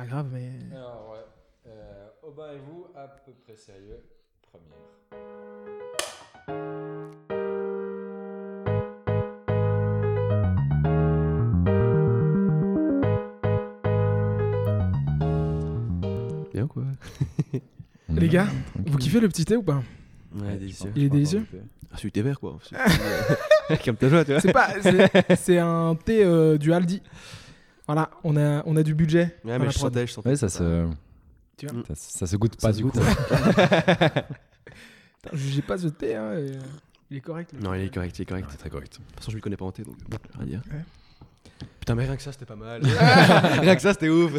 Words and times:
pas 0.00 0.06
grave, 0.06 0.28
mais. 0.32 0.50
Alors, 0.74 1.10
ouais. 1.12 1.18
Euh, 1.66 2.08
Aubin 2.22 2.52
et 2.52 2.58
vous, 2.58 2.86
à 2.94 3.06
peu 3.08 3.32
près 3.32 3.56
sérieux. 3.56 4.02
Première. 4.42 5.90
Bien 16.52 16.66
quoi 16.66 16.82
Les 18.08 18.28
gars, 18.28 18.46
vous 18.86 18.98
kiffez 18.98 19.20
le 19.20 19.28
petit 19.28 19.44
thé 19.44 19.56
ou 19.56 19.62
pas? 19.62 19.82
Ouais, 20.34 20.56
délicieux. 20.56 20.90
Il 20.96 21.04
est 21.04 21.08
délicieux 21.08 21.46
Ah, 21.92 21.96
celui 21.96 22.10
thé 22.10 22.22
vert 22.22 22.40
quoi. 22.40 22.58
Comme 23.84 23.96
ta 23.96 24.08
joie, 24.08 24.24
tu 24.24 24.32
vois. 24.32 24.40
C'est 24.40 24.52
pas. 24.52 24.70
c'est- 24.82 25.36
C'est 25.36 25.58
un 25.58 25.94
thé 25.94 26.24
euh, 26.24 26.58
du 26.58 26.72
Aldi. 26.72 27.02
Voilà, 27.92 28.08
on 28.22 28.36
a, 28.36 28.62
on 28.66 28.76
a 28.76 28.84
du 28.84 28.94
budget. 28.94 29.36
Ouais, 29.44 29.58
mais 29.58 29.68
je 29.68 29.76
sentais, 29.76 30.06
je 30.06 30.12
sentais. 30.12 30.28
Ouais, 30.28 30.36
ça 30.36 30.48
se. 30.48 30.86
Tu 31.56 31.66
vois 31.66 31.82
ça, 31.88 31.94
ça 31.96 32.26
se 32.28 32.36
goûte 32.36 32.54
pas 32.60 32.70
du 32.72 32.84
goûte. 32.84 32.92
coup. 32.94 33.00
Jugez 35.32 35.62
pas 35.62 35.76
ce 35.76 35.88
thé, 35.88 36.14
hein, 36.14 36.34
et, 36.34 36.52
euh, 36.52 36.60
il 37.10 37.16
est 37.16 37.20
correct. 37.20 37.52
le 37.52 37.58
Non, 37.58 37.74
il 37.74 37.80
est 37.82 37.92
correct, 37.92 38.16
il 38.16 38.22
est 38.22 38.26
correct. 38.26 38.46
C'est 38.52 38.58
très 38.58 38.70
correct. 38.70 38.92
De 38.92 38.98
toute 39.04 39.16
façon, 39.16 39.32
je 39.32 39.36
lui 39.36 39.42
connais 39.42 39.56
pas 39.56 39.64
en 39.64 39.72
thé 39.72 39.82
donc 39.82 39.96
rien 40.34 40.42
à 40.42 40.46
dire. 40.46 40.62
Ouais. 40.72 40.84
Putain, 41.80 41.96
mais 41.96 42.04
rien 42.04 42.14
que 42.16 42.22
ça, 42.22 42.30
c'était 42.30 42.46
pas 42.46 42.54
mal. 42.54 42.80
rien 43.60 43.74
que 43.74 43.82
ça, 43.82 43.92
c'était 43.92 44.08
ouf. 44.08 44.34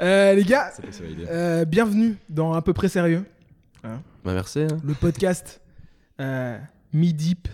Euh, 0.00 0.32
les 0.34 0.44
gars, 0.44 0.72
euh, 1.28 1.66
bienvenue 1.66 2.16
dans 2.30 2.54
À 2.54 2.62
peu 2.62 2.72
près 2.72 2.88
sérieux, 2.88 3.26
Bah, 3.82 3.98
merci. 4.24 4.60
Hein. 4.60 4.78
le 4.82 4.94
podcast 4.94 5.60
euh, 6.20 6.58
mi-deep, 6.94 7.48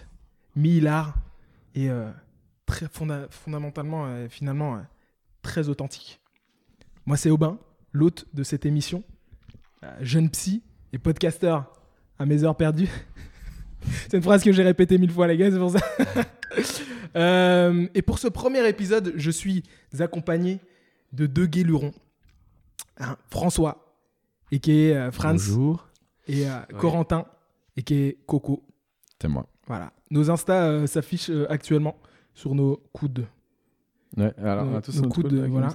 mi-hilar 0.55 1.15
et 1.75 1.91
euh, 1.91 2.09
très 2.67 2.87
fonda- 2.87 3.27
fondamentalement, 3.31 4.07
euh, 4.07 4.29
finalement, 4.31 4.77
euh, 4.77 4.81
très 5.43 5.69
authentique. 5.69 6.21
Moi, 7.07 7.17
c'est 7.17 7.31
Aubin, 7.31 7.59
l'hôte 7.93 8.27
de 8.35 8.43
cette 8.43 8.67
émission, 8.67 9.03
euh, 9.85 9.97
jeune 10.01 10.29
psy 10.31 10.63
et 10.93 10.99
podcasteur 10.99 11.73
à 12.19 12.27
mes 12.27 12.45
heures 12.45 12.57
perdues. 12.57 12.91
c'est 14.09 14.17
une 14.17 14.23
phrase 14.23 14.43
que 14.43 14.53
j'ai 14.53 14.63
répétée 14.63 14.99
mille 14.99 15.11
fois, 15.13 15.27
les 15.27 15.37
gars, 15.37 15.51
c'est 15.51 15.59
pour 15.59 15.71
ça. 15.71 15.81
Euh, 17.17 17.87
et 17.95 18.03
pour 18.03 18.19
ce 18.19 18.29
premier 18.29 18.67
épisode, 18.69 19.15
je 19.17 19.31
suis 19.31 19.63
accompagné 19.99 20.61
de 21.13 21.27
deux 21.27 21.47
guélurons. 21.47 21.93
Hein, 22.99 23.17
François, 23.31 23.97
et 24.53 24.59
qui 24.61 24.73
est 24.73 24.95
euh, 24.95 25.11
Franz, 25.11 25.49
Bonjour. 25.49 25.89
et 26.27 26.47
euh, 26.49 26.59
Ouais. 26.71 26.79
Corentin, 26.79 27.25
et 27.77 27.83
qui 27.83 27.95
est 27.95 28.19
Coco. 28.27 28.63
C'est 29.21 29.29
moi. 29.29 29.47
Voilà. 29.67 29.93
Nos 30.11 30.31
Insta 30.31 30.87
s'affichent 30.87 31.31
actuellement 31.49 31.97
sur 32.35 32.55
nos 32.55 32.77
coudes. 32.93 33.27
Ouais, 34.17 34.33
alors, 34.43 34.65
Nos- 34.65 34.73
on 34.73 34.77
a 34.77 34.83
tous 34.83 34.97
notre 35.03 35.09
coude, 35.15 35.35
voilà. 35.51 35.69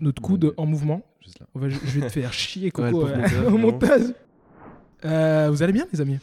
Notre, 0.00 0.22
coude 0.22 0.54
en 0.56 0.66
mouvement. 0.66 1.02
Juste 1.22 1.40
là. 1.40 1.46
On 1.54 1.58
va- 1.60 1.68
je, 1.68 1.76
je 1.84 2.00
vais 2.00 2.06
te 2.06 2.12
faire 2.12 2.32
chier, 2.32 2.64
Ouais, 2.76 2.90
Coco, 2.90 3.06
euh, 3.06 3.16
monteur, 3.16 3.40
au 3.40 3.50
vraiment. 3.50 3.58
montage. 3.58 4.02
Euh, 5.04 5.48
vous 5.50 5.62
allez 5.62 5.72
bien, 5.72 5.86
les 5.92 6.00
amis? 6.00 6.18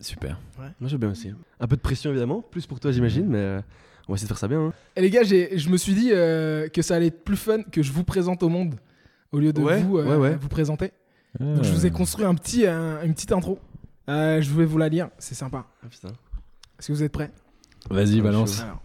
Super. 0.00 0.38
Moi, 0.58 0.70
j'ai 0.88 0.98
bien 0.98 1.10
aussi. 1.10 1.32
Un 1.60 1.66
peu 1.66 1.76
de 1.76 1.80
pression, 1.80 2.10
évidemment. 2.10 2.42
Plus 2.42 2.66
pour 2.66 2.78
toi, 2.80 2.92
j'imagine, 2.92 3.26
mais 3.26 3.38
euh, 3.38 3.60
on 4.08 4.12
va 4.12 4.16
essayer 4.16 4.26
de 4.26 4.28
faire 4.28 4.38
ça 4.38 4.48
bien. 4.48 4.60
Hein. 4.66 4.72
Et 4.96 5.00
les 5.00 5.10
gars, 5.10 5.22
je 5.24 5.68
me 5.70 5.76
suis 5.76 5.94
dit 5.94 6.10
euh, 6.12 6.68
que 6.68 6.82
ça 6.82 6.96
allait 6.96 7.06
être 7.08 7.24
plus 7.24 7.36
fun 7.36 7.62
que 7.62 7.82
je 7.82 7.92
vous 7.92 8.04
présente 8.04 8.42
au 8.42 8.48
monde 8.48 8.74
au 9.32 9.38
lieu 9.38 9.52
de 9.52 9.60
Ouais, 9.60 9.80
vous 9.82 9.98
euh, 9.98 10.04
ouais, 10.04 10.16
ouais. 10.16 10.36
vous 10.36 10.48
présenter. 10.48 10.92
Donc, 11.40 11.64
je 11.64 11.72
vous 11.72 11.84
ai 11.86 11.90
construit 11.90 12.24
un 12.24 12.34
petit, 12.34 12.66
un- 12.66 13.02
une 13.02 13.14
petite 13.14 13.32
intro. 13.32 13.58
Euh, 14.08 14.40
je 14.40 14.50
vais 14.52 14.64
vous 14.66 14.78
la 14.78 14.88
lire, 14.88 15.08
c'est 15.18 15.34
sympa. 15.34 15.66
Ah, 15.82 15.86
putain. 15.88 16.08
Est-ce 16.78 16.88
que 16.88 16.92
vous 16.92 17.02
êtes 17.02 17.12
prêts? 17.12 17.30
Vas-y, 17.90 18.20
Ah, 18.20 18.22
balance. 18.22 18.60
Alors. 18.60 18.82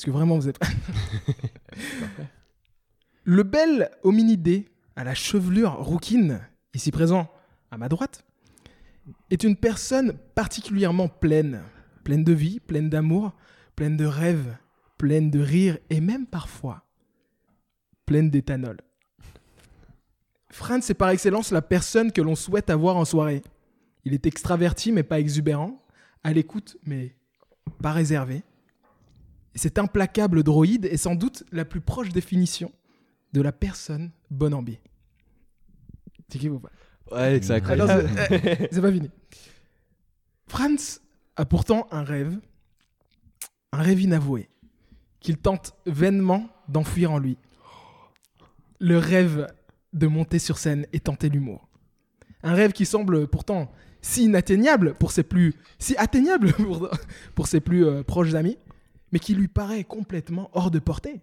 Est-ce 0.00 0.06
que 0.06 0.12
vraiment 0.12 0.38
vous 0.38 0.48
êtes 0.48 0.58
Le 3.24 3.42
bel 3.42 3.90
hominidé 4.02 4.66
à 4.96 5.04
la 5.04 5.14
chevelure 5.14 5.74
rouquine, 5.74 6.40
ici 6.72 6.90
présent 6.90 7.30
à 7.70 7.76
ma 7.76 7.90
droite, 7.90 8.24
est 9.28 9.44
une 9.44 9.56
personne 9.56 10.14
particulièrement 10.34 11.08
pleine. 11.08 11.60
Pleine 12.02 12.24
de 12.24 12.32
vie, 12.32 12.60
pleine 12.60 12.88
d'amour, 12.88 13.34
pleine 13.76 13.98
de 13.98 14.06
rêves, 14.06 14.56
pleine 14.96 15.30
de 15.30 15.40
rire 15.40 15.76
et 15.90 16.00
même 16.00 16.24
parfois 16.26 16.86
pleine 18.06 18.30
d'éthanol. 18.30 18.78
Franz 20.48 20.90
est 20.90 20.94
par 20.94 21.10
excellence 21.10 21.50
la 21.50 21.60
personne 21.60 22.10
que 22.10 22.22
l'on 22.22 22.36
souhaite 22.36 22.70
avoir 22.70 22.96
en 22.96 23.04
soirée. 23.04 23.42
Il 24.06 24.14
est 24.14 24.24
extraverti 24.24 24.92
mais 24.92 25.02
pas 25.02 25.20
exubérant, 25.20 25.84
à 26.24 26.32
l'écoute 26.32 26.78
mais 26.86 27.14
pas 27.82 27.92
réservé. 27.92 28.44
Et 29.54 29.58
cet 29.58 29.78
implacable 29.78 30.42
droïde 30.42 30.86
est 30.86 30.96
sans 30.96 31.14
doute 31.14 31.44
la 31.52 31.64
plus 31.64 31.80
proche 31.80 32.10
définition 32.10 32.72
de 33.32 33.40
la 33.40 33.52
personne 33.52 34.10
bonne 34.30 34.54
en 34.54 34.62
biais. 34.62 34.82
C'est 36.28 36.38
qui 36.38 36.48
vous 36.48 36.60
pas 36.60 36.70
Ouais, 37.10 37.40
c'est 37.42 37.54
Alors, 37.68 37.90
incroyable. 37.90 38.28
c'est 38.28 38.68
c'est 38.72 38.80
pas 38.80 38.92
fini. 38.92 39.10
Franz 40.46 41.00
a 41.36 41.44
pourtant 41.44 41.86
un 41.90 42.02
rêve, 42.02 42.38
un 43.72 43.82
rêve 43.82 44.00
inavoué, 44.00 44.48
qu'il 45.20 45.36
tente 45.36 45.74
vainement 45.86 46.48
d'enfuir 46.68 47.12
en 47.12 47.18
lui. 47.18 47.36
Le 48.78 48.98
rêve 48.98 49.46
de 49.92 50.06
monter 50.06 50.38
sur 50.38 50.58
scène 50.58 50.86
et 50.92 51.00
tenter 51.00 51.28
l'humour. 51.28 51.68
Un 52.42 52.54
rêve 52.54 52.72
qui 52.72 52.86
semble 52.86 53.26
pourtant 53.26 53.70
si 54.02 54.24
inatteignable 54.24 54.94
pour 54.94 55.12
ses 55.12 55.22
plus 55.24 55.54
si 55.78 55.96
atteignable 55.96 56.52
pour, 56.54 56.88
pour 57.34 57.46
ses 57.48 57.60
plus 57.60 57.84
euh, 57.84 58.02
proches 58.02 58.34
amis, 58.34 58.56
mais 59.12 59.18
qui 59.18 59.34
lui 59.34 59.48
paraît 59.48 59.84
complètement 59.84 60.50
hors 60.52 60.70
de 60.70 60.78
portée. 60.78 61.20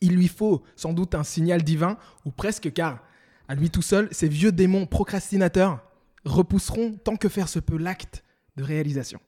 Il 0.00 0.14
lui 0.16 0.28
faut 0.28 0.62
sans 0.76 0.92
doute 0.92 1.14
un 1.14 1.24
signal 1.24 1.62
divin 1.62 1.96
ou 2.24 2.30
presque 2.30 2.72
car 2.72 3.00
à 3.48 3.54
lui 3.54 3.70
tout 3.70 3.82
seul, 3.82 4.08
ces 4.10 4.28
vieux 4.28 4.52
démons 4.52 4.86
procrastinateurs 4.86 5.80
repousseront 6.24 6.92
tant 6.92 7.16
que 7.16 7.28
faire 7.28 7.48
se 7.48 7.58
peut 7.58 7.76
l'acte 7.76 8.24
de 8.56 8.62
réalisation. 8.62 9.20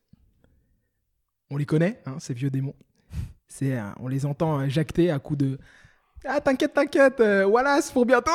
On 1.51 1.57
les 1.57 1.67
connaît, 1.67 2.01
hein, 2.07 2.17
ces 2.19 2.33
vieux 2.35 2.51
démons. 2.51 2.75
C'est, 3.47 3.77
euh, 3.79 3.85
on 4.01 4.09
les 4.09 4.27
entend 4.27 4.61
euh, 4.61 4.69
jacter 4.69 5.11
à 5.11 5.19
coups 5.19 5.39
de 5.39 5.59
Ah, 6.25 6.41
t'inquiète, 6.41 6.73
t'inquiète, 6.75 7.21
euh, 7.21 7.45
voilà, 7.45 7.81
c'est 7.83 7.93
pour 7.93 8.07
bientôt. 8.07 8.33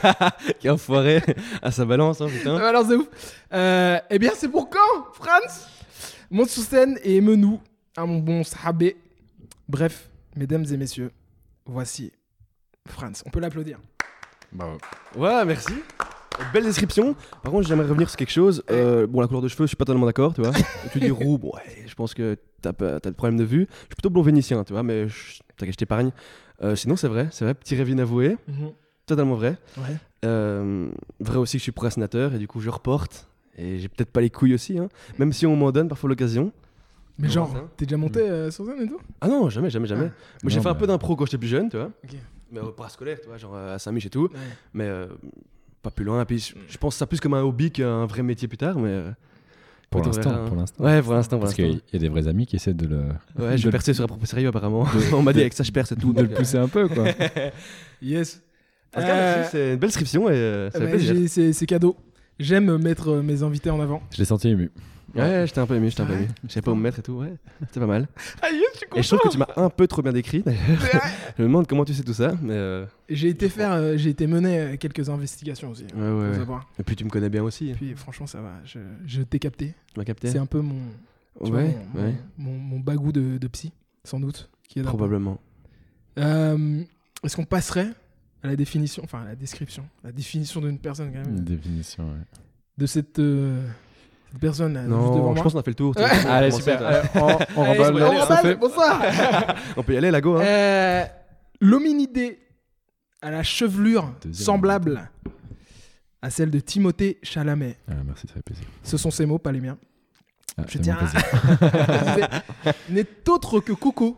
Quel 0.60 0.72
enfoiré 0.72 1.22
à 1.62 1.70
sa 1.70 1.84
balance, 1.84 2.20
hein, 2.20 2.28
putain. 2.28 2.56
Alors, 2.58 2.86
c'est 2.86 2.94
ouf. 2.94 3.08
Euh, 3.52 3.98
eh 4.10 4.18
bien, 4.18 4.32
c'est 4.36 4.48
pour 4.48 4.68
quand, 4.70 5.12
Franz? 5.14 5.68
Scène 6.46 6.98
et 7.02 7.16
aime-nous 7.16 7.60
à 7.96 8.06
mon 8.06 8.18
bon 8.18 8.42
sahabé. 8.44 8.96
Bref, 9.68 10.10
mesdames 10.36 10.64
et 10.70 10.76
messieurs, 10.76 11.10
voici 11.66 12.12
Franz. 12.86 13.22
On 13.26 13.30
peut 13.30 13.40
l'applaudir. 13.40 13.78
Bravo. 14.52 14.78
Ouais, 15.16 15.44
merci. 15.44 15.72
Belle 16.52 16.64
description. 16.64 17.14
Par 17.42 17.52
contre, 17.52 17.66
j'aimerais 17.68 17.86
revenir 17.86 18.08
sur 18.08 18.16
quelque 18.16 18.32
chose. 18.32 18.62
Euh, 18.70 19.06
bon, 19.06 19.20
la 19.20 19.26
couleur 19.28 19.42
de 19.42 19.48
cheveux, 19.48 19.64
je 19.64 19.68
suis 19.68 19.76
pas 19.76 19.84
totalement 19.84 20.06
d'accord, 20.06 20.34
tu 20.34 20.40
vois. 20.42 20.52
tu 20.92 20.98
dis 21.00 21.10
roux, 21.10 21.38
bon, 21.38 21.52
ouais, 21.54 21.84
je 21.86 21.94
pense 21.94 22.12
que 22.12 22.36
t'as 22.60 22.72
t'as 22.72 22.98
le 23.04 23.12
problème 23.12 23.38
de 23.38 23.44
vue. 23.44 23.66
Je 23.70 23.78
suis 23.80 23.88
plutôt 23.88 24.10
blond 24.10 24.22
vénitien, 24.22 24.64
tu 24.64 24.72
vois, 24.72 24.82
mais 24.82 25.08
je- 25.08 25.40
t'inquiète, 25.56 25.74
je 25.74 25.78
t'épargne. 25.78 26.10
Euh, 26.62 26.74
sinon, 26.76 26.96
c'est 26.96 27.08
vrai, 27.08 27.28
c'est 27.30 27.44
vrai, 27.44 27.54
petit 27.54 27.76
rêve 27.76 27.88
inavoué, 27.88 28.36
totalement 29.06 29.34
vrai. 29.36 29.56
Ouais. 29.76 29.96
Euh, 30.24 30.90
vrai 31.20 31.36
aussi 31.36 31.56
que 31.56 31.60
je 31.60 31.64
suis 31.64 31.72
procrastinateur 31.72 32.34
et 32.34 32.38
du 32.38 32.48
coup, 32.48 32.60
je 32.60 32.70
reporte. 32.70 33.28
Et 33.56 33.78
j'ai 33.78 33.88
peut-être 33.88 34.10
pas 34.10 34.20
les 34.20 34.30
couilles 34.30 34.54
aussi, 34.54 34.78
hein. 34.78 34.88
même 35.18 35.32
si 35.32 35.46
on 35.46 35.54
m'en 35.54 35.70
donne 35.70 35.88
parfois 35.88 36.08
l'occasion. 36.08 36.52
Mais 37.18 37.28
Non, 37.28 37.32
genre, 37.32 37.68
t'es 37.76 37.86
déjà 37.86 37.96
monté 37.96 38.20
euh, 38.20 38.50
sur 38.50 38.66
scène 38.66 38.82
et 38.82 38.88
tout? 38.88 38.98
Ah 39.20 39.28
non, 39.28 39.48
jamais, 39.48 39.70
jamais, 39.70 39.86
jamais. 39.86 40.06
Ah. 40.10 40.38
Moi, 40.42 40.50
j'ai 40.50 40.60
fait 40.60 40.68
un 40.68 40.74
peu 40.74 40.86
d'impro 40.86 41.14
quand 41.14 41.26
j'étais 41.26 41.38
plus 41.38 41.48
jeune, 41.48 41.68
tu 41.68 41.76
vois. 41.76 41.90
Ok. 42.04 42.16
Mais 42.52 42.60
au 42.60 42.72
parascolaire, 42.72 43.20
tu 43.20 43.28
vois, 43.28 43.36
genre 43.36 43.54
euh, 43.54 43.74
à 43.74 43.78
Saint-Mich 43.78 44.06
et 44.06 44.10
tout. 44.10 44.28
mais 44.72 44.84
euh, 44.84 45.06
pas 45.82 45.90
plus 45.90 46.04
loin. 46.04 46.22
Et 46.22 46.24
puis 46.24 46.38
je, 46.38 46.54
je 46.68 46.78
pense 46.78 46.96
ça 46.96 47.06
plus 47.06 47.20
comme 47.20 47.34
un 47.34 47.42
hobby 47.42 47.70
qu'un 47.70 48.06
vrai 48.06 48.22
métier 48.22 48.48
plus 48.48 48.56
tard, 48.58 48.78
mais 48.78 48.88
euh, 48.88 49.10
Pour 49.90 50.02
l'instant, 50.04 50.30
hein. 50.30 50.44
pour 50.46 50.56
l'instant. 50.56 50.82
Ouais, 50.84 51.02
pour 51.02 51.12
l'instant, 51.14 51.38
Parce 51.38 51.54
qu'il 51.54 51.80
y 51.92 51.96
a 51.96 51.98
des 51.98 52.08
vrais 52.08 52.26
amis 52.26 52.46
qui 52.46 52.56
essaient 52.56 52.74
de 52.74 52.86
le, 52.86 53.02
Ouais, 53.38 53.56
je 53.58 53.64
vais 53.64 53.70
percer 53.70 53.94
sur 53.94 54.02
un 54.04 54.06
propre 54.08 54.26
sérieux 54.26 54.48
apparemment. 54.48 54.86
on 55.12 55.22
m'a 55.22 55.32
dit 55.32 55.40
avec 55.40 55.52
ça 55.52 55.62
je 55.62 55.70
perce 55.72 55.92
et 55.92 55.96
tout. 55.96 56.12
de 56.12 56.22
le 56.22 56.30
euh, 56.30 56.34
pousser 56.34 56.56
un 56.58 56.68
peu, 56.68 56.88
quoi. 56.88 57.04
Yes. 58.02 58.42
en 58.96 59.00
tout 59.00 59.06
cas, 59.06 59.14
Euh, 59.14 59.34
merci, 59.36 59.50
c'est 59.52 59.68
une 59.72 59.76
belle 59.78 59.88
description 59.88 60.28
et 60.28 60.32
euh, 60.32 60.70
ça 60.70 60.80
fait 60.80 60.88
plaisir. 60.90 61.14
j'ai- 61.32 61.52
c'est 61.52 61.66
cadeau. 61.66 61.96
J'aime 62.38 62.76
mettre 62.78 63.08
euh, 63.10 63.22
mes 63.22 63.42
invités 63.42 63.70
en 63.70 63.80
avant. 63.80 64.02
Je 64.12 64.18
l'ai 64.18 64.24
senti 64.24 64.48
ému. 64.48 64.70
Ouais, 65.14 65.46
j'étais 65.46 65.60
un 65.60 65.66
peu 65.66 65.76
ému, 65.76 65.88
j'étais 65.90 66.02
un 66.02 66.06
peu 66.06 66.12
Ouais. 66.14 66.18
ému. 66.24 66.28
Je 66.44 66.52
savais 66.52 66.64
pas 66.64 66.70
où 66.72 66.74
me 66.74 66.80
mettre 66.82 66.98
et 66.98 67.02
tout, 67.02 67.12
ouais. 67.14 67.34
C'était 67.68 67.80
pas 67.80 67.86
mal. 67.86 68.08
Ah 68.42 68.50
yes, 68.50 68.60
je 68.74 68.78
suis 68.78 68.86
Et 68.96 69.02
je 69.02 69.08
trouve 69.08 69.20
que 69.20 69.28
tu 69.28 69.38
m'as 69.38 69.48
un 69.56 69.70
peu 69.70 69.86
trop 69.86 70.02
bien 70.02 70.12
décrit 70.12 70.42
d'ailleurs. 70.42 70.60
je 71.38 71.42
me 71.42 71.48
demande 71.48 71.66
comment 71.66 71.84
tu 71.84 71.94
sais 71.94 72.02
tout 72.02 72.14
ça, 72.14 72.34
mais 72.42 72.54
euh, 72.54 72.84
J'ai 73.08 73.28
été 73.28 73.48
faire, 73.48 73.72
euh, 73.72 73.96
j'ai 73.96 74.10
été 74.10 74.26
mener 74.26 74.58
euh, 74.58 74.76
quelques 74.76 75.08
investigations 75.08 75.70
aussi. 75.70 75.84
ouais, 75.94 76.00
ouais. 76.10 76.28
ouais. 76.30 76.34
savoir. 76.34 76.68
Et 76.78 76.82
puis 76.82 76.96
tu 76.96 77.04
me 77.04 77.10
connais 77.10 77.28
bien 77.30 77.42
aussi, 77.42 77.70
Et 77.70 77.74
puis 77.74 77.94
franchement, 77.94 78.26
ça 78.26 78.40
va. 78.40 78.52
Je, 78.64 78.78
je 79.06 79.22
t'ai 79.22 79.38
capté. 79.38 79.74
tu 79.92 80.00
m'as 80.00 80.04
capté 80.04 80.28
C'est 80.30 80.38
un 80.38 80.46
peu 80.46 80.60
mon, 80.60 80.80
tu 81.44 81.50
vois, 81.50 81.60
Ouais, 81.62 81.76
mon, 81.94 82.02
ouais, 82.02 82.14
mon, 82.38 82.50
mon- 82.52 82.58
mon 82.58 82.80
bagou 82.80 83.12
de, 83.12 83.38
de 83.38 83.48
psy, 83.48 83.72
sans 84.04 84.18
doute. 84.20 84.50
Qui 84.68 84.80
est 84.80 84.82
probablement. 84.82 85.38
Euh, 86.18 86.82
Est-ce 87.22 87.36
qu'on 87.36 87.44
passerait 87.44 87.88
à 88.42 88.48
la 88.48 88.56
définition, 88.56 89.02
enfin 89.04 89.22
à 89.22 89.24
la 89.24 89.34
description, 89.36 89.84
la 90.02 90.12
définition 90.12 90.60
d'une 90.60 90.78
personne 90.78 91.10
quand 91.12 91.20
même, 91.20 91.38
Une 91.38 91.44
définition, 91.44 92.04
ouais. 92.04 92.18
de 92.78 92.86
cette, 92.86 93.18
euh, 93.18 93.66
cette 93.66 93.93
personne 94.38 94.74
là, 94.74 94.82
juste 94.82 94.92
devant 94.92 95.06
Non, 95.16 95.22
moi 95.22 95.34
je 95.36 95.42
pense 95.42 95.52
qu'on 95.52 95.58
a 95.60 95.62
fait 95.62 95.70
le 95.70 95.74
tour. 95.74 95.94
sais. 95.94 96.02
Ouais. 96.02 96.10
On 97.14 97.18
on, 97.20 97.22
on 97.56 97.62
Allez, 97.64 97.78
remballe 97.82 98.56
on 98.56 98.60
bonsoir. 98.60 99.02
On 99.76 99.82
peut 99.82 99.94
y 99.94 99.96
aller, 99.96 100.10
Lago. 100.10 100.36
Hein. 100.36 100.42
Euh, 100.42 101.04
l'hominidé 101.60 102.38
à 103.22 103.30
la 103.30 103.42
chevelure 103.42 104.12
Deuxième 104.22 104.44
semblable 104.44 105.10
à 106.22 106.30
celle 106.30 106.50
de 106.50 106.58
Timothée 106.60 107.18
Chalamet. 107.22 107.76
Ah, 107.88 107.94
merci, 108.04 108.26
ça 108.26 108.34
fait 108.34 108.42
plaisir. 108.42 108.64
Ce 108.82 108.96
sont 108.96 109.10
ses 109.10 109.26
mots, 109.26 109.38
pas 109.38 109.52
les 109.52 109.60
miens. 109.60 109.76
Ah, 110.56 110.62
Je 110.66 110.78
tiens 110.78 110.96
à- 110.98 111.04
plaisir. 111.04 112.74
n'est 112.90 113.28
autre 113.28 113.60
que 113.60 113.72
Coco, 113.72 114.16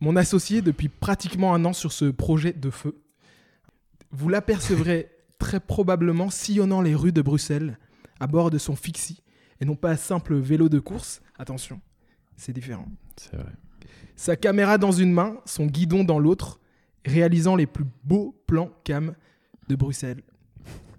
mon 0.00 0.16
associé 0.16 0.60
depuis 0.62 0.88
pratiquement 0.88 1.54
un 1.54 1.64
an 1.64 1.72
sur 1.72 1.92
ce 1.92 2.06
projet 2.06 2.52
de 2.52 2.70
feu. 2.70 3.00
Vous 4.10 4.28
l'apercevrez 4.28 5.10
très 5.38 5.60
probablement 5.60 6.30
sillonnant 6.30 6.82
les 6.82 6.94
rues 6.94 7.12
de 7.12 7.22
Bruxelles 7.22 7.78
à 8.20 8.26
bord 8.26 8.50
de 8.50 8.58
son 8.58 8.76
fixie 8.76 9.22
et 9.60 9.64
non 9.64 9.74
pas 9.76 9.90
un 9.92 9.96
simple 9.96 10.36
vélo 10.36 10.68
de 10.68 10.78
course. 10.78 11.20
Attention, 11.38 11.80
c'est 12.36 12.52
différent. 12.52 12.86
C'est 13.16 13.36
vrai. 13.36 13.52
Sa 14.16 14.36
caméra 14.36 14.78
dans 14.78 14.92
une 14.92 15.12
main, 15.12 15.38
son 15.46 15.66
guidon 15.66 16.04
dans 16.04 16.18
l'autre, 16.18 16.60
réalisant 17.06 17.56
les 17.56 17.66
plus 17.66 17.86
beaux 18.04 18.38
plans 18.46 18.70
cam 18.84 19.14
de 19.68 19.74
Bruxelles. 19.74 20.22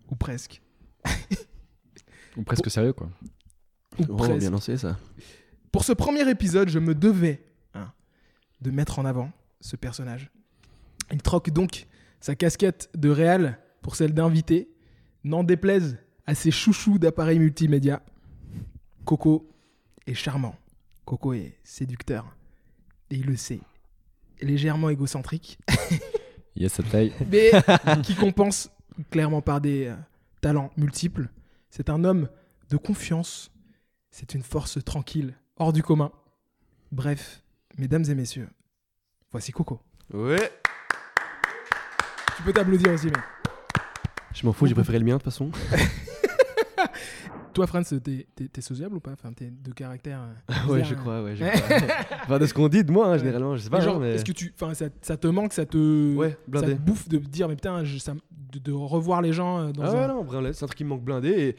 Ou 0.10 0.16
presque. 0.16 0.62
Ou 2.38 2.44
presque 2.44 2.70
sérieux, 2.70 2.94
quoi. 2.94 3.10
Ou 4.00 4.06
Oh, 4.10 4.16
presque. 4.16 4.40
bien 4.40 4.50
lancé 4.52 4.78
ça. 4.78 4.98
Pour 5.72 5.84
ce 5.84 5.92
premier 5.94 6.28
épisode, 6.30 6.70
je 6.70 6.80
me 6.80 6.96
devais 6.96 7.44
hein, 7.74 7.92
de 8.62 8.72
mettre 8.72 9.00
en 9.00 9.06
avant 9.06 9.32
ce 9.60 9.76
personnage. 9.76 10.32
Il 11.12 11.22
troque 11.22 11.50
donc 11.50 11.88
sa 12.20 12.36
casquette 12.36 12.90
de 12.96 13.10
réal 13.10 13.60
pour 13.82 13.96
celle 13.96 14.14
d'invité, 14.14 14.70
n'en 15.24 15.44
déplaise 15.44 15.98
à 16.32 16.34
ses 16.34 16.50
chouchous 16.50 16.98
d'appareils 16.98 17.40
multimédia. 17.40 18.02
Coco 19.04 19.52
est 20.08 20.14
charmant. 20.14 20.56
Coco 21.04 21.34
est 21.34 21.58
séducteur. 21.62 22.38
Et 23.10 23.16
il 23.16 23.26
le 23.26 23.36
sait. 23.36 23.60
Légèrement 24.42 24.90
égocentrique, 24.90 25.60
Yes, 26.56 26.72
ça 26.72 26.84
taille. 26.84 27.12
mais 27.30 27.52
qui 28.04 28.16
compense 28.16 28.70
clairement 29.10 29.42
par 29.42 29.60
des 29.60 29.88
euh, 29.88 29.96
talents 30.40 30.72
multiples. 30.78 31.28
C'est 31.70 31.90
un 31.90 32.06
homme 32.06 32.30
de 32.70 32.78
confiance. 32.78 33.52
C'est 34.10 34.34
une 34.34 34.44
force 34.44 34.82
tranquille, 34.86 35.36
hors 35.58 35.74
du 35.74 35.84
commun. 35.84 36.14
Bref, 36.94 37.44
mesdames 37.78 38.06
et 38.08 38.16
messieurs, 38.16 38.48
voici 39.32 39.52
Coco. 39.52 39.82
Ouais. 40.14 40.50
Tu 42.38 42.44
peux 42.44 42.54
t'applaudir 42.54 42.94
aussi, 42.94 43.08
mec. 43.08 43.20
Je 44.34 44.46
m'en 44.46 44.54
fous, 44.54 44.66
j'ai 44.66 44.74
préféré 44.74 44.98
le 44.98 45.06
mien 45.06 45.18
de 45.18 45.22
toute 45.22 45.26
façon. 45.26 45.52
Toi, 47.54 47.68
Franz, 47.68 47.84
t'es, 48.02 48.28
t'es- 48.36 48.48
t'es 48.48 48.62
sociable 48.62 48.96
ou 48.96 49.00
pas? 49.00 49.12
Enfin, 49.12 49.34
t'es 49.34 49.52
de 49.52 49.72
caractère. 49.74 50.22
euh, 50.22 50.54
ouais, 50.70 50.82
bizarre, 50.82 50.86
je 50.86 50.96
crois, 50.96 51.24
ouais, 51.24 51.36
je 51.36 51.44
crois. 51.46 51.78
enfin, 52.24 52.40
de 52.40 52.46
ce 52.46 52.54
qu'on 52.54 52.68
dit 52.70 52.84
de 52.84 52.92
moi, 52.92 53.08
hein, 53.14 53.18
généralement, 53.18 53.56
je 53.56 53.62
sais 53.64 53.70
pas. 53.70 53.80
Mais 53.80 53.84
genre, 53.84 53.96
hein, 53.98 54.00
mais... 54.02 54.14
est-ce 54.16 54.26
que 54.26 54.32
tu, 54.32 54.54
enfin, 54.56 54.74
ça, 54.74 54.86
ça 55.02 55.18
te 55.18 55.28
manque, 55.28 55.54
ça 55.54 55.66
te, 55.66 56.16
Ouais, 56.16 56.30
ça 56.32 56.36
te 56.36 56.50
blindé. 56.52 56.76
bouffe 56.76 57.10
de 57.10 57.18
dire, 57.18 57.48
mais 57.48 57.56
putain, 57.56 57.84
je- 57.84 57.98
ça, 57.98 58.14
de, 58.54 58.60
de 58.60 58.72
revoir 58.72 59.22
les 59.22 59.34
gens 59.34 59.60
euh, 59.60 59.72
dans 59.72 59.84
Ah 59.84 59.92
ouais, 59.94 60.00
un. 60.00 60.08
non, 60.08 60.24
blindé, 60.24 60.54
c'est 60.54 60.64
un 60.64 60.68
truc 60.68 60.78
qui 60.78 60.84
me 60.84 60.90
manque 60.90 61.04
blindé. 61.04 61.30
Et 61.30 61.56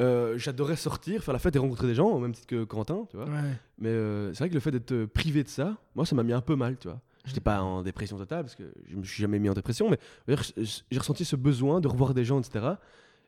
euh, 0.00 0.36
j'adorais 0.38 0.76
sortir, 0.76 1.22
faire 1.22 1.32
la 1.34 1.38
fête 1.38 1.54
et 1.54 1.58
rencontrer 1.58 1.86
des 1.86 1.94
gens, 1.94 2.08
au 2.08 2.18
même 2.18 2.32
titre 2.32 2.46
que 2.48 2.64
Quentin, 2.64 3.06
tu 3.10 3.16
vois. 3.16 3.26
Ouais. 3.26 3.40
Mais 3.78 3.90
euh, 3.90 4.32
c'est 4.32 4.38
vrai 4.40 4.48
que 4.48 4.54
le 4.54 4.60
fait 4.60 4.70
d'être 4.72 5.04
privé 5.06 5.42
de 5.44 5.48
ça, 5.48 5.76
moi, 5.94 6.04
ça 6.06 6.16
m'a 6.16 6.22
mis 6.22 6.32
un 6.32 6.40
peu 6.40 6.56
mal, 6.56 6.76
tu 6.78 6.88
vois. 6.88 7.00
J'étais 7.26 7.40
pas 7.40 7.62
en 7.62 7.82
dépression 7.82 8.18
totale, 8.18 8.42
parce 8.42 8.54
que 8.54 8.64
je 8.90 8.96
me 8.96 9.02
suis 9.04 9.22
jamais 9.22 9.38
mis 9.38 9.48
en 9.48 9.54
dépression, 9.54 9.88
mais 9.88 9.98
j'ai 10.28 10.64
j'ai 10.90 10.98
ressenti 10.98 11.24
ce 11.24 11.36
besoin 11.36 11.80
de 11.80 11.88
revoir 11.88 12.12
des 12.12 12.24
gens, 12.24 12.38
etc. 12.40 12.66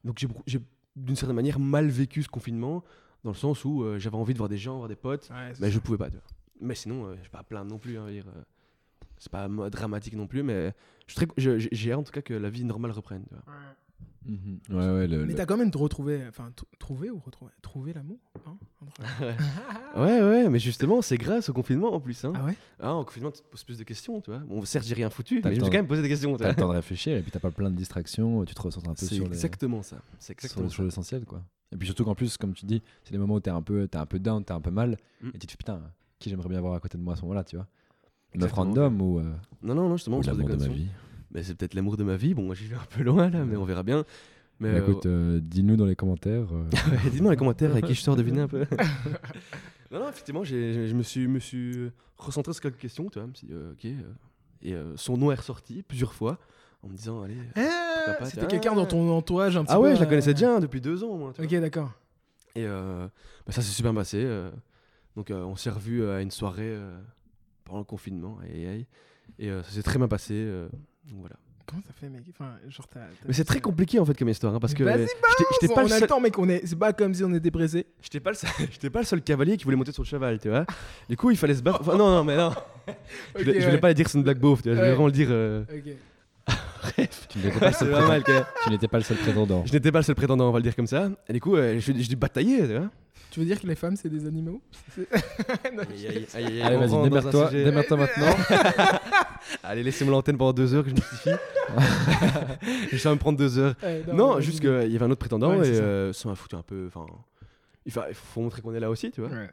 Donc 0.04 0.18
j'ai, 0.18 0.28
j'ai, 0.46 0.60
d'une 0.96 1.16
certaine 1.16 1.36
manière, 1.36 1.58
mal 1.58 1.88
vécu 1.88 2.22
ce 2.22 2.28
confinement, 2.28 2.82
dans 3.22 3.30
le 3.30 3.36
sens 3.36 3.64
où 3.64 3.82
euh, 3.82 3.98
j'avais 3.98 4.16
envie 4.16 4.32
de 4.32 4.38
voir 4.38 4.48
des 4.48 4.56
gens, 4.56 4.76
voir 4.78 4.88
des 4.88 4.96
potes, 4.96 5.28
Ouais, 5.30 5.52
mais 5.60 5.70
je 5.70 5.78
pouvais 5.78 5.98
pas, 5.98 6.10
tu 6.10 6.16
vois. 6.16 6.26
Mais 6.60 6.74
sinon, 6.74 7.06
euh, 7.06 7.14
je 7.16 7.22
suis 7.22 7.30
pas 7.30 7.40
à 7.40 7.44
plaindre 7.44 7.70
non 7.70 7.78
plus, 7.78 7.98
hein, 7.98 8.06
euh, 8.08 8.22
c'est 9.18 9.30
pas 9.30 9.48
dramatique 9.70 10.14
non 10.14 10.26
plus, 10.26 10.42
mais 10.42 10.72
j'ai 11.36 11.58
j'ai 11.70 11.92
hâte 11.92 11.98
en 11.98 12.02
tout 12.02 12.12
cas 12.12 12.22
que 12.22 12.34
la 12.34 12.50
vie 12.50 12.64
normale 12.64 12.90
reprenne, 12.92 13.24
tu 13.28 13.34
vois. 13.34 13.54
Ouais. 13.54 13.60
Mhm. 14.28 14.58
Ouais, 14.70 14.90
ouais. 14.90 15.06
Le, 15.06 15.18
Mais 15.24 15.32
le- 15.32 15.34
t'as 15.34 15.46
quand 15.46 15.56
même 15.56 15.70
retrouvé, 15.74 16.22
enfin, 16.28 16.50
trouvé 16.78 17.10
ou 17.10 17.18
retrouvé 17.18 17.52
Trouvé 17.62 17.92
l'amour 17.92 18.18
hein, 18.46 18.56
Ouais, 19.96 20.20
ouais, 20.22 20.48
mais 20.48 20.58
justement, 20.58 21.00
c'est 21.02 21.16
grâce 21.16 21.48
au 21.48 21.52
confinement 21.52 21.94
en 21.94 22.00
plus. 22.00 22.24
Hein. 22.24 22.32
Ah 22.36 22.44
ouais? 22.44 22.54
Ah, 22.80 22.94
en 22.94 23.04
confinement, 23.04 23.30
tu 23.30 23.40
te 23.42 23.46
poses 23.48 23.64
plus 23.64 23.78
de 23.78 23.84
questions, 23.84 24.20
tu 24.20 24.30
vois. 24.30 24.40
Bon, 24.40 24.64
certes, 24.64 24.84
j'ai 24.86 24.94
rien 24.94 25.10
foutu, 25.10 25.40
T'as 25.40 25.48
mais 25.50 25.54
je 25.54 25.60
me 25.60 25.64
suis 25.64 25.70
temps. 25.70 25.76
quand 25.76 25.82
même 25.82 25.86
posé 25.88 26.02
des 26.02 26.08
questions. 26.08 26.36
T'as 26.36 26.48
le 26.48 26.54
temps 26.56 26.68
de 26.68 26.74
réfléchir 26.74 27.16
et 27.16 27.22
puis 27.22 27.30
t'as 27.30 27.38
pas 27.40 27.50
plein 27.50 27.70
de 27.70 27.76
distractions, 27.76 28.44
tu 28.44 28.54
te 28.54 28.60
recentres 28.62 28.90
un 28.90 28.94
peu 28.94 29.06
C'est 29.06 29.14
sur 29.14 29.24
les, 29.24 29.30
exactement 29.32 29.82
ça. 29.82 29.96
C'est 30.18 30.26
sur 30.26 30.32
exactement 30.32 30.64
les 30.64 30.70
ça. 30.70 30.76
choses 30.76 30.88
essentielles, 30.88 31.24
quoi. 31.24 31.42
Et 31.72 31.76
puis 31.76 31.86
surtout 31.86 32.04
qu'en 32.04 32.14
plus, 32.14 32.36
comme 32.36 32.54
tu 32.54 32.66
dis, 32.66 32.82
c'est 33.04 33.12
les 33.12 33.18
moments 33.18 33.34
où 33.34 33.40
t'es 33.40 33.50
un 33.50 33.62
peu, 33.62 33.88
t'es 33.88 33.98
un 33.98 34.06
peu 34.06 34.18
down, 34.18 34.44
t'es 34.44 34.52
un 34.52 34.60
peu 34.60 34.70
mal, 34.70 34.96
Mm. 35.22 35.28
et 35.34 35.38
tu 35.38 35.46
te 35.46 35.50
fais 35.52 35.56
putain, 35.56 35.80
qui 36.18 36.30
j'aimerais 36.30 36.48
bien 36.48 36.58
avoir 36.58 36.74
à 36.74 36.80
côté 36.80 36.96
de 36.98 37.02
moi 37.02 37.14
à 37.14 37.16
ce 37.16 37.22
moment-là, 37.22 37.42
tu 37.44 37.56
vois? 37.56 37.66
Exactement. 38.34 38.64
random 38.66 39.00
ou, 39.00 39.18
euh, 39.18 39.22
Non, 39.62 39.74
non, 39.74 39.88
non, 39.88 39.96
justement, 39.96 40.16
ou 40.16 40.20
on 40.20 40.22
se 40.22 40.28
pose 40.30 40.36
des 40.38 40.42
l'amour 40.44 40.56
de 40.58 40.62
ma 40.62 40.68
questions. 40.68 40.84
vie. 40.84 40.90
Mais 41.32 41.42
c'est 41.42 41.54
peut-être 41.54 41.74
l'amour 41.74 41.96
de 41.96 42.04
ma 42.04 42.16
vie. 42.16 42.34
Bon, 42.34 42.42
moi, 42.42 42.54
j'y 42.54 42.66
vais 42.66 42.76
un 42.76 42.86
peu 42.96 43.02
loin 43.02 43.28
là, 43.30 43.44
mais 43.44 43.56
on 43.56 43.64
verra 43.64 43.82
bien. 43.82 44.04
Mais 44.60 44.72
Bah, 44.72 44.78
euh, 44.78 44.90
écoute, 44.90 45.06
euh, 45.06 45.40
dis-nous 45.42 45.76
dans 45.76 45.84
les 45.84 45.96
commentaires. 45.96 46.46
euh, 46.52 46.64
ouais, 46.90 47.10
dites-moi 47.10 47.24
dans 47.26 47.30
les 47.30 47.36
commentaires 47.36 47.70
avec 47.72 47.84
qui 47.86 47.94
je 47.94 48.00
sors 48.00 48.16
deviner 48.16 48.40
un 48.40 48.48
peu. 48.48 48.64
non, 49.90 50.00
non, 50.00 50.08
effectivement, 50.08 50.44
j'ai- 50.44 50.72
j'ai- 50.72 50.88
je 50.88 50.94
me 50.94 51.02
suis, 51.02 51.26
me 51.28 51.38
suis 51.38 51.90
recentré 52.16 52.52
sur 52.52 52.62
quelques 52.62 52.78
questions, 52.78 53.08
tu 53.10 53.18
vois. 53.18 53.28
Euh, 53.50 53.72
ok. 53.72 53.84
euh, 53.84 54.00
et 54.62 54.74
euh, 54.74 54.96
son 54.96 55.16
nom 55.18 55.30
est 55.30 55.34
ressorti 55.36 55.82
plusieurs 55.82 56.14
fois 56.14 56.38
en 56.82 56.88
me 56.88 56.96
disant, 56.96 57.22
allez. 57.22 57.36
Ah, 57.56 58.14
pas, 58.18 58.24
C'était 58.26 58.46
quelqu'un 58.46 58.74
dans 58.74 58.86
ton 58.86 59.10
entourage 59.10 59.56
un 59.56 59.64
petit 59.64 59.72
Ah 59.72 59.76
peu. 59.76 59.82
ouais, 59.82 59.94
je 59.94 60.00
la 60.00 60.06
euh, 60.06 60.08
connaissais 60.08 60.32
déjà 60.34 60.58
depuis 60.60 60.80
deux 60.80 61.04
ans, 61.04 61.16
moi. 61.16 61.32
tu. 61.34 61.42
Ok, 61.42 61.54
d'accord. 61.60 61.92
Et 62.54 62.64
euh, 62.64 63.06
bah, 63.46 63.52
ça 63.52 63.60
s'est 63.60 63.72
super 63.72 63.92
bien 63.92 64.00
passé. 64.00 64.22
euh. 64.24 64.50
donc 65.16 65.30
euh, 65.30 65.42
on 65.42 65.56
s'est 65.56 65.68
revus 65.70 66.06
à 66.06 66.22
une 66.22 66.30
soirée 66.30 66.62
euh, 66.74 66.98
pendant 67.64 67.80
le 67.80 67.84
confinement. 67.84 68.38
aïe, 68.42 68.66
aïe. 68.66 68.86
Et 69.38 69.50
euh, 69.50 69.62
ça 69.64 69.70
s'est 69.72 69.82
très 69.82 69.98
bien 69.98 70.08
passé. 70.08 70.34
Voilà. 71.14 71.36
Comment 71.66 71.82
ça 71.82 71.92
fait, 71.98 72.08
mec? 72.08 72.22
Enfin, 72.30 72.52
genre, 72.68 72.86
Mais 73.26 73.32
c'est 73.34 73.44
très 73.44 73.60
compliqué 73.60 73.98
en 73.98 74.04
fait 74.04 74.16
comme 74.16 74.28
histoire. 74.28 74.54
hein, 74.54 74.60
parce 74.60 74.72
que 74.72 74.84
Vas-y, 74.84 75.06
j'étais- 75.60 75.74
pas, 75.74 75.80
on 75.82 75.86
le 75.86 75.90
a 75.92 75.94
le 75.94 75.98
seul- 75.98 76.08
temps, 76.08 76.20
mec. 76.20 76.38
On 76.38 76.48
est. 76.48 76.64
C'est 76.64 76.76
pas 76.78 76.92
comme 76.92 77.12
si 77.12 77.24
on 77.24 77.34
était 77.34 77.50
pressé. 77.50 77.86
j'étais 78.00 78.20
pas, 78.20 78.30
le 78.30 78.36
seul- 78.36 78.50
j'étais 78.70 78.88
pas 78.90 79.00
le 79.00 79.04
seul 79.04 79.20
cavalier 79.20 79.56
qui 79.56 79.64
voulait 79.64 79.76
monter 79.76 79.90
sur 79.90 80.04
le 80.04 80.06
cheval, 80.08 80.38
tu 80.38 80.48
vois. 80.48 80.64
Du 81.08 81.16
coup, 81.16 81.32
il 81.32 81.36
fallait 81.36 81.56
se 81.56 81.62
battre. 81.62 81.80
Enfin, 81.80 81.96
non, 81.96 82.08
non, 82.08 82.22
mais 82.22 82.36
non. 82.36 82.52
Je, 83.36 83.42
voulais, 83.42 83.60
je 83.60 83.66
voulais 83.66 83.78
pas 83.80 83.92
dire 83.94 84.08
c'est 84.08 84.16
une 84.16 84.22
blague 84.22 84.38
beauf, 84.38 84.62
tu 84.62 84.68
vois. 84.68 84.74
Je 84.76 84.78
voulais 84.80 84.90
vraiment 84.92 85.06
le 85.06 85.12
dire. 85.12 85.26
euh, 85.30 85.64
Ok. 85.74 85.92
tu 87.28 87.38
n'étais 87.38 87.58
pas, 87.58 87.66
le 87.66 87.72
c'est 87.72 87.78
seul 87.80 87.90
pas 87.90 88.06
mal, 88.06 88.22
prétendant- 88.22 88.44
quoi. 88.44 88.54
tu 88.62 88.70
n'étais 88.70 88.88
pas 88.88 88.98
le 88.98 89.02
seul 89.04 89.16
prétendant. 89.16 89.64
Je 89.66 89.72
n'étais 89.72 89.90
pas 89.90 89.98
le 89.98 90.04
seul 90.04 90.14
prétendant, 90.14 90.48
on 90.48 90.52
va 90.52 90.58
le 90.60 90.62
dire 90.62 90.76
comme 90.76 90.86
ça. 90.86 91.10
Et 91.28 91.32
du 91.32 91.40
coup, 91.40 91.56
euh, 91.56 91.80
j'ai 91.80 91.94
j'ai 91.98 92.08
dû 92.08 92.14
batailler, 92.14 92.58
tu 92.68 92.76
vois. 92.76 92.90
Tu 93.36 93.40
veux 93.40 93.44
dire 93.46 93.60
que 93.60 93.66
les 93.66 93.74
femmes, 93.74 93.96
c'est 93.96 94.08
des 94.08 94.24
animaux 94.24 94.62
Non, 94.96 95.82
Aïe, 95.90 96.06
aïe, 96.06 96.26
aïe, 96.32 96.44
aïe, 96.46 96.62
Allez, 96.62 96.76
vas-y, 96.78 97.02
démerde-toi, 97.02 97.50
sujet- 97.50 97.70
maintenant. 97.70 98.34
Allez, 99.62 99.82
laissez-moi 99.82 100.12
l'antenne 100.12 100.38
pendant 100.38 100.54
deux 100.54 100.72
heures 100.72 100.82
que 100.84 100.88
je 100.88 100.96
justifie. 100.96 101.28
je 102.92 102.96
vais 102.96 103.10
me 103.10 103.18
prendre 103.18 103.36
deux 103.36 103.58
heures. 103.58 103.74
Ouais, 103.82 104.02
Non, 104.10 104.40
juste 104.40 104.60
qu'il 104.60 104.70
y 104.90 104.96
avait 104.96 105.02
un 105.04 105.10
autre 105.10 105.18
prétendant 105.18 105.50
Ouais, 105.54 105.68
et 105.68 105.74
ça. 105.74 105.82
euh, 105.82 106.12
ça 106.14 106.30
m'a 106.30 106.34
foutu 106.34 106.56
un 106.56 106.62
peu. 106.62 106.86
Enfin, 106.88 107.04
il 107.84 107.92
faut, 107.92 108.40
montrer 108.40 108.62
qu'on 108.62 108.72
est 108.72 108.80
là 108.80 108.88
aussi, 108.88 109.10
tu 109.10 109.20
vois. 109.20 109.28
Ouais. 109.28 109.50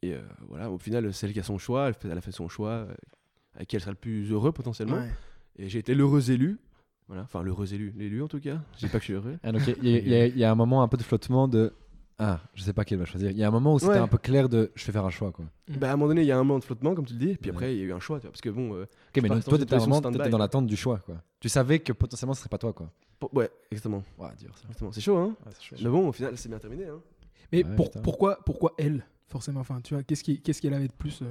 Et 0.00 0.14
euh, 0.14 0.22
voilà, 0.48 0.70
au 0.70 0.78
final, 0.78 1.12
celle 1.12 1.34
qui 1.34 1.40
a 1.40 1.42
son 1.42 1.58
choix, 1.58 1.88
elle, 1.88 1.92
fait- 1.92 2.08
elle 2.08 2.16
a 2.16 2.22
fait 2.22 2.32
son 2.32 2.48
choix, 2.48 2.70
euh, 2.70 2.94
avec 3.56 3.68
qui 3.68 3.76
elle 3.76 3.82
sera 3.82 3.92
le 3.92 3.98
plus 3.98 4.32
heureux 4.32 4.52
potentiellement. 4.52 4.96
Ouais. 4.96 5.10
Et 5.58 5.68
j'ai 5.68 5.80
été 5.80 5.94
l'heureux 5.94 6.30
élu. 6.30 6.58
Voilà, 7.08 7.24
enfin 7.24 7.42
l'heureux 7.42 7.74
élu, 7.74 7.92
l'élu 7.94 8.22
en 8.22 8.28
tout 8.28 8.40
cas. 8.40 8.56
Je 8.76 8.86
dis 8.86 8.88
pas 8.90 8.92
que 8.96 9.00
je 9.00 9.04
suis 9.04 9.12
heureux. 9.12 9.36
Ah, 9.44 9.50
y, 9.82 9.88
y 9.90 9.96
il 10.28 10.38
y 10.38 10.44
a 10.44 10.50
un 10.50 10.54
moment 10.54 10.82
un 10.82 10.88
peu 10.88 10.96
de 10.96 11.02
flottement 11.02 11.46
de. 11.46 11.74
Ah, 12.20 12.40
je 12.54 12.62
sais 12.64 12.72
pas 12.72 12.84
qui 12.84 12.94
elle 12.94 13.00
va 13.00 13.06
choisir. 13.06 13.30
Il 13.30 13.36
y 13.36 13.44
a 13.44 13.48
un 13.48 13.50
moment 13.52 13.74
où 13.74 13.78
c'était 13.78 13.92
Ouais. 13.92 13.98
un 13.98 14.08
peu 14.08 14.18
clair 14.18 14.48
de 14.48 14.72
je 14.74 14.84
vais 14.86 14.92
faire 14.92 15.04
un 15.04 15.10
choix 15.10 15.30
quoi. 15.30 15.44
Bah, 15.68 15.88
à 15.90 15.92
un 15.92 15.96
moment 15.96 16.08
donné, 16.08 16.22
il 16.22 16.26
y 16.26 16.32
a 16.32 16.36
un 16.36 16.42
moment 16.42 16.58
de 16.58 16.64
flottement, 16.64 16.94
comme 16.94 17.06
tu 17.06 17.12
le 17.12 17.18
dis, 17.20 17.36
puis 17.36 17.50
Ouais. 17.50 17.56
après, 17.56 17.74
il 17.74 17.78
y 17.78 17.82
a 17.82 17.84
eu 17.84 17.92
un 17.92 18.00
choix, 18.00 18.18
tu 18.18 18.22
vois. 18.22 18.32
Parce 18.32 18.40
que 18.40 18.48
bon, 18.50 18.74
euh, 18.74 18.82
Ok, 18.82 19.22
mais 19.22 19.28
donc 19.28 19.44
toi 19.44 19.56
t'étais 19.58 19.76
vraiment 19.76 19.98
stand-by, 19.98 20.28
dans 20.30 20.38
l'attente 20.38 20.66
du 20.66 20.76
choix 20.76 20.98
quoi. 20.98 21.16
Tu 21.40 21.48
savais 21.48 21.78
que 21.78 21.92
potentiellement 21.92 22.34
ce 22.34 22.40
serait 22.40 22.48
pas 22.48 22.58
toi 22.58 22.72
quoi. 22.72 22.90
pour- 23.20 23.32
ouais, 23.34 23.50
exactement. 23.70 24.02
Ouais, 24.18 24.28
dur 24.38 24.50
ça. 24.56 24.62
exactement. 24.64 24.92
C'est 24.92 25.00
chaud, 25.00 25.16
hein. 25.16 25.36
c'est 25.60 25.80
Mais 25.82 25.88
bon, 25.90 26.08
au 26.08 26.12
final, 26.12 26.36
c'est 26.36 26.48
bien 26.48 26.58
terminé. 26.58 26.86
Hein. 26.86 27.00
Mais 27.52 27.64
Ouais, 27.64 27.74
pour- 27.76 27.90
pourquoi, 28.02 28.38
pourquoi 28.44 28.74
elle 28.78 29.04
Forcément, 29.28 29.60
enfin, 29.60 29.80
tu 29.82 29.94
vois, 29.94 30.02
qu'est-ce 30.02 30.24
qui- 30.24 30.40
qu'est-ce 30.40 30.60
qu'elle 30.62 30.74
avait 30.74 30.88
de 30.88 30.92
plus 30.92 31.20
euh, 31.22 31.26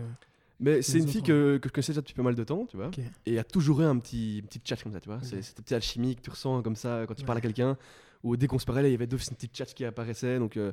Mais 0.59 0.81
c'est 0.81 0.97
une 0.99 1.07
fille 1.07 1.21
que, 1.23 1.57
que 1.57 1.67
je 1.69 1.73
connaissais 1.73 1.91
déjà 1.93 2.01
depuis 2.01 2.13
pas 2.13 2.23
mal 2.23 2.33
de 2.35 2.43
temps, 2.43 2.65
tu 2.65 2.77
vois. 2.77 2.89
Et 2.97 3.01
il 3.31 3.33
y 3.33 3.39
a 3.39 3.43
toujours 3.43 3.81
eu 3.81 3.85
un 3.85 3.97
petit, 3.99 4.39
une 4.39 4.45
petite 4.45 4.67
chat 4.67 4.75
comme 4.81 4.91
ça, 4.93 4.99
tu 4.99 5.09
vois. 5.09 5.19
Cette 5.21 5.55
petite 5.55 5.71
alchimie 5.73 6.15
que 6.15 6.21
tu 6.21 6.29
ressens 6.29 6.61
comme 6.63 6.75
ça 6.75 7.05
quand 7.07 7.13
tu 7.13 7.21
Ouais. 7.21 7.25
parles 7.25 7.37
à 7.39 7.41
quelqu'un. 7.41 7.77
Ou 8.23 8.35
dès 8.37 8.47
qu'on 8.47 8.59
se 8.59 8.65
parlait, 8.65 8.89
il 8.89 8.91
y 8.91 8.95
avait 8.95 9.07
d'office 9.07 9.29
une 9.29 9.35
petite 9.35 9.55
chat 9.57 9.65
qui 9.65 9.85
apparaissait. 9.85 10.39
Donc 10.39 10.57
euh, 10.57 10.71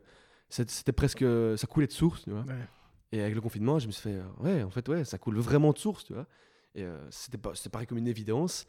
c'était 0.49 0.93
presque. 0.93 1.25
Ça 1.57 1.67
coulait 1.67 1.87
de 1.87 1.93
source, 1.93 2.23
tu 2.25 2.31
vois. 2.31 2.41
Ouais. 2.43 2.69
Et 3.13 3.21
avec 3.23 3.35
le 3.35 3.41
confinement, 3.41 3.79
je 3.79 3.87
me 3.87 3.93
suis 3.93 4.03
fait. 4.03 4.17
euh, 4.17 4.25
ouais, 4.41 4.63
en 4.63 4.71
fait, 4.71 4.89
ouais, 4.89 5.05
ça 5.05 5.19
coule 5.19 5.39
vraiment 5.39 5.73
de 5.73 5.79
source, 5.79 6.05
tu 6.05 6.15
vois. 6.15 6.27
Et 6.75 6.83
euh, 6.83 6.99
c'était 7.11 7.39
pas- 7.39 7.55
c'était 7.55 7.71
pareil 7.71 7.87
comme 7.87 7.99
une 7.99 8.09
évidence. 8.09 8.67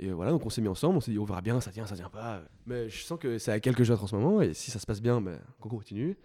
Et 0.00 0.08
euh, 0.10 0.14
voilà, 0.14 0.30
donc 0.30 0.46
on 0.46 0.50
s'est 0.50 0.60
mis 0.60 0.68
ensemble, 0.68 0.96
on 0.96 1.00
s'est 1.00 1.10
dit, 1.10 1.18
on 1.18 1.24
verra 1.24 1.40
bien, 1.40 1.60
ça 1.60 1.72
tient, 1.72 1.84
ça 1.86 1.96
tient 1.96 2.08
pas. 2.08 2.42
Mais 2.66 2.88
je 2.88 3.02
sens 3.02 3.18
que 3.18 3.38
c'est 3.38 3.50
à 3.50 3.58
quelques 3.58 3.82
jours 3.82 4.00
en 4.00 4.06
ce 4.06 4.14
moment. 4.14 4.40
Et 4.40 4.54
si 4.54 4.70
ça 4.70 4.78
se 4.78 4.86
passe 4.86 5.00
bien, 5.02 5.20
ben, 5.20 5.40
qu'on 5.58 5.68
continue. 5.68 6.16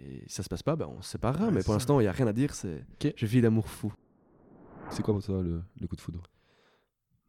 Et 0.00 0.24
si 0.26 0.34
ça 0.34 0.42
se 0.42 0.48
passe 0.48 0.64
pas, 0.64 0.74
ben, 0.74 0.86
on 0.88 1.00
se 1.02 1.10
séparera. 1.10 1.44
Ouais, 1.46 1.50
mais 1.52 1.60
pour 1.60 1.66
ça. 1.68 1.74
l'instant, 1.74 2.00
il 2.00 2.04
n'y 2.04 2.08
a 2.08 2.12
rien 2.12 2.26
à 2.26 2.32
dire. 2.32 2.52
C'est 2.54 2.84
Ok. 2.94 3.12
Je 3.16 3.26
vis 3.26 3.40
l'amour 3.40 3.68
fou. 3.68 3.92
C'est 4.90 5.02
quoi 5.04 5.14
pour 5.14 5.22
toi 5.22 5.40
le, 5.42 5.62
le 5.80 5.86
coup 5.86 5.94
de 5.94 6.00
foudre? 6.00 6.22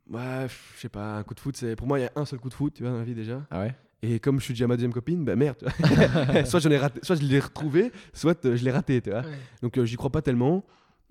Ouais, 0.09 0.47
je 0.75 0.79
sais 0.79 0.89
pas, 0.89 1.17
un 1.17 1.23
coup 1.23 1.35
de 1.35 1.39
foot, 1.39 1.55
c'est 1.55 1.75
pour 1.75 1.87
moi 1.87 1.99
il 1.99 2.01
y 2.01 2.05
a 2.05 2.11
un 2.15 2.25
seul 2.25 2.39
coup 2.39 2.49
de 2.49 2.53
foot, 2.53 2.73
tu 2.73 2.81
vois, 2.83 2.91
dans 2.91 2.97
la 2.97 3.03
vie 3.03 3.13
déjà. 3.15 3.45
Ah 3.51 3.59
ouais? 3.61 3.75
Et 4.03 4.19
comme 4.19 4.39
je 4.39 4.45
suis 4.45 4.53
déjà 4.53 4.67
ma 4.67 4.75
deuxième 4.75 4.93
copine, 4.93 5.23
bah 5.23 5.35
merde, 5.35 5.57
soit 6.45 6.65
ai 6.65 6.77
raté, 6.77 6.99
soit 7.03 7.15
je 7.15 7.21
l'ai 7.23 7.39
retrouvé, 7.39 7.91
soit 8.13 8.43
euh, 8.45 8.55
je 8.55 8.63
l'ai 8.63 8.71
raté, 8.71 8.99
tu 9.01 9.11
vois. 9.11 9.19
Ouais. 9.21 9.37
Donc 9.61 9.77
euh, 9.77 9.85
j'y 9.85 9.95
crois 9.95 10.09
pas 10.09 10.21
tellement. 10.23 10.63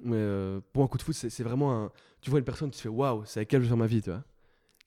Mais 0.03 0.17
euh, 0.17 0.61
pour 0.73 0.83
un 0.83 0.89
coup 0.89 0.99
de 0.99 1.03
foot, 1.03 1.15
c'est 1.15 1.43
vraiment 1.45 1.85
un. 1.85 1.93
Tu 2.21 2.31
vois 2.31 2.39
une 2.41 2.45
personne, 2.45 2.71
tu 2.71 2.81
fais 2.81 2.89
waouh, 2.89 3.23
c'est 3.27 3.41
avec 3.41 3.55
elle 3.55 3.61
que 3.61 3.65
je 3.65 3.69
vais 3.69 3.71
faire 3.71 3.77
ma 3.77 3.87
vie, 3.87 4.03
tu 4.03 4.11
vois. 4.11 4.25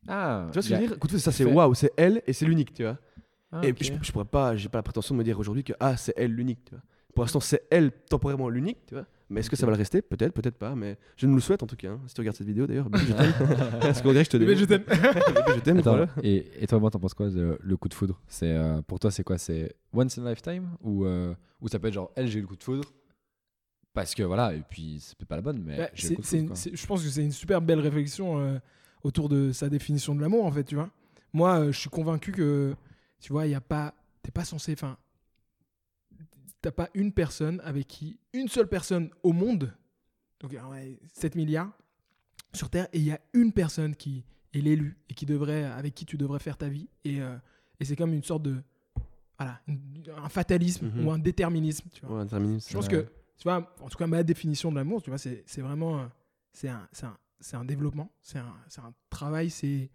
Ah, 0.08 0.48
Tu 0.52 0.54
vois 0.54 0.62
ce 0.62 0.70
que 0.70 0.76
je 0.76 0.82
veux 0.82 0.88
dire? 0.88 1.00
Coup 1.00 1.08
de 1.08 1.12
foot, 1.14 1.22
ça 1.22 1.32
c'est 1.32 1.46
waouh, 1.46 1.74
c'est 1.76 1.94
elle 1.96 2.22
et 2.28 2.34
c'est 2.34 2.46
l'unique, 2.46 2.74
tu 2.74 2.84
vois. 2.84 2.98
Ah, 3.52 3.62
et 3.64 3.72
ok. 3.72 3.78
je, 3.82 3.94
je 4.02 4.12
pourrais 4.12 4.26
pas, 4.26 4.56
j'ai 4.58 4.68
pas 4.68 4.80
la 4.80 4.84
prétention 4.84 5.16
de 5.16 5.20
me 5.20 5.24
dire 5.24 5.40
aujourd'hui 5.40 5.64
que 5.64 5.74
ah, 5.80 5.96
c'est 5.96 6.14
elle 6.18 6.32
l'unique. 6.34 6.72
Pour 7.16 7.24
l'instant, 7.24 7.40
c'est 7.40 7.64
elle 7.70 7.92
temporairement 7.92 8.50
l'unique, 8.50 8.86
tu 8.88 8.96
vois. 8.96 9.06
Mais 9.30 9.40
est-ce 9.40 9.50
que 9.50 9.56
ça 9.56 9.66
va 9.66 9.72
le 9.72 9.78
rester? 9.78 10.02
Peut-être, 10.02 10.34
peut-être 10.34 10.58
pas. 10.58 10.76
Mais 10.76 10.98
je 11.18 11.26
nous 11.28 11.36
le 11.36 11.42
souhaite 11.42 11.64
en 11.64 11.68
tout 11.68 11.76
cas. 11.76 11.92
hein. 11.92 12.02
Si 12.08 12.14
tu 12.14 12.22
regardes 12.22 12.36
cette 12.38 12.46
vidéo 12.48 12.68
d'ailleurs, 12.68 12.90
bébé, 12.90 13.06
je 13.08 13.14
t'aime. 13.14 13.58
Parce 13.82 14.02
qu'on 14.02 14.12
dirait 14.12 14.26
que 14.26 14.32
je 14.32 14.38
te 14.38 14.44
Mais 14.44 14.54
dis. 14.54 14.62
je 14.62 14.66
t'aime. 14.66 14.84
je 14.88 15.60
t'aime, 15.62 15.78
Attends, 15.80 15.92
voilà. 15.92 16.08
et, 16.22 16.46
et 16.62 16.68
toi, 16.68 16.80
moi, 16.80 16.92
t'en 16.92 17.00
penses 17.00 17.14
quoi 17.14 17.30
de, 17.30 17.58
le 17.62 17.78
coup 17.78 17.88
de 17.90 17.94
foudre? 17.94 18.20
C'est 18.28 18.52
euh, 18.52 18.82
pour 18.82 19.00
toi, 19.00 19.10
c'est 19.12 19.24
quoi? 19.24 19.38
C'est 19.38 19.76
once 19.94 20.18
in 20.18 20.26
a 20.26 20.30
lifetime? 20.32 20.70
Ou 20.82 21.06
euh, 21.06 21.34
ou 21.62 21.68
ça 21.70 21.80
peut 21.80 21.88
être 21.88 21.94
genre 21.94 22.12
elle, 22.16 22.28
j'ai 22.28 22.40
eu 22.40 22.42
le 22.42 22.48
coup 22.48 22.58
de 22.58 22.64
foudre 22.64 22.84
parce 23.94 24.16
que 24.16 24.24
voilà, 24.24 24.54
et 24.56 24.64
puis 24.68 24.98
c'est 25.00 25.16
peut-être 25.18 25.30
pas 25.30 25.36
la 25.36 25.42
bonne, 25.44 25.62
mais 25.64 25.78
Bah, 25.78 25.90
j'ai 25.94 26.08
c'est- 26.08 26.10
le 26.12 26.16
coup 26.16 26.22
de 26.22 26.26
c'est 26.28 26.32
foudre. 26.38 26.42
une- 26.42 26.48
quoi. 26.48 26.56
c'est- 26.56 26.76
je 26.76 26.88
pense 26.88 27.04
que 27.04 27.10
c'est 27.10 27.24
une 27.24 27.32
super 27.32 27.62
belle 27.62 27.80
réflexion 27.80 28.40
euh, 28.40 28.58
autour 29.04 29.30
de 29.30 29.52
sa 29.52 29.70
définition 29.70 30.16
de 30.16 30.22
l'amour, 30.22 30.46
en 30.46 30.52
fait, 30.52 30.64
tu 30.64 30.76
vois. 30.76 30.90
Moi, 31.32 31.60
euh, 31.60 31.72
je 31.72 31.80
suis 31.80 31.90
convaincu 31.90 32.32
que, 32.32 32.74
tu 33.20 33.32
vois, 33.32 33.46
il 33.46 33.52
y 33.52 33.56
a 33.56 33.62
pas, 33.62 33.94
t'es 34.24 34.32
pas 34.32 34.46
censé, 34.46 34.74
enfin, 34.74 34.98
t'as 36.64 36.72
pas 36.72 36.90
une 36.96 37.12
personne 37.12 37.62
avec 37.64 37.88
qui, 37.88 38.18
une 38.34 38.48
seule 38.48 38.68
personne 38.68 39.10
au 39.22 39.34
monde, 39.34 39.72
donc 40.40 40.54
euh, 40.54 40.64
ouais, 40.72 40.98
7 41.14 41.36
milliards 41.36 41.72
sur 42.54 42.70
Terre, 42.70 42.88
et 42.94 43.00
il 43.00 43.06
y 43.06 43.12
a 43.12 43.20
une 43.34 43.52
personne 43.52 43.96
qui 43.96 44.24
est 44.54 44.62
l'élu 44.62 44.98
et 45.10 45.14
qui 45.14 45.26
devrait, 45.26 45.66
avec 45.66 45.94
qui 45.94 46.06
tu 46.06 46.18
devrais 46.18 46.40
faire 46.40 46.58
ta 46.58 46.70
vie, 46.70 46.88
et, 47.04 47.22
euh, 47.22 47.36
et 47.80 47.86
c'est 47.86 47.96
comme 47.96 48.14
une 48.14 48.24
sorte 48.24 48.44
de, 48.44 48.56
voilà, 49.38 49.60
un 50.18 50.30
fatalisme 50.30 50.88
Mhm. 50.88 51.06
ou 51.06 51.12
un 51.12 51.20
déterminisme, 51.20 51.90
tu 51.92 52.06
vois. 52.06 52.24
Ouais. 52.24 52.28
Je 52.30 52.74
pense 52.74 52.88
que, 52.88 53.02
tu 53.38 53.44
vois, 53.44 53.74
en 53.82 53.90
tout 53.90 53.98
cas, 53.98 54.08
ma 54.08 54.24
définition 54.24 54.72
de 54.72 54.76
l'amour, 54.78 55.02
tu 55.02 55.10
vois, 55.10 55.20
c'est 55.20 55.44
vraiment. 55.62 56.00
euh, 56.00 56.06
C'est 56.54 56.70
un, 56.70 56.88
un, 57.02 57.18
un 57.60 57.66
développement, 57.66 58.10
c'est 58.22 58.38
un, 58.40 58.56
un 58.78 58.94
travail, 59.10 59.50
c'est 59.50 59.90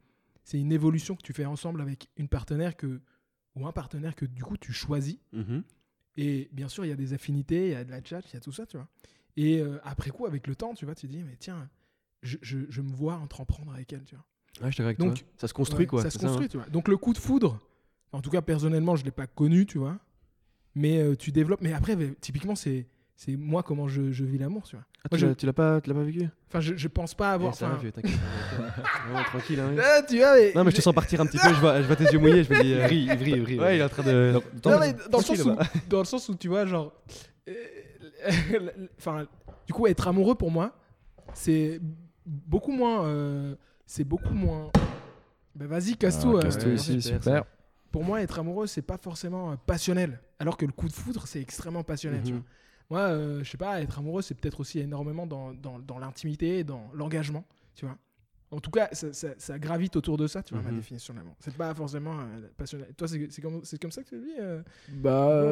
c'est 0.44 0.58
une 0.58 0.72
évolution 0.72 1.14
que 1.14 1.22
tu 1.22 1.32
fais 1.32 1.44
ensemble 1.44 1.80
avec 1.80 2.08
une 2.16 2.26
partenaire 2.28 2.74
que, 2.76 3.00
ou 3.54 3.66
un 3.66 3.72
partenaire 3.72 4.14
que 4.16 4.24
du 4.26 4.42
coup 4.42 4.56
tu 4.56 4.72
choisis. 4.72 5.18
Mhm. 5.32 5.62
Et 6.20 6.48
bien 6.52 6.68
sûr, 6.68 6.84
il 6.84 6.88
y 6.88 6.92
a 6.92 6.96
des 6.96 7.12
affinités, 7.12 7.68
il 7.68 7.72
y 7.72 7.76
a 7.76 7.84
de 7.84 7.90
la 7.92 8.02
chat, 8.02 8.20
il 8.28 8.34
y 8.34 8.36
a 8.36 8.40
tout 8.40 8.50
ça, 8.52 8.66
tu 8.66 8.76
vois. 8.76 8.88
Et 9.36 9.60
euh, 9.60 9.78
après 9.84 10.10
coup, 10.10 10.26
avec 10.26 10.48
le 10.48 10.56
temps, 10.56 10.74
tu 10.74 10.84
vois, 10.84 10.96
tu 10.96 11.06
dis, 11.06 11.22
mais 11.22 11.36
tiens, 11.38 11.70
je, 12.22 12.36
je, 12.42 12.58
je 12.68 12.82
me 12.82 12.90
vois 12.90 13.14
entreprendre 13.14 13.72
avec 13.72 13.92
elle, 13.92 14.02
tu 14.02 14.16
vois. 14.16 14.24
Ouais, 14.60 14.72
je 14.72 14.74
suis 14.74 14.82
d'accord 14.82 14.86
avec 14.86 14.98
Donc, 14.98 15.14
toi. 15.20 15.28
Ça 15.36 15.46
se 15.46 15.54
construit 15.54 15.84
Ouais, 15.84 15.86
quoi. 15.86 16.02
Ça 16.02 16.10
se 16.10 16.18
hein. 16.18 16.22
construit, 16.26 16.48
tu 16.48 16.56
vois. 16.56 16.68
Donc 16.70 16.88
le 16.88 16.96
coup 16.96 17.12
de 17.12 17.18
foudre, 17.18 17.60
en 18.10 18.20
tout 18.20 18.30
cas 18.30 18.42
personnellement, 18.42 18.96
je 18.96 19.04
l'ai 19.04 19.12
pas 19.12 19.28
connu, 19.28 19.64
tu 19.64 19.78
vois. 19.78 19.96
Mais 20.74 20.98
euh, 20.98 21.14
tu 21.14 21.30
développes. 21.30 21.60
Mais 21.62 21.72
après, 21.72 21.96
typiquement, 22.20 22.56
c'est 22.56 22.88
c'est 23.20 23.34
moi 23.36 23.64
comment 23.64 23.88
je, 23.88 24.12
je 24.12 24.24
vis 24.24 24.38
l'amour, 24.38 24.62
tu 24.62 24.76
vois. 24.76 24.84
Ah, 25.04 25.08
Moi, 25.10 25.18
tu 25.18 25.18
je- 25.18 25.26
l'as- 25.26 25.34
tu 25.34 25.44
l'as 25.46 25.52
pas, 25.52 25.80
tu 25.80 25.90
l'as 25.90 25.96
pas 25.96 26.02
vécu? 26.04 26.28
Enfin, 26.46 26.60
je, 26.60 26.76
je 26.76 26.86
pense 26.88 27.14
pas 27.14 27.32
avoir. 27.32 27.52
Eh, 27.52 27.56
Ça 27.56 27.68
va, 27.68 27.74
vieux, 27.76 27.90
t'inquiète. 27.90 28.12
Tranquille. 29.26 29.58
Hein, 29.60 29.74
Ah, 29.82 30.02
tu 30.08 30.18
vois, 30.18 30.34
mais- 30.36 30.52
Non, 30.54 30.62
mais 30.62 30.70
je 30.70 30.76
te 30.76 30.82
sens 30.82 30.94
partir 30.94 31.20
un 31.20 31.26
petit 31.26 31.36
peu. 31.38 31.48
Je 31.52 31.58
vois, 31.60 31.82
je 31.82 31.86
vois 31.88 31.96
tes 31.96 32.04
yeux 32.04 32.18
mouillés. 32.20 32.44
Je 32.44 32.52
me 32.54 32.62
dis. 32.62 32.74
euh, 32.74 32.84
Ivry, 32.86 32.96
Ivry, 33.06 33.30
Ivry. 33.32 33.58
Ouais, 33.58 33.76
il 33.76 33.80
est 33.80 33.84
en 33.84 33.88
train 33.88 34.04
de. 34.04 34.32
Non, 34.64 34.78
mais 34.78 34.94
dans, 35.10 35.18
le 35.18 35.24
sens 35.24 35.36
tranquille, 35.38 35.52
où, 35.52 35.88
dans 35.90 35.98
le 35.98 36.04
sens 36.04 36.28
où 36.28 36.34
tu 36.36 36.46
vois, 36.48 36.64
genre. 36.64 36.92
euh, 37.48 37.54
Enfin, 38.98 39.26
du 39.66 39.72
coup, 39.72 39.86
être 39.86 40.06
amoureux 40.08 40.34
pour 40.36 40.50
moi, 40.50 40.76
c'est 41.34 41.80
beaucoup 42.24 42.72
moins. 42.72 43.04
euh, 43.06 43.54
c'est 43.86 44.04
beaucoup 44.04 44.34
moins. 44.34 44.70
Ben 45.54 45.66
vas-y, 45.66 45.96
casse-tout. 45.96 46.38
Ah, 46.40 46.46
euh, 46.46 46.74
ici, 46.74 47.02
super, 47.02 47.22
super. 47.22 47.44
pour 47.90 48.04
moi, 48.04 48.20
être 48.22 48.38
amoureux, 48.38 48.66
c'est 48.68 48.82
pas 48.82 48.96
forcément 48.98 49.52
euh, 49.52 49.54
passionnel. 49.66 50.20
Alors 50.38 50.56
que 50.56 50.64
le 50.66 50.72
coup 50.72 50.86
de 50.88 50.92
foudre, 50.92 51.26
c'est 51.26 51.40
extrêmement 51.40 51.82
passionnel. 51.82 52.20
tu 52.24 52.32
Mhm. 52.32 52.38
vois. 52.38 52.46
Moi, 52.90 53.00
euh, 53.00 53.40
je 53.44 53.50
sais 53.50 53.58
pas, 53.58 53.80
être 53.82 53.98
amoureux, 53.98 54.22
c'est 54.22 54.34
peut-être 54.34 54.60
aussi 54.60 54.78
énormément 54.78 55.26
dans, 55.26 55.52
dans, 55.52 55.78
dans 55.78 55.98
l'intimité, 55.98 56.64
dans 56.64 56.88
l'engagement, 56.94 57.44
tu 57.74 57.84
vois. 57.84 57.96
En 58.50 58.60
tout 58.60 58.70
cas, 58.70 58.88
ça, 58.92 59.12
ça- 59.12 59.34
ça 59.36 59.58
gravite 59.58 59.94
autour 59.96 60.16
de 60.16 60.26
ça, 60.26 60.42
tu 60.42 60.54
vois, 60.54 60.62
ma 60.62 60.70
Mhm. 60.70 60.76
définition 60.78 61.12
de 61.12 61.18
l'amour. 61.18 61.34
C'est 61.38 61.54
pas 61.54 61.74
forcément 61.74 62.14
euh, 62.18 62.48
passionnel. 62.56 62.88
Toi, 62.96 63.06
c'est 63.06 63.42
comme, 63.42 63.60
comme 63.78 63.90
ça 63.92 64.02
que 64.02 64.08
tu 64.08 64.14
le 64.14 64.22
vis 64.22 64.32
euh? 64.40 64.62
Bah, 64.88 65.42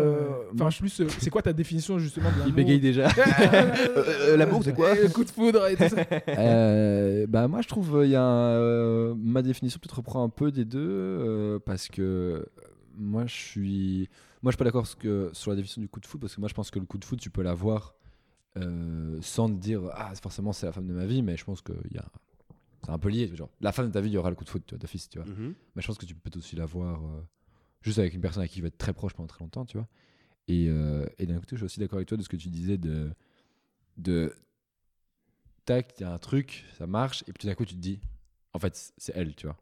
Enfin, 0.55 0.71
je 0.71 0.79
plus, 0.79 1.01
euh, 1.03 1.07
c'est 1.19 1.29
quoi 1.29 1.43
ta 1.43 1.53
définition 1.53 1.99
justement 1.99 2.31
de 2.33 2.39
l'amour? 2.39 2.47
Il 2.49 2.55
bégaye 2.55 2.81
déjà. 2.81 3.09
L'amour, 4.37 4.63
c'est 4.65 4.73
quoi? 4.75 4.95
Le 4.95 5.09
coup 5.11 5.25
de 5.25 5.31
foudre 5.31 5.67
et 5.69 5.77
tout 5.77 5.89
ça. 5.91 5.97
Bah 7.29 7.49
moi 7.49 7.61
je 7.61 7.69
trouve 7.69 8.01
il 8.05 8.11
y 8.11 8.17
a 8.17 8.23
un, 8.23 9.15
ma 9.17 9.43
définition 9.43 9.79
peut-être 9.79 9.97
reprend 9.97 10.23
un 10.25 10.29
peu 10.31 10.51
des 10.51 10.65
deux 10.65 11.59
parce 11.67 11.89
que 11.89 12.47
moi 12.97 13.27
je 13.27 13.35
suis 13.35 14.09
moi 14.43 14.51
je 14.51 14.57
suis 14.57 14.59
pas 14.59 14.65
d'accord 14.65 14.87
sur 14.87 15.51
la 15.51 15.57
définition 15.57 15.81
du 15.83 15.89
coup 15.89 16.01
de 16.01 16.07
foot 16.07 16.21
parce 16.21 16.35
que 16.35 16.41
moi 16.41 16.49
je 16.49 16.55
pense 16.55 16.71
que 16.71 16.79
le 16.79 16.87
coup 16.87 16.99
de 16.99 17.05
foot 17.05 17.19
tu 17.21 17.31
peux 17.31 17.43
l'avoir 17.43 17.95
euh, 18.57 19.19
sans 19.23 19.49
te 19.49 19.55
dire 19.61 19.83
ah 19.93 20.13
forcément 20.21 20.53
c'est 20.53 20.67
la 20.67 20.73
femme 20.73 20.87
de 20.87 20.95
ma 20.95 21.07
vie 21.07 21.23
mais 21.23 21.37
je 21.37 21.45
pense 21.45 21.61
que 21.61 21.73
il 21.91 21.97
y 21.97 21.99
a 21.99 22.07
c'est 22.85 22.91
un 22.91 22.99
peu 22.99 23.09
lié 23.09 23.31
genre 23.35 23.51
la 23.61 23.73
femme 23.73 23.89
de 23.89 23.93
ta 23.93 24.01
vie 24.01 24.09
il 24.11 24.15
y 24.15 24.19
aura 24.19 24.31
le 24.31 24.37
coup 24.37 24.45
de 24.45 24.49
foot 24.51 24.63
tu 24.67 24.75
vois, 24.75 24.79
d'office 24.79 25.09
tu 25.09 25.19
vois 25.19 25.27
Mhm. 25.29 25.55
mais 25.75 25.83
je 25.83 25.87
pense 25.87 25.99
que 25.99 26.07
tu 26.07 26.15
peux 26.15 26.31
aussi 26.39 26.57
l'avoir 26.57 27.05
euh, 27.05 27.21
juste 27.83 27.99
avec 27.99 28.15
une 28.15 28.21
personne 28.21 28.41
avec 28.41 28.51
qui 28.51 28.57
tu 28.57 28.63
vas 28.63 28.69
être 28.69 28.79
très 28.79 28.93
proche 28.93 29.15
pendant 29.15 29.27
très 29.29 29.45
longtemps, 29.45 29.65
tu 29.65 29.77
vois. 29.77 29.87
Et, 30.49 30.67
euh, 30.69 31.07
et 31.19 31.27
d'un 31.27 31.35
côté, 31.39 31.51
je 31.53 31.57
suis 31.59 31.65
aussi 31.65 31.81
d'accord 31.81 31.97
avec 31.99 32.09
toi 32.09 32.17
de 32.17 32.23
ce 32.23 32.29
que 32.29 32.37
tu 32.37 32.49
disais 32.49 32.79
de. 32.79 33.13
de 33.97 34.35
tac, 35.65 35.95
il 35.99 36.03
y 36.03 36.05
a 36.05 36.13
un 36.13 36.19
truc, 36.19 36.65
ça 36.79 36.87
marche, 36.87 37.23
et 37.23 37.33
puis 37.33 37.41
tout 37.41 37.47
d'un 37.47 37.55
coup, 37.55 37.65
tu 37.65 37.75
te 37.75 37.81
dis, 37.81 38.01
en 38.57 38.59
fait, 38.59 38.93
c'est 38.97 39.13
elle, 39.15 39.35
tu 39.35 39.47
vois, 39.47 39.57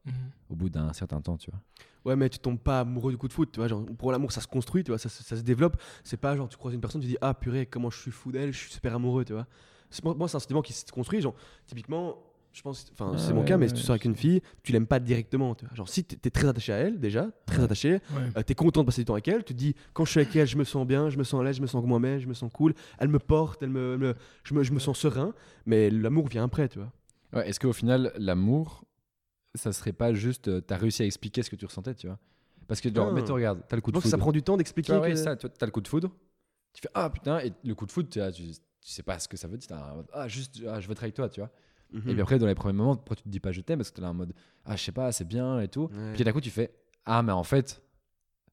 au 0.51 0.55
bout 0.55 0.69
d'un 0.71 0.93
certain 0.93 1.21
temps, 1.21 1.37
tu 1.37 1.51
vois. 1.51 1.61
Ouais, 2.05 2.17
mais 2.17 2.29
tu 2.29 2.39
tombes 2.39 2.59
pas 2.59 2.81
amoureux 2.81 3.13
du 3.13 3.17
coup 3.19 3.29
de 3.29 3.33
foot, 3.33 3.51
tu 3.53 3.61
vois. 3.61 3.67
Genre, 3.69 3.85
pour 3.99 4.13
l'amour, 4.13 4.31
ça 4.31 4.41
se 4.43 4.47
construit, 4.47 4.85
tu 4.85 4.91
vois, 4.91 4.99
ça, 4.99 5.09
se- 5.09 5.23
ça 5.23 5.37
se 5.37 5.43
développe. 5.43 5.77
C'est 6.05 6.19
pas 6.19 6.37
genre, 6.37 6.49
tu 6.49 6.57
croises 6.59 6.75
une 6.75 6.81
personne, 6.81 7.01
tu 7.01 7.07
dis, 7.07 7.17
ah 7.23 7.33
purée, 7.35 7.65
comment 7.67 7.89
je 7.91 7.99
suis 7.99 8.11
fou 8.11 8.31
d'elle, 8.31 8.53
je 8.53 8.59
suis 8.59 8.71
super 8.71 8.95
amoureux, 8.95 9.25
tu 9.25 9.33
vois. 9.33 9.47
C'est- 9.91 10.05
Moi, 10.05 10.15
moi, 10.15 10.29
c'est 10.29 10.37
un 10.37 10.41
sentiment 10.41 10.61
qui 10.63 10.73
se 10.75 10.85
construit. 10.93 11.21
Genre, 11.23 11.35
typiquement, 11.67 12.19
je 12.53 12.61
pense, 12.61 12.87
enfin, 12.93 13.13
Ah 13.15 13.19
c'est 13.19 13.33
mon 13.33 13.41
ouais, 13.41 13.47
cas, 13.47 13.57
mais 13.57 13.65
ouais, 13.65 13.69
si 13.69 13.75
tu 13.75 13.81
sors 13.81 13.95
avec 13.95 14.05
une 14.05 14.15
fille, 14.15 14.43
tu 14.63 14.73
l'aimes 14.73 14.87
pas 14.87 15.01
directement, 15.01 15.55
tu 15.55 15.65
vois. 15.65 15.75
Genre, 15.75 15.89
si 15.89 16.05
t'es 16.05 16.29
es 16.29 16.31
très 16.31 16.47
attaché 16.47 16.73
à 16.75 16.77
elle, 16.77 17.01
déjà, 17.01 17.29
très 17.47 17.59
Ouais. 17.61 17.65
attaché, 17.65 17.93
Ouais. 17.95 18.31
euh, 18.37 18.43
t'es 18.43 18.55
content 18.55 18.83
de 18.83 18.87
passer 18.87 19.01
du 19.01 19.07
temps 19.07 19.15
avec 19.15 19.27
elle, 19.29 19.43
tu 19.43 19.55
te 19.55 19.59
dis, 19.59 19.75
quand 19.95 20.05
je 20.05 20.11
suis 20.11 20.21
avec 20.21 20.37
elle, 20.37 20.47
je 20.47 20.59
me 20.59 20.65
sens 20.65 20.87
bien, 20.87 21.09
je 21.09 21.17
me 21.17 21.25
sens 21.25 21.41
à 21.41 21.45
l'aise, 21.45 21.57
je 21.57 21.63
me 21.63 21.67
sens 21.67 21.83
moi-même, 21.85 22.21
je 22.21 22.27
me 22.29 22.35
sens 22.35 22.51
cool, 22.53 22.75
elle 22.99 23.09
me 23.09 23.19
porte, 23.19 23.63
elle 23.63 23.71
me, 23.71 23.97
me- 23.97 24.15
je, 24.45 24.53
me, 24.53 24.63
je 24.63 24.73
me 24.75 24.79
sens 24.79 24.99
serein, 24.99 25.33
mais 25.65 25.89
l'amour 25.89 26.29
vient 26.29 26.45
après, 26.45 26.69
tu 26.69 26.79
vois. 26.81 26.93
Ouais, 27.35 27.49
Est-ce 27.49 27.59
qu'au 27.61 27.73
final, 27.73 28.13
l'amour, 28.17 28.85
ça 29.55 29.73
serait 29.73 29.93
pas 29.93 30.13
juste, 30.15 30.49
euh, 30.49 30.61
t'as 30.61 30.77
réussi 30.77 31.03
à 31.03 31.07
expliquer 31.07 31.43
ce 31.43 31.51
que 31.51 31.57
tu 31.57 31.67
ressentais, 31.67 31.95
tu 31.95 32.07
vois? 32.07 32.19
Parce 32.67 32.81
que, 32.81 32.93
genre, 32.95 33.09
Ah. 33.11 33.13
mettons, 33.13 33.35
regarde, 33.35 33.63
t'as 33.69 33.77
le 33.77 33.83
coup 33.83 33.91
de 33.91 33.95
Donc 33.95 34.03
foudre. 34.03 34.11
ça 34.11 34.19
prend 34.19 34.33
du 34.33 34.43
temps 34.43 34.55
Tu 34.55 34.59
d'expliquer. 34.59 34.93
vois, 34.93 35.03
ouais, 35.03 35.11
que- 35.13 35.17
ça, 35.17 35.37
tu 35.37 35.47
as 35.47 35.67
le 35.67 35.71
coup 35.73 35.81
de 35.81 35.89
foudre. 35.89 36.11
Tu 36.73 36.81
fais 36.83 36.89
ah 36.95 37.09
putain, 37.11 37.39
et 37.41 37.53
le 37.63 37.75
coup 37.75 37.87
de 37.87 37.93
foudre, 37.93 38.09
tu, 38.09 38.19
vois, 38.19 38.33
tu, 38.33 38.43
tu 38.45 38.57
sais 38.81 39.03
pas 39.03 39.19
ce 39.19 39.29
que 39.29 39.37
ça 39.37 39.47
veut 39.49 39.57
dire. 39.59 39.69
t'es 39.69 39.75
en 39.75 39.97
mode, 39.97 40.07
Ah, 40.13 40.27
juste, 40.29 40.61
ah, 40.69 40.81
je 40.81 40.87
veux 40.87 40.93
être 40.93 41.03
avec 41.03 41.15
toi, 41.15 41.29
tu 41.29 41.41
vois? 41.41 41.51
Mhm. 41.93 42.11
Et 42.11 42.13
puis 42.15 42.21
après, 42.23 42.39
dans 42.39 42.47
les 42.47 42.55
premiers 42.55 42.73
moments, 42.77 42.97
pourquoi 42.97 43.17
tu 43.17 43.23
te 43.23 43.29
dis 43.29 43.39
pas 43.39 43.53
je 43.53 43.61
t'aime? 43.61 43.79
Parce 43.79 43.91
que 43.91 43.97
t'es 43.97 44.03
là 44.03 44.11
en 44.11 44.15
mode 44.15 44.33
ah, 44.65 44.75
je 44.77 44.83
sais 44.83 44.93
pas, 44.93 45.13
c'est 45.13 45.27
bien 45.29 45.61
et 45.61 45.69
tout. 45.69 45.89
Ouais. 45.93 46.13
Puis 46.15 46.25
d'un 46.25 46.33
coup, 46.33 46.41
tu 46.41 46.51
fais 46.51 46.75
ah, 47.05 47.23
mais 47.23 47.33
en 47.33 47.45
fait, 47.45 47.83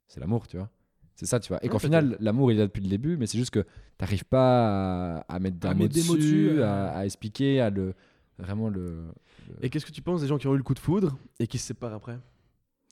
c'est 0.07 0.19
l'amour, 0.19 0.47
tu 0.47 0.57
vois? 0.57 0.69
C'est 1.15 1.25
ça, 1.25 1.39
tu 1.39 1.47
vois? 1.49 1.57
Et 1.63 1.67
Ouais, 1.67 1.69
qu'au 1.71 1.77
peut-être. 1.79 1.83
final, 1.85 2.17
l'amour, 2.19 2.51
il 2.51 2.55
est 2.55 2.59
là 2.59 2.65
depuis 2.67 2.81
le 2.83 2.89
début, 2.89 3.15
mais 3.17 3.25
c'est 3.27 3.37
juste 3.37 3.51
que 3.51 3.65
t'arrives 3.97 4.25
pas 4.25 5.17
à, 5.17 5.25
à 5.35 5.39
mettre 5.39 5.65
À 5.65 5.71
un 5.71 5.73
mot 5.73 5.83
mettre 5.83 5.93
des 5.95 6.03
mots 6.03 6.15
dessus, 6.17 6.49
dessus, 6.49 6.63
à, 6.63 6.89
à 6.97 7.05
expliquer, 7.05 7.61
à 7.61 7.69
le. 7.69 7.93
Vraiment 8.41 8.69
le. 8.69 9.05
Et 9.61 9.69
qu'est-ce 9.69 9.85
que 9.85 9.91
tu 9.91 10.01
penses 10.01 10.21
des 10.21 10.27
gens 10.27 10.37
qui 10.37 10.47
ont 10.47 10.53
eu 10.53 10.57
le 10.57 10.63
coup 10.63 10.73
de 10.73 10.79
foudre 10.79 11.17
et 11.39 11.47
qui 11.47 11.57
se 11.57 11.67
séparent 11.67 11.93
après? 11.93 12.17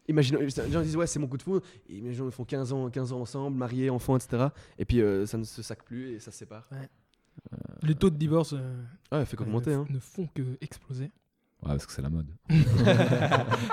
Imaginons, 0.07 0.39
les 0.39 0.49
gens 0.49 0.81
disent 0.81 0.95
ouais 0.95 1.05
c'est 1.07 1.19
mon 1.19 1.27
coup 1.27 1.37
de 1.37 1.43
foudre, 1.43 1.63
et 1.87 1.97
imaginons 1.97 2.25
ils 2.27 2.31
font 2.31 2.43
15 2.45 2.73
ans, 2.73 2.89
15 2.89 3.13
ans 3.13 3.21
ensemble, 3.21 3.55
mariés, 3.57 3.89
enfants, 3.91 4.17
etc. 4.17 4.47
Et 4.79 4.85
puis 4.85 5.01
euh, 5.01 5.25
ça 5.27 5.37
ne 5.37 5.43
se 5.43 5.61
sac 5.61 5.83
plus 5.83 6.11
et 6.13 6.19
ça 6.19 6.31
se 6.31 6.37
sépare. 6.39 6.67
Les 7.83 7.95
taux 7.95 8.09
de 8.09 8.15
divorce 8.17 8.53
euh, 8.53 8.83
Ouais, 9.11 9.23
fait 9.25 9.37
qu'augmenter. 9.37 9.71
ne, 9.71 9.75
Hein. 9.77 9.85
ne 9.89 9.99
font 9.99 10.27
que 10.33 10.41
exploser. 10.61 11.11
Ouais, 11.61 11.71
parce 11.71 11.85
que 11.85 11.91
c'est 11.91 12.01
la 12.01 12.09
mode. 12.09 12.27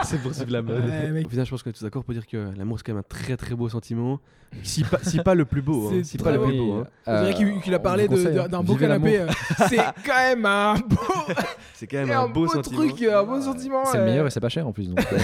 c'est 0.02 0.21
pour 0.21 0.35
suivre 0.35 0.50
la 0.50 0.62
mode. 0.62 0.85
Ouais, 0.85 1.11
mec. 1.12 1.26
Au 1.26 1.31
final, 1.31 1.45
je 1.47 1.50
pense 1.50 1.62
qu'on 1.62 1.71
est 1.71 1.73
tous 1.73 1.85
d'accord 1.85 2.05
pour 2.05 2.14
dire 2.14 2.26
que 2.26 2.52
l'amour 2.57 2.78
c'est 2.78 2.85
quand 2.85 2.93
même 2.93 3.00
un 3.00 3.02
très 3.09 3.37
très 3.37 3.55
beau 3.55 3.69
sentiment. 3.69 4.21
Si 4.62 4.83
pas, 4.83 4.99
si 5.02 5.19
pas 5.21 5.35
le 5.35 5.45
plus 5.45 5.62
beau. 5.62 5.87
hein. 5.88 5.90
C'est 5.95 6.05
Si 6.05 6.19
pas 6.19 6.33
le 6.33 6.43
plus 6.43 6.57
beau. 6.57 6.75
hein. 6.75 6.87
On 7.07 7.25
dirait 7.25 7.61
qu'il 7.62 7.75
a 7.75 7.78
parlé 7.78 8.09
de- 8.09 8.49
d'un 8.49 8.62
beau 8.62 8.75
canapé. 8.76 9.21
euh, 9.21 9.28
C'est 9.69 9.76
quand 10.05 10.16
même 10.16 10.45
un 10.47 10.75
beau, 10.78 10.97
C'est 11.75 11.87
quand 11.87 11.99
même 11.99 12.11
un, 12.11 12.23
un 12.25 12.28
beau, 12.28 12.47
beau 12.47 12.49
sentiment. 12.49 12.87
truc, 12.88 13.02
un 13.02 13.23
beau 13.23 13.40
sentiment. 13.40 13.85
C'est 13.85 13.99
le 13.99 14.02
euh. 14.02 14.07
meilleur 14.07 14.26
et 14.26 14.31
c'est 14.31 14.40
pas 14.40 14.49
cher 14.49 14.66
en 14.66 14.73
plus. 14.73 14.88
Donc 14.88 14.99
euh, 15.12 15.19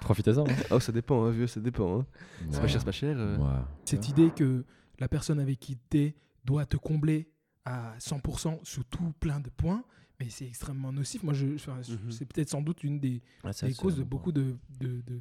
profitez-en. 0.00 0.44
hein. 0.44 0.52
Oh, 0.70 0.80
ça 0.80 0.92
dépend, 0.92 1.24
hein, 1.24 1.30
vieux, 1.30 1.46
ça 1.46 1.60
dépend. 1.60 2.00
hein. 2.00 2.06
C'est 2.50 2.60
pas 2.60 2.66
cher, 2.68 2.80
c'est 2.80 2.84
pas 2.86 2.92
cher. 2.92 3.14
euh. 3.18 3.36
Ouais. 3.38 3.44
Cette 3.84 4.08
idée 4.08 4.30
que 4.30 4.64
la 4.98 5.08
personne 5.08 5.40
avec 5.40 5.58
qui 5.58 5.78
tu 5.90 5.98
es 5.98 6.14
doit 6.44 6.66
te 6.66 6.76
combler 6.76 7.30
à 7.64 7.94
100% 7.98 8.58
sous 8.64 8.84
tout 8.84 9.12
plein 9.20 9.40
de 9.40 9.48
points, 9.50 9.82
mais 10.20 10.28
c'est 10.30 10.46
extrêmement 10.46 10.92
nocif. 10.92 11.22
Moi, 11.22 11.32
je, 11.34 11.46
Mhm. 11.46 12.10
c'est 12.10 12.26
peut-être 12.26 12.50
sans 12.50 12.60
doute 12.62 12.84
une 12.84 13.00
des, 13.00 13.20
c'est 13.52 13.74
causes 13.74 13.96
de 13.96 14.02
beaucoup 14.04 14.30
de, 14.32 14.56
de- 14.78 15.00
de- 15.00 15.20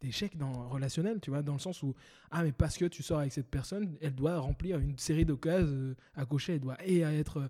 d'échecs 0.00 0.36
dans 0.38 0.68
relationnel, 0.68 1.20
tu 1.20 1.28
vois, 1.30 1.42
dans 1.42 1.52
le 1.52 1.58
sens 1.58 1.82
où 1.82 1.94
ah 2.30 2.42
mais 2.42 2.52
parce 2.52 2.78
que 2.78 2.86
tu 2.86 3.02
sors 3.02 3.18
avec 3.18 3.32
cette 3.32 3.48
personne, 3.50 3.96
elle 4.00 4.14
doit 4.14 4.38
remplir 4.38 4.78
une 4.78 4.96
série 4.96 5.26
de 5.26 5.34
cases 5.34 5.64
euh, 5.68 5.94
à 6.14 6.24
cocher, 6.24 6.54
elle 6.54 6.60
doit 6.60 6.78
et 6.86 7.04
à 7.04 7.12
être 7.12 7.36
euh, 7.38 7.48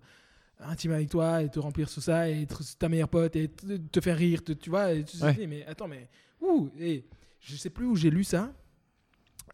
intime 0.59 0.91
avec 0.91 1.09
toi 1.09 1.41
et 1.43 1.49
te 1.49 1.59
remplir 1.59 1.89
tout 1.89 2.01
ça 2.01 2.29
et 2.29 2.41
être 2.41 2.61
ta 2.77 2.89
meilleure 2.89 3.07
pote 3.09 3.35
et 3.37 3.47
te, 3.47 3.77
te 3.77 4.01
faire 4.01 4.17
rire, 4.17 4.43
te- 4.43 4.51
tu 4.51 4.69
vois, 4.69 4.91
et 4.91 5.05
tu 5.05 5.17
te 5.17 5.23
Ouais. 5.23 5.33
dis 5.33 5.47
mais 5.47 5.65
attends 5.65 5.87
mais 5.87 6.09
ouh 6.41 6.69
et 6.77 7.05
je 7.39 7.55
sais 7.55 7.69
plus 7.69 7.85
où 7.85 7.95
j'ai 7.95 8.09
lu 8.09 8.23
ça. 8.25 8.53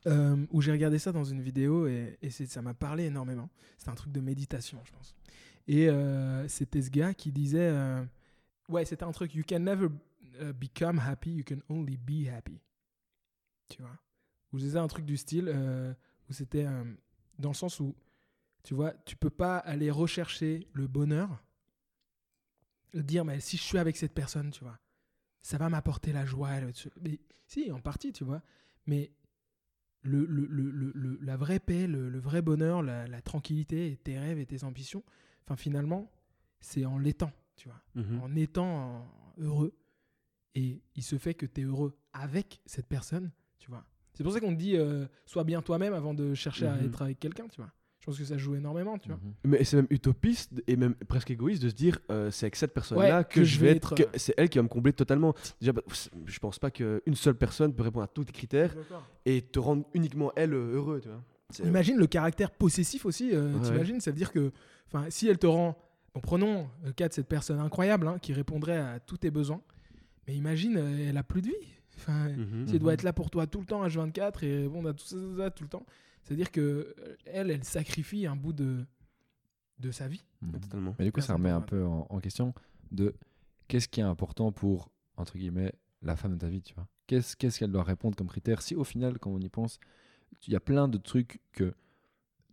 euh, 0.05 0.45
où 0.51 0.61
j'ai 0.61 0.71
regardé 0.71 0.99
ça 0.99 1.11
dans 1.11 1.23
une 1.25 1.41
vidéo 1.41 1.87
et, 1.87 2.17
ça 2.29 2.61
m'a 2.61 2.73
parlé 2.73 3.05
énormément. 3.05 3.49
C'est 3.77 3.89
un 3.89 3.95
truc 3.95 4.11
de 4.13 4.21
méditation, 4.21 4.79
je 4.85 4.91
pense. 4.91 5.15
Et 5.67 5.89
euh, 5.89 6.47
c'était 6.47 6.81
ce 6.81 6.89
gars 6.89 7.13
qui 7.13 7.31
disait. 7.31 7.69
euh, 7.69 8.03
ouais, 8.69 8.85
c'était 8.85 9.03
un 9.03 9.11
truc. 9.11 9.35
You 9.35 9.43
can 9.47 9.59
never 9.59 9.87
uh, 10.41 10.53
become 10.53 10.99
happy, 10.99 11.31
you 11.31 11.43
can 11.43 11.59
only 11.69 11.97
be 11.97 12.27
happy. 12.29 12.59
Tu 13.69 13.81
vois? 13.81 13.97
Ou 14.53 14.59
disais 14.59 14.79
un 14.79 14.87
truc 14.87 15.05
du 15.05 15.17
style 15.17 15.49
euh, 15.53 15.93
où 16.29 16.33
c'était 16.33 16.65
euh, 16.65 16.83
dans 17.37 17.49
le 17.49 17.55
sens 17.55 17.79
où, 17.79 17.95
tu 18.63 18.73
vois, 18.73 18.93
tu 19.05 19.15
peux 19.15 19.29
pas 19.29 19.57
aller 19.57 19.91
rechercher 19.91 20.67
le 20.73 20.87
bonheur, 20.87 21.43
dire, 22.93 23.25
mais 23.25 23.39
si 23.39 23.57
je 23.57 23.63
suis 23.63 23.77
avec 23.77 23.97
cette 23.97 24.13
personne, 24.13 24.51
tu 24.51 24.63
vois, 24.63 24.79
ça 25.41 25.57
va 25.57 25.69
m'apporter 25.69 26.13
la 26.13 26.25
joie. 26.25 26.51
Mais, 27.01 27.19
si, 27.45 27.71
en 27.71 27.79
partie, 27.79 28.11
tu 28.11 28.23
vois. 28.23 28.41
Mais 28.85 29.11
le, 30.01 30.25
le- 30.25 30.47
le- 30.47 31.19
la 31.21 31.37
vraie 31.37 31.59
paix, 31.59 31.87
le, 31.87 32.17
vrai 32.19 32.41
bonheur, 32.41 32.81
la, 32.81 33.21
tranquillité, 33.21 33.99
tes 34.03 34.17
rêves 34.17 34.39
et 34.39 34.45
tes 34.45 34.63
ambitions, 34.63 35.03
enfin, 35.47 35.55
finalement, 35.55 36.11
c'est 36.59 36.85
en 36.85 36.97
l'étant, 36.97 37.31
tu 37.55 37.69
vois 37.69 37.81
Mhm. 37.95 38.21
en 38.21 38.35
étant 38.35 39.05
euh, 39.39 39.43
heureux. 39.45 39.73
Et 40.55 40.81
il 40.95 41.03
se 41.03 41.17
fait 41.17 41.33
que 41.35 41.45
tu 41.45 41.61
es 41.61 41.63
heureux 41.63 41.95
avec 42.13 42.61
cette 42.65 42.87
personne, 42.87 43.31
tu 43.59 43.69
vois. 43.69 43.83
C'est 44.13 44.23
pour 44.23 44.33
ça 44.33 44.39
qu'on 44.39 44.53
te 44.53 44.59
dit 44.59 44.75
euh, 44.75 45.05
sois 45.25 45.43
bien 45.43 45.61
toi-même 45.61 45.93
avant 45.93 46.13
de 46.15 46.33
chercher 46.33 46.65
à 46.67 46.75
Mhm. 46.75 46.85
être 46.85 47.01
avec 47.03 47.19
quelqu'un, 47.19 47.47
tu 47.47 47.61
vois. 47.61 47.71
Je 47.99 48.05
pense 48.05 48.17
que 48.19 48.25
ça 48.25 48.37
joue 48.37 48.55
énormément, 48.55 48.97
tu 48.97 49.09
vois. 49.09 49.17
Mhm. 49.17 49.33
Mais 49.43 49.63
c'est 49.63 49.75
même 49.77 49.87
utopiste 49.91 50.53
et 50.65 50.75
même 50.75 50.95
presque 50.95 51.29
égoïste 51.29 51.61
de 51.61 51.69
se 51.69 51.75
dire 51.75 51.99
euh, 52.09 52.31
c'est 52.31 52.45
avec 52.45 52.55
cette 52.55 52.73
personne-là 52.73 53.19
Ouais, 53.19 53.25
que, 53.29 53.43
je 53.43 53.59
vais 53.59 53.71
être, 53.75 53.93
être, 53.99 54.09
c'est 54.17 54.33
elle 54.37 54.49
qui 54.49 54.57
va 54.57 54.63
me 54.63 54.67
combler 54.69 54.93
totalement. 54.93 55.35
Déjà, 55.59 55.73
bah, 55.73 55.81
je 56.25 56.39
pense 56.39 56.57
pas 56.57 56.71
qu'une 56.71 57.01
seule 57.15 57.35
personne 57.35 57.73
peut 57.75 57.83
répondre 57.83 58.03
à 58.05 58.07
tous 58.07 58.23
tes 58.25 58.33
critères 58.33 58.75
et 59.25 59.41
te 59.43 59.59
rendre 59.59 59.85
uniquement 59.93 60.31
elle 60.35 60.53
heureux, 60.53 61.01
tu 61.01 61.09
vois. 61.09 61.23
Imagine 61.63 61.97
le 61.97 62.07
caractère 62.07 62.51
possessif 62.51 63.05
aussi, 63.05 63.31
euh, 63.33 63.53
Ouais. 63.55 63.61
t'imagines 63.61 63.99
Ça 64.01 64.11
veut 64.11 64.17
dire 64.17 64.31
que 64.31 64.51
enfin, 64.87 65.05
si 65.09 65.27
elle 65.27 65.37
te 65.37 65.47
rend. 65.47 65.77
Bon, 66.13 66.19
prenons 66.21 66.69
le 66.83 66.91
cas 66.93 67.07
de 67.07 67.13
cette 67.13 67.27
personne 67.27 67.59
incroyable 67.59 68.07
hein, 68.07 68.17
qui 68.19 68.33
répondrait 68.33 68.77
à 68.77 68.99
tous 68.99 69.17
tes 69.17 69.31
besoins. 69.31 69.61
Mais 70.27 70.35
imagine, 70.35 70.77
euh, 70.77 71.09
elle 71.09 71.17
a 71.17 71.23
plus 71.23 71.41
de 71.41 71.47
vie. 71.47 71.53
Enfin, 71.95 72.29
Mhm. 72.29 72.67
Si 72.67 72.73
elle 72.73 72.79
doit 72.79 72.93
être 72.93 73.03
là 73.03 73.13
pour 73.13 73.29
toi 73.29 73.47
tout 73.47 73.59
le 73.59 73.65
temps, 73.65 73.85
H24, 73.87 74.43
et 74.43 74.63
répondre 74.63 74.89
à 74.89 74.93
tout 74.93 75.05
ça, 75.05 75.15
ça, 75.15 75.37
ça, 75.37 75.51
tout 75.51 75.63
le 75.63 75.69
temps. 75.69 75.85
C'est-à-dire 76.23 76.51
que 76.51 76.61
euh, 76.99 77.15
elle, 77.25 77.49
elle 77.51 77.63
sacrifie 77.63 78.25
un 78.27 78.35
bout 78.35 78.51
de, 78.53 78.85
de 79.79 79.91
sa 79.91 80.07
vie. 80.07 80.23
Mhm. 80.41 80.59
Totalement. 80.59 80.95
Mais 80.99 81.05
du 81.05 81.11
coup, 81.11 81.21
Ça, 81.21 81.33
remet 81.33 81.49
un 81.49 81.61
peu 81.61 81.83
en, 81.85 82.07
en 82.09 82.19
question 82.19 82.53
de 82.91 83.15
qu'est-ce 83.67 83.87
qui 83.87 83.99
est 84.01 84.03
important 84.03 84.51
pour, 84.51 84.89
entre 85.17 85.37
guillemets, 85.37 85.73
la 86.01 86.15
femme 86.15 86.33
de 86.33 86.39
ta 86.39 86.47
vie, 86.47 86.61
tu 86.61 86.73
vois. 86.73 86.87
Qu'est-ce 87.07 87.35
qu'est-ce 87.37 87.59
qu'elle 87.59 87.71
doit 87.71 87.83
répondre 87.83 88.15
comme 88.17 88.27
critère 88.27 88.61
Si 88.61 88.75
au 88.75 88.83
final, 88.83 89.17
quand 89.19 89.29
on 89.31 89.39
y 89.39 89.49
pense, 89.49 89.79
il 90.45 90.53
y 90.53 90.55
a 90.55 90.59
plein 90.59 90.87
de 90.87 90.97
trucs 90.97 91.41
que 91.53 91.73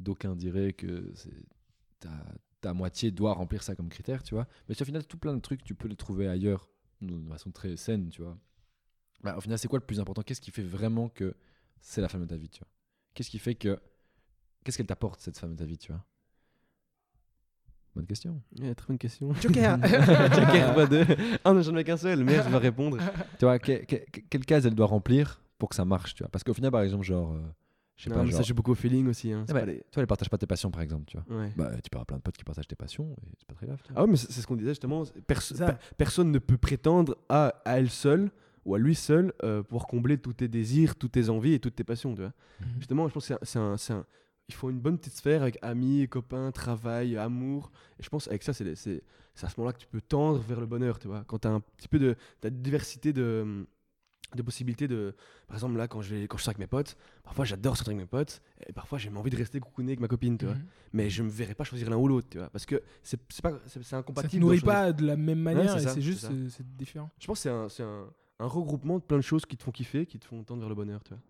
d'aucuns 0.00 0.34
diraient 0.36 0.72
que 0.72 1.12
ta, 2.00 2.10
ta 2.60 2.72
moitié 2.74 3.10
doit 3.10 3.34
remplir 3.34 3.62
ça 3.62 3.74
comme 3.76 3.88
critère, 3.88 4.22
tu 4.22 4.34
vois. 4.34 4.46
Mais 4.68 4.74
si 4.74 4.82
au 4.82 4.86
final, 4.86 5.04
tout 5.06 5.18
plein 5.18 5.34
de 5.34 5.40
trucs, 5.40 5.62
tu 5.64 5.74
peux 5.74 5.88
les 5.88 5.96
trouver 5.96 6.28
ailleurs 6.28 6.68
de 7.00 7.16
façon 7.28 7.50
très 7.50 7.76
saine, 7.76 8.08
tu 8.08 8.22
vois. 8.22 8.38
Bah, 9.22 9.36
au 9.36 9.40
final, 9.40 9.58
c'est 9.58 9.68
quoi 9.68 9.78
le 9.78 9.84
plus 9.86 10.00
important? 10.00 10.22
Qu'est-ce 10.22 10.40
qui 10.40 10.50
fait 10.50 10.62
vraiment 10.62 11.08
que 11.08 11.34
c'est 11.80 12.00
la 12.00 12.08
femme 12.08 12.22
de 12.22 12.26
ta 12.26 12.36
vie, 12.36 12.48
tu 12.48 12.60
vois? 12.60 12.68
Qu'est-ce 13.14 13.30
qui 13.30 13.38
fait 13.38 13.54
que. 13.54 13.78
Qu'est-ce 14.64 14.76
qu'elle 14.78 14.86
t'apporte, 14.86 15.20
cette 15.20 15.38
femme 15.38 15.52
de 15.52 15.58
ta 15.58 15.64
vie, 15.66 15.78
tu 15.78 15.92
vois? 15.92 16.02
Bonne 17.94 18.06
question. 18.06 18.42
Ouais, 18.60 18.74
très 18.74 18.88
bonne 18.88 18.98
question. 18.98 19.32
Joker 19.34 19.78
Joker, 19.82 20.74
pas 20.74 20.86
deux. 20.86 21.06
Ah 21.44 21.52
non, 21.52 21.62
j'en 21.62 21.76
ai 21.76 21.84
qu'un 21.84 21.96
seul. 21.96 22.24
Merde, 22.24 22.44
je 22.46 22.50
vais 22.50 22.58
répondre. 22.58 22.98
tu 23.38 23.44
vois, 23.44 23.58
que- 23.60 23.84
que- 23.84 23.96
que- 24.10 24.20
quelle 24.28 24.44
case 24.44 24.66
elle 24.66 24.74
doit 24.74 24.86
remplir 24.86 25.40
pour 25.58 25.68
que 25.68 25.76
ça 25.76 25.84
marche, 25.84 26.14
tu 26.14 26.22
vois? 26.24 26.30
Parce 26.30 26.42
qu'au 26.42 26.54
final, 26.54 26.72
par 26.72 26.82
exemple, 26.82 27.04
genre, 27.04 27.32
euh, 27.34 27.40
je 27.96 28.04
sais 28.04 28.10
Non, 28.10 28.16
pas, 28.16 28.22
mais 28.24 28.30
genre, 28.30 28.38
ça 28.38 28.42
joue 28.42 28.54
beaucoup 28.54 28.72
au 28.72 28.74
feeling 28.74 29.06
aussi. 29.08 29.32
Hein. 29.32 29.44
Ah 29.48 29.52
bah, 29.52 29.60
pas 29.60 29.66
les- 29.66 29.78
tu 29.78 29.94
vois, 29.94 30.02
elle 30.02 30.06
partage 30.06 30.28
pas 30.30 30.38
tes 30.38 30.46
passions, 30.46 30.70
par 30.70 30.82
exemple, 30.82 31.04
tu 31.06 31.16
vois. 31.16 31.38
Ouais. 31.38 31.52
Bah, 31.56 31.70
tu 31.82 31.90
peux 31.90 31.96
avoir 31.96 32.06
plein 32.06 32.16
de 32.16 32.22
potes 32.22 32.36
qui 32.36 32.44
partagent 32.44 32.66
tes 32.68 32.76
passions 32.76 33.12
et 33.22 33.28
c'est 33.38 33.46
pas 33.46 33.54
très 33.54 33.66
grave. 33.66 33.80
Ah 33.94 34.02
ouais, 34.04 34.10
mais 34.10 34.16
c'est 34.16 34.32
ce 34.32 34.46
qu'on 34.46 34.56
disait 34.56 34.70
justement. 34.70 35.04
perso- 35.26 35.54
Ça. 35.54 35.72
pe- 35.72 35.78
personne 35.96 36.30
ne 36.32 36.38
peut 36.38 36.58
prétendre 36.58 37.16
à, 37.28 37.48
à 37.64 37.78
elle 37.78 37.90
seule 37.90 38.30
ou 38.64 38.74
à 38.74 38.78
lui 38.78 38.94
seul 38.94 39.32
euh, 39.42 39.62
pouvoir 39.62 39.86
combler 39.86 40.18
tous 40.18 40.32
tes 40.32 40.48
désirs, 40.48 40.96
toutes 40.96 41.12
tes 41.12 41.28
envies 41.28 41.52
et 41.54 41.60
toutes 41.60 41.76
tes 41.76 41.84
passions. 41.84 42.14
Tu 42.14 42.22
vois. 42.22 42.32
Justement, 42.78 43.06
je 43.08 43.14
pense 43.14 43.28
que 43.28 43.34
c'est 43.42 43.58
un- 43.58 44.06
il 44.48 44.54
faut 44.54 44.68
une 44.70 44.80
bonne 44.80 44.98
petite 44.98 45.14
sphère 45.16 45.42
avec 45.42 45.58
amis, 45.62 46.06
copains, 46.08 46.50
travail, 46.52 47.16
amour. 47.16 47.70
Et 47.98 48.02
je 48.02 48.08
pense 48.10 48.28
avec 48.28 48.42
ça, 48.42 48.52
c'est 48.52 48.64
les- 48.64 48.74
c'est 48.76 49.02
c'est 49.36 49.46
à 49.46 49.48
ce 49.48 49.58
moment-là 49.58 49.72
que 49.72 49.80
tu 49.80 49.86
peux 49.88 50.00
tendre 50.00 50.38
vers 50.40 50.60
le 50.60 50.66
bonheur. 50.66 50.98
Tu 50.98 51.08
vois. 51.08 51.24
Quand 51.26 51.38
tu 51.40 51.48
as 51.48 51.50
un 51.50 51.60
petit 51.60 51.88
peu 51.88 51.98
de 51.98 52.14
t'as 52.40 52.50
de 52.50 52.56
diversité 52.56 53.12
de 53.12 53.66
de 54.36 54.42
possibilités 54.42 54.88
de 54.88 55.14
par 55.46 55.56
exemple 55.56 55.76
là 55.76 55.88
quand 55.88 56.00
je 56.02 56.14
vais 56.14 56.26
quand 56.26 56.36
je 56.36 56.42
sors 56.42 56.50
avec 56.50 56.58
mes 56.58 56.66
potes 56.66 56.96
parfois 57.22 57.44
j'adore 57.44 57.76
sortir 57.76 57.92
avec 57.92 58.00
mes 58.02 58.06
potes 58.06 58.40
et 58.66 58.72
parfois 58.72 58.98
j'ai 58.98 59.10
envie 59.10 59.30
de 59.30 59.36
rester 59.36 59.60
coucouner 59.60 59.90
avec 59.92 60.00
ma 60.00 60.08
copine 60.08 60.36
tu 60.38 60.44
vois 60.46 60.54
Mhm. 60.54 60.64
mais 60.92 61.10
je 61.10 61.22
me 61.22 61.28
verrais 61.30 61.54
pas 61.54 61.64
choisir 61.64 61.90
l'un 61.90 61.96
ou 61.96 62.08
l'autre 62.08 62.28
tu 62.30 62.38
vois 62.38 62.48
parce 62.50 62.66
que 62.66 62.82
c'est 63.02 63.20
c'est 63.28 63.42
pas 63.42 63.52
c'est 63.66 63.82
c'est 63.82 63.88
Ça 63.88 63.98
incompatible 63.98 64.32
te 64.32 64.46
nourrit 64.46 64.60
pas 64.60 64.92
de 64.92 65.06
la 65.06 65.16
même 65.16 65.38
manière 65.40 65.78
ça, 65.78 65.90
c'est 65.94 66.00
juste 66.02 66.24
euh, 66.30 66.48
c'est 66.50 66.66
différent. 66.76 67.10
Je 67.18 67.26
pense 67.26 67.38
que 67.38 67.42
c'est 67.42 67.50
un, 67.50 67.68
c'est 67.68 67.82
un, 67.82 68.04
un 68.40 68.46
regroupement 68.46 68.98
de 68.98 69.02
plein 69.04 69.16
de 69.18 69.22
choses 69.22 69.46
qui 69.46 69.56
te 69.56 69.62
font 69.62 69.70
kiffer, 69.70 70.06
qui 70.06 70.18
te 70.18 70.24
font 70.26 70.42
tendre 70.42 70.60
vers 70.60 70.68
le 70.68 70.74
bonheur, 70.74 71.02
tu 71.04 71.10
vois. 71.10 71.20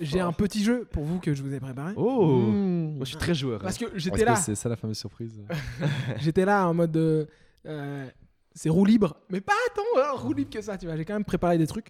J'ai 0.00 0.20
un 0.20 0.32
petit 0.32 0.64
jeu 0.64 0.84
pour 0.90 1.04
vous 1.04 1.20
que 1.20 1.32
je 1.34 1.42
vous 1.42 1.52
ai 1.54 1.60
préparé. 1.60 1.92
Oh 1.96 2.36
Mmh. 2.48 2.96
Moi, 2.96 3.04
je 3.04 3.10
suis 3.10 3.16
très 3.18 3.34
joueur. 3.34 3.60
Parce 3.60 3.78
que 3.78 3.86
j'étais 3.96 4.24
là, 4.24 4.34
C'est 4.36 4.54
ça 4.56 4.68
la 4.68 4.76
fameuse 4.76 4.98
surprise. 4.98 5.40
j'étais 6.18 6.44
là 6.44 6.66
en 6.68 6.74
mode 6.74 6.96
euh, 6.96 7.26
euh, 7.66 8.08
c'est 8.54 8.68
roue 8.68 8.84
libre, 8.84 9.16
mais 9.30 9.40
pas 9.40 9.52
tant 9.74 9.82
euh, 9.98 10.12
roue 10.12 10.32
libre 10.32 10.50
que 10.50 10.60
ça, 10.60 10.76
tu 10.76 10.86
vois. 10.86 10.96
J'ai 10.96 11.04
quand 11.04 11.14
même 11.14 11.24
préparé 11.24 11.58
des 11.58 11.66
trucs. 11.66 11.88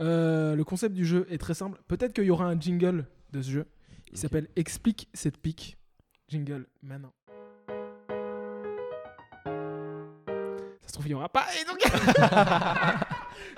Euh, 0.00 0.54
le 0.54 0.64
concept 0.64 0.94
du 0.94 1.04
jeu 1.04 1.26
est 1.30 1.38
très 1.38 1.54
simple. 1.54 1.80
Peut-être 1.88 2.12
qu'il 2.12 2.24
y 2.24 2.30
aura 2.30 2.46
un 2.46 2.58
jingle 2.58 3.06
de 3.32 3.42
ce 3.42 3.50
jeu. 3.50 3.66
Il 4.12 4.18
s'appelle 4.18 4.48
Explique 4.56 5.08
cette 5.14 5.38
pique. 5.38 5.76
Jingle 6.28 6.66
maintenant. 6.82 7.12
Ça 10.82 10.88
se 10.88 10.92
trouve, 10.92 11.06
il 11.06 11.10
n'y 11.10 11.14
aura 11.14 11.28
pas. 11.28 11.46
Et 11.60 11.64
donc, 11.64 11.78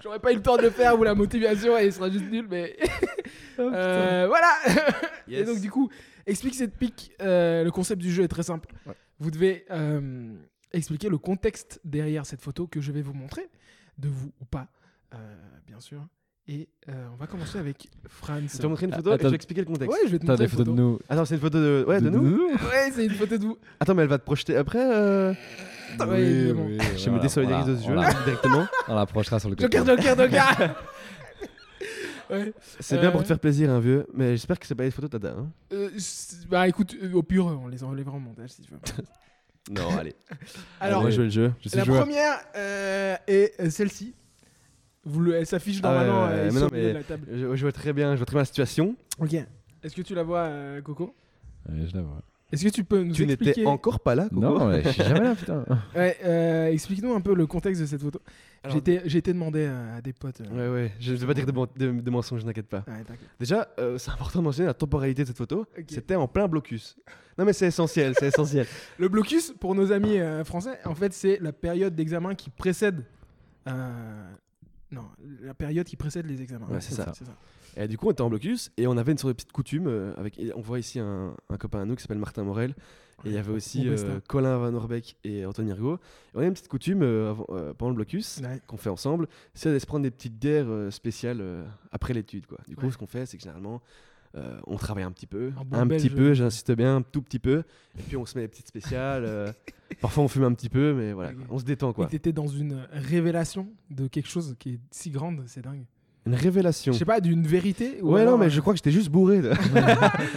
j'aurais 0.03 0.19
pas 0.19 0.33
eu 0.33 0.37
le 0.37 0.43
temps 0.43 0.57
de 0.57 0.63
le 0.63 0.71
faire 0.71 0.99
ou 0.99 1.05
la 1.05 1.15
motivation 1.15 1.77
et 1.79 1.87
il 1.87 1.93
sera 1.93 2.11
juste 2.11 2.31
nul, 2.31 2.47
mais. 2.49 2.77
Euh, 3.59 4.27
voilà 4.29 4.53
Et 5.29 5.43
donc, 5.43 5.61
du 5.63 5.71
coup, 5.71 5.89
explique 6.27 6.55
cette 6.55 6.77
pique. 6.77 7.13
euh, 7.23 7.65
le 7.65 7.71
concept 7.71 8.03
du 8.03 8.13
jeu 8.13 8.23
est 8.23 8.29
très 8.29 8.43
simple. 8.43 8.69
Ouais. 8.85 8.93
Vous 9.19 9.31
devez 9.31 9.65
expliquer 10.73 11.09
le 11.09 11.19
contexte 11.19 11.81
derrière 11.85 12.27
cette 12.27 12.41
photo 12.41 12.67
que 12.67 12.81
je 12.81 12.93
vais 12.93 13.03
vous 13.03 13.15
montrer, 13.15 13.49
de 13.99 14.09
vous 14.09 14.33
ou 14.41 14.45
pas, 14.45 14.69
euh, 15.15 15.17
bien 15.67 15.81
sûr. 15.81 16.07
Et 16.49 16.69
euh, 16.89 17.09
on 17.13 17.17
va 17.17 17.27
commencer 17.27 17.59
avec 17.59 17.89
Franz. 18.09 18.47
Je 18.47 18.53
vais 18.53 18.63
te 18.63 18.67
montrer 18.69 18.87
une 18.87 18.93
photo 18.93 19.11
Attends. 19.11 19.21
et 19.23 19.25
je 19.25 19.29
vais 19.31 19.35
expliquer 19.35 19.63
le 19.63 19.67
contexte. 19.67 19.91
Ouais, 19.91 20.07
je 20.07 20.13
vais 20.13 20.19
te 20.21 20.27
T'as 20.27 20.33
montrer 20.35 20.47
des 20.47 20.53
une 20.53 20.59
photos 20.59 20.75
de 20.75 20.81
nous. 20.81 20.99
Attends, 21.09 21.25
c'est 21.25 21.35
une 21.35 21.41
photo 21.41 21.59
de, 21.59 21.85
ouais, 21.89 22.01
de, 22.01 22.09
nous 22.09 22.49
Ouais, 22.51 22.91
c'est 22.93 23.05
une 23.07 23.15
photo 23.15 23.37
de 23.37 23.43
vous. 23.43 23.59
Attends, 23.81 23.95
mais 23.97 24.03
elle 24.03 24.09
va 24.09 24.19
te 24.19 24.25
projeter 24.25 24.57
après 24.57 24.79
euh... 24.81 25.35
Ouais, 25.99 26.21
évidemment. 26.23 26.69
Je 26.97 27.11
me 27.11 27.19
désolidarise 27.19 27.67
de 27.67 27.77
ce 27.77 27.87
jeu 27.89 27.95
directement. 28.25 28.67
On 28.87 28.95
l'approchera 28.95 29.41
sur 29.41 29.49
le 29.51 29.57
côté. 29.57 29.77
Joker, 29.77 29.97
Joker, 29.97 30.17
Joker 30.17 30.85
Ouais. 32.31 32.53
C'est 32.81 32.99
bien 32.99 33.11
pour 33.13 33.21
Euh. 33.21 33.23
te 33.23 33.29
faire 33.29 33.39
plaisir, 33.39 33.71
un 33.71 33.79
vieux, 33.81 34.05
mais 34.13 34.31
j'espère 34.33 34.59
que 34.59 34.67
c'est 34.67 34.75
pas 34.75 34.83
les 34.83 34.91
photos 34.91 35.11
Tada. 35.11 35.37
Hein. 35.39 35.49
Euh, 35.73 35.91
bah 36.49 36.67
écoute, 36.67 36.97
euh, 37.01 37.13
au 37.13 37.23
pire, 37.23 37.47
on 37.47 37.69
les 37.69 37.85
enlèvera 37.85 38.17
au 38.17 38.21
montage 38.21 38.51
si 38.51 38.63
tu 38.63 38.73
veux. 38.73 38.79
Non, 39.71 39.89
allez. 39.99 40.15
Alors, 40.81 41.05
je 41.07 41.11
joue 41.11 41.23
le 41.23 41.29
jeu. 41.31 41.53
Je 41.65 41.77
la 41.77 41.85
joueur. 41.85 42.03
première 42.03 42.39
euh, 42.57 43.17
est 43.27 43.61
euh, 43.61 43.71
celle-ci. 43.71 44.15
Vous 45.05 45.21
le, 45.21 45.35
elle 45.35 45.47
s'affiche 45.47 45.81
Ah 45.83 45.89
ouais, 45.89 45.95
normalement 46.07 46.27
ouais, 46.27 46.33
euh, 46.33 46.45
mais 46.47 46.51
sur 46.51 46.61
non, 46.61 46.69
le 46.73 46.77
milieu 46.77 46.87
mais- 46.89 46.93
de 46.95 46.99
la 46.99 47.05
table. 47.05 47.27
Je, 47.33 47.57
je 47.57 47.63
vois 47.63 47.73
très 47.73 47.93
bien, 47.93 48.13
je 48.13 48.17
vois 48.19 48.27
très 48.27 48.35
bien 48.35 48.41
la 48.43 48.47
situation. 48.47 48.97
Ok. 49.19 49.35
Est-ce 49.83 49.95
que 49.95 50.03
tu 50.03 50.15
la 50.15 50.23
vois, 50.25 50.51
Coco? 50.85 51.15
Je 51.69 51.95
la 51.95 52.03
vois. 52.03 52.23
Est-ce 52.53 52.63
que 52.65 52.69
tu 52.69 52.85
peux 52.85 53.03
nous 53.03 53.13
Tu 53.13 53.25
expliquer 53.25 53.61
n'étais 53.63 53.67
encore 53.67 53.99
pas 54.01 54.15
là, 54.15 54.29
Coco 54.29 54.41
Non, 54.41 54.69
ouais, 54.69 54.83
je 54.85 54.89
suis 54.91 55.03
jamais 55.03 55.21
là, 55.21 55.35
putain. 55.35 55.65
Ouais, 55.97 56.17
euh, 56.25 56.67
explique-nous 56.69 57.13
un 57.13 57.21
peu 57.21 57.35
le 57.35 57.47
contexte 57.47 57.81
de 57.81 57.87
cette 57.87 58.01
photo. 58.01 58.21
Alors- 58.63 58.81
J'ai 59.05 59.19
été, 59.19 59.33
demandé 59.33 59.67
à 59.67 60.01
des 60.01 60.13
potes. 60.13 60.41
euh, 60.41 60.71
Ouais, 60.71 60.83
ouais, 60.85 60.93
je 61.01 61.13
ne 61.13 61.17
vais 61.17 61.27
pas 61.27 61.35
dire 61.35 61.47
de, 61.47 61.53
mon- 61.53 61.67
de- 61.77 62.01
de 62.01 62.11
mensonges, 62.11 62.45
n'inquiète 62.45 62.69
pas. 62.69 62.85
ouais. 62.87 63.03
Déjà, 63.41 63.69
euh, 63.81 63.99
c'est 63.99 64.11
important 64.13 64.39
de 64.39 64.45
mentionner 64.45 64.67
la 64.69 64.75
temporalité 64.75 65.23
de 65.23 65.27
cette 65.29 65.37
photo. 65.37 65.67
Ok. 65.77 65.85
C'était 65.89 66.15
en 66.15 66.29
plein 66.29 66.47
blocus. 66.47 66.97
Non, 67.37 67.45
mais 67.45 67.53
c'est 67.53 67.67
essentiel, 67.67 68.15
c'est 68.19 68.29
essentiel. 68.29 68.67
Le 68.99 69.09
blocus, 69.09 69.53
pour 69.59 69.75
nos 69.75 69.91
amis 69.93 70.19
euh, 70.19 70.45
français, 70.45 70.79
en 70.85 70.95
fait, 70.95 71.13
c'est 71.13 71.39
la 71.41 71.53
période 71.53 71.95
d'examen 71.97 72.35
qui 72.37 72.51
précède. 72.51 73.03
euh, 73.69 74.31
non, 74.93 75.03
la 75.43 75.53
période 75.55 75.85
qui 75.87 75.97
précède 75.97 76.27
les 76.27 76.41
examens. 76.41 76.67
Ouais, 76.71 76.81
c'est 76.81 76.95
ça. 76.95 77.13
C'est 77.17 77.25
ça. 77.25 77.35
Et 77.77 77.89
du 77.89 77.99
coup, 77.99 78.07
on 78.09 78.11
était 78.11 78.23
en 78.23 78.31
blocus 78.31 78.71
et 78.79 78.87
on 78.87 78.97
avait 78.97 79.13
une 79.13 79.19
sorte 79.19 79.33
de 79.33 79.37
petite 79.37 79.53
coutume. 79.53 79.87
euh, 79.87 80.15
avec, 80.17 80.39
et 80.39 80.51
on 80.55 80.61
voit 80.61 80.79
ici 80.79 80.99
un, 80.99 81.35
un 81.51 81.57
copain 81.59 81.81
à 81.81 81.85
nous 81.85 81.95
qui 81.95 82.03
s'appelle 82.03 82.19
Martin 82.19 82.43
Morel. 82.45 82.75
Et 83.25 83.29
il 83.31 83.33
y 83.33 83.39
avait 83.39 83.53
aussi 83.53 83.89
euh, 83.89 84.21
Colin 84.29 84.59
Van 84.59 84.75
Orbeck 84.75 85.17
et 85.25 85.47
Anthony 85.47 85.73
Rigaud. 85.73 85.95
Et 85.97 86.37
on 86.37 86.41
a 86.41 86.45
une 86.47 86.53
petite 86.53 86.69
coutume 86.69 87.03
euh, 87.03 87.31
avant- 87.31 87.47
euh, 87.51 87.73
pendant 87.75 87.91
le 87.91 87.97
blocus 87.97 88.41
Ouais. 88.43 88.61
qu'on 88.67 88.77
fait 88.77 88.91
ensemble, 88.91 89.27
c'est 89.55 89.73
de 89.73 89.79
se 89.79 89.87
prendre 89.87 90.03
des 90.03 90.11
petites 90.11 90.39
bières 90.39 90.67
spéciales 90.91 91.43
après 91.93 92.13
l'étude. 92.15 92.47
Quoi. 92.47 92.59
Du 92.69 92.77
coup, 92.77 92.87
Ouais. 92.87 92.93
ce 92.93 92.99
qu'on 92.99 93.07
fait, 93.07 93.25
c'est 93.27 93.37
que 93.37 93.43
généralement, 93.43 93.81
on 94.67 94.77
travaille 94.77 95.05
un 95.05 95.13
petit 95.13 95.27
peu, 95.27 95.51
Un 95.59 95.65
bon 95.65 95.77
un 95.79 95.87
belge. 95.87 96.03
petit 96.03 96.11
peu, 96.15 96.35
j'insiste 96.35 96.71
bien, 96.73 96.97
un 96.97 97.03
tout 97.03 97.23
petit 97.23 97.39
peu. 97.39 97.63
Et 97.99 98.03
puis 98.03 98.19
on 98.19 98.27
se 98.27 98.37
met 98.37 98.45
des 98.45 98.49
petites 98.49 98.69
spéciales. 98.69 99.55
parfois, 100.03 100.25
on 100.25 100.29
fume 100.29 100.45
un 100.45 100.53
petit 100.53 100.69
peu, 100.69 100.93
mais 100.93 101.15
voilà, 101.15 101.33
on 101.49 101.59
se 101.59 101.65
détend. 101.65 101.93
Et 101.93 101.95
Quoi. 101.95 102.07
t'étais 102.07 102.33
dans 102.33 102.47
une 102.47 102.87
révélation 102.93 103.67
de 103.91 104.09
quelque 104.09 104.29
chose 104.29 104.55
qui 104.59 104.75
est 104.75 104.81
si 104.91 105.11
grande, 105.11 105.43
c'est 105.47 105.63
dingue. 105.63 105.85
Une 106.27 106.35
révélation. 106.35 106.93
Je 106.93 106.99
sais 106.99 107.05
pas, 107.05 107.21
d'une 107.21 107.47
vérité 107.47 107.99
ou 108.03 108.13
Ouais, 108.15 108.23
alors, 108.23 108.33
non, 108.33 108.39
mais 108.39 108.47
euh, 108.47 108.51
je 108.51 108.61
crois 108.61 108.73
que 108.73 108.79
j'étais 108.79 108.91
juste 108.91 109.11
bourré. 109.11 109.41
de- 109.41 109.53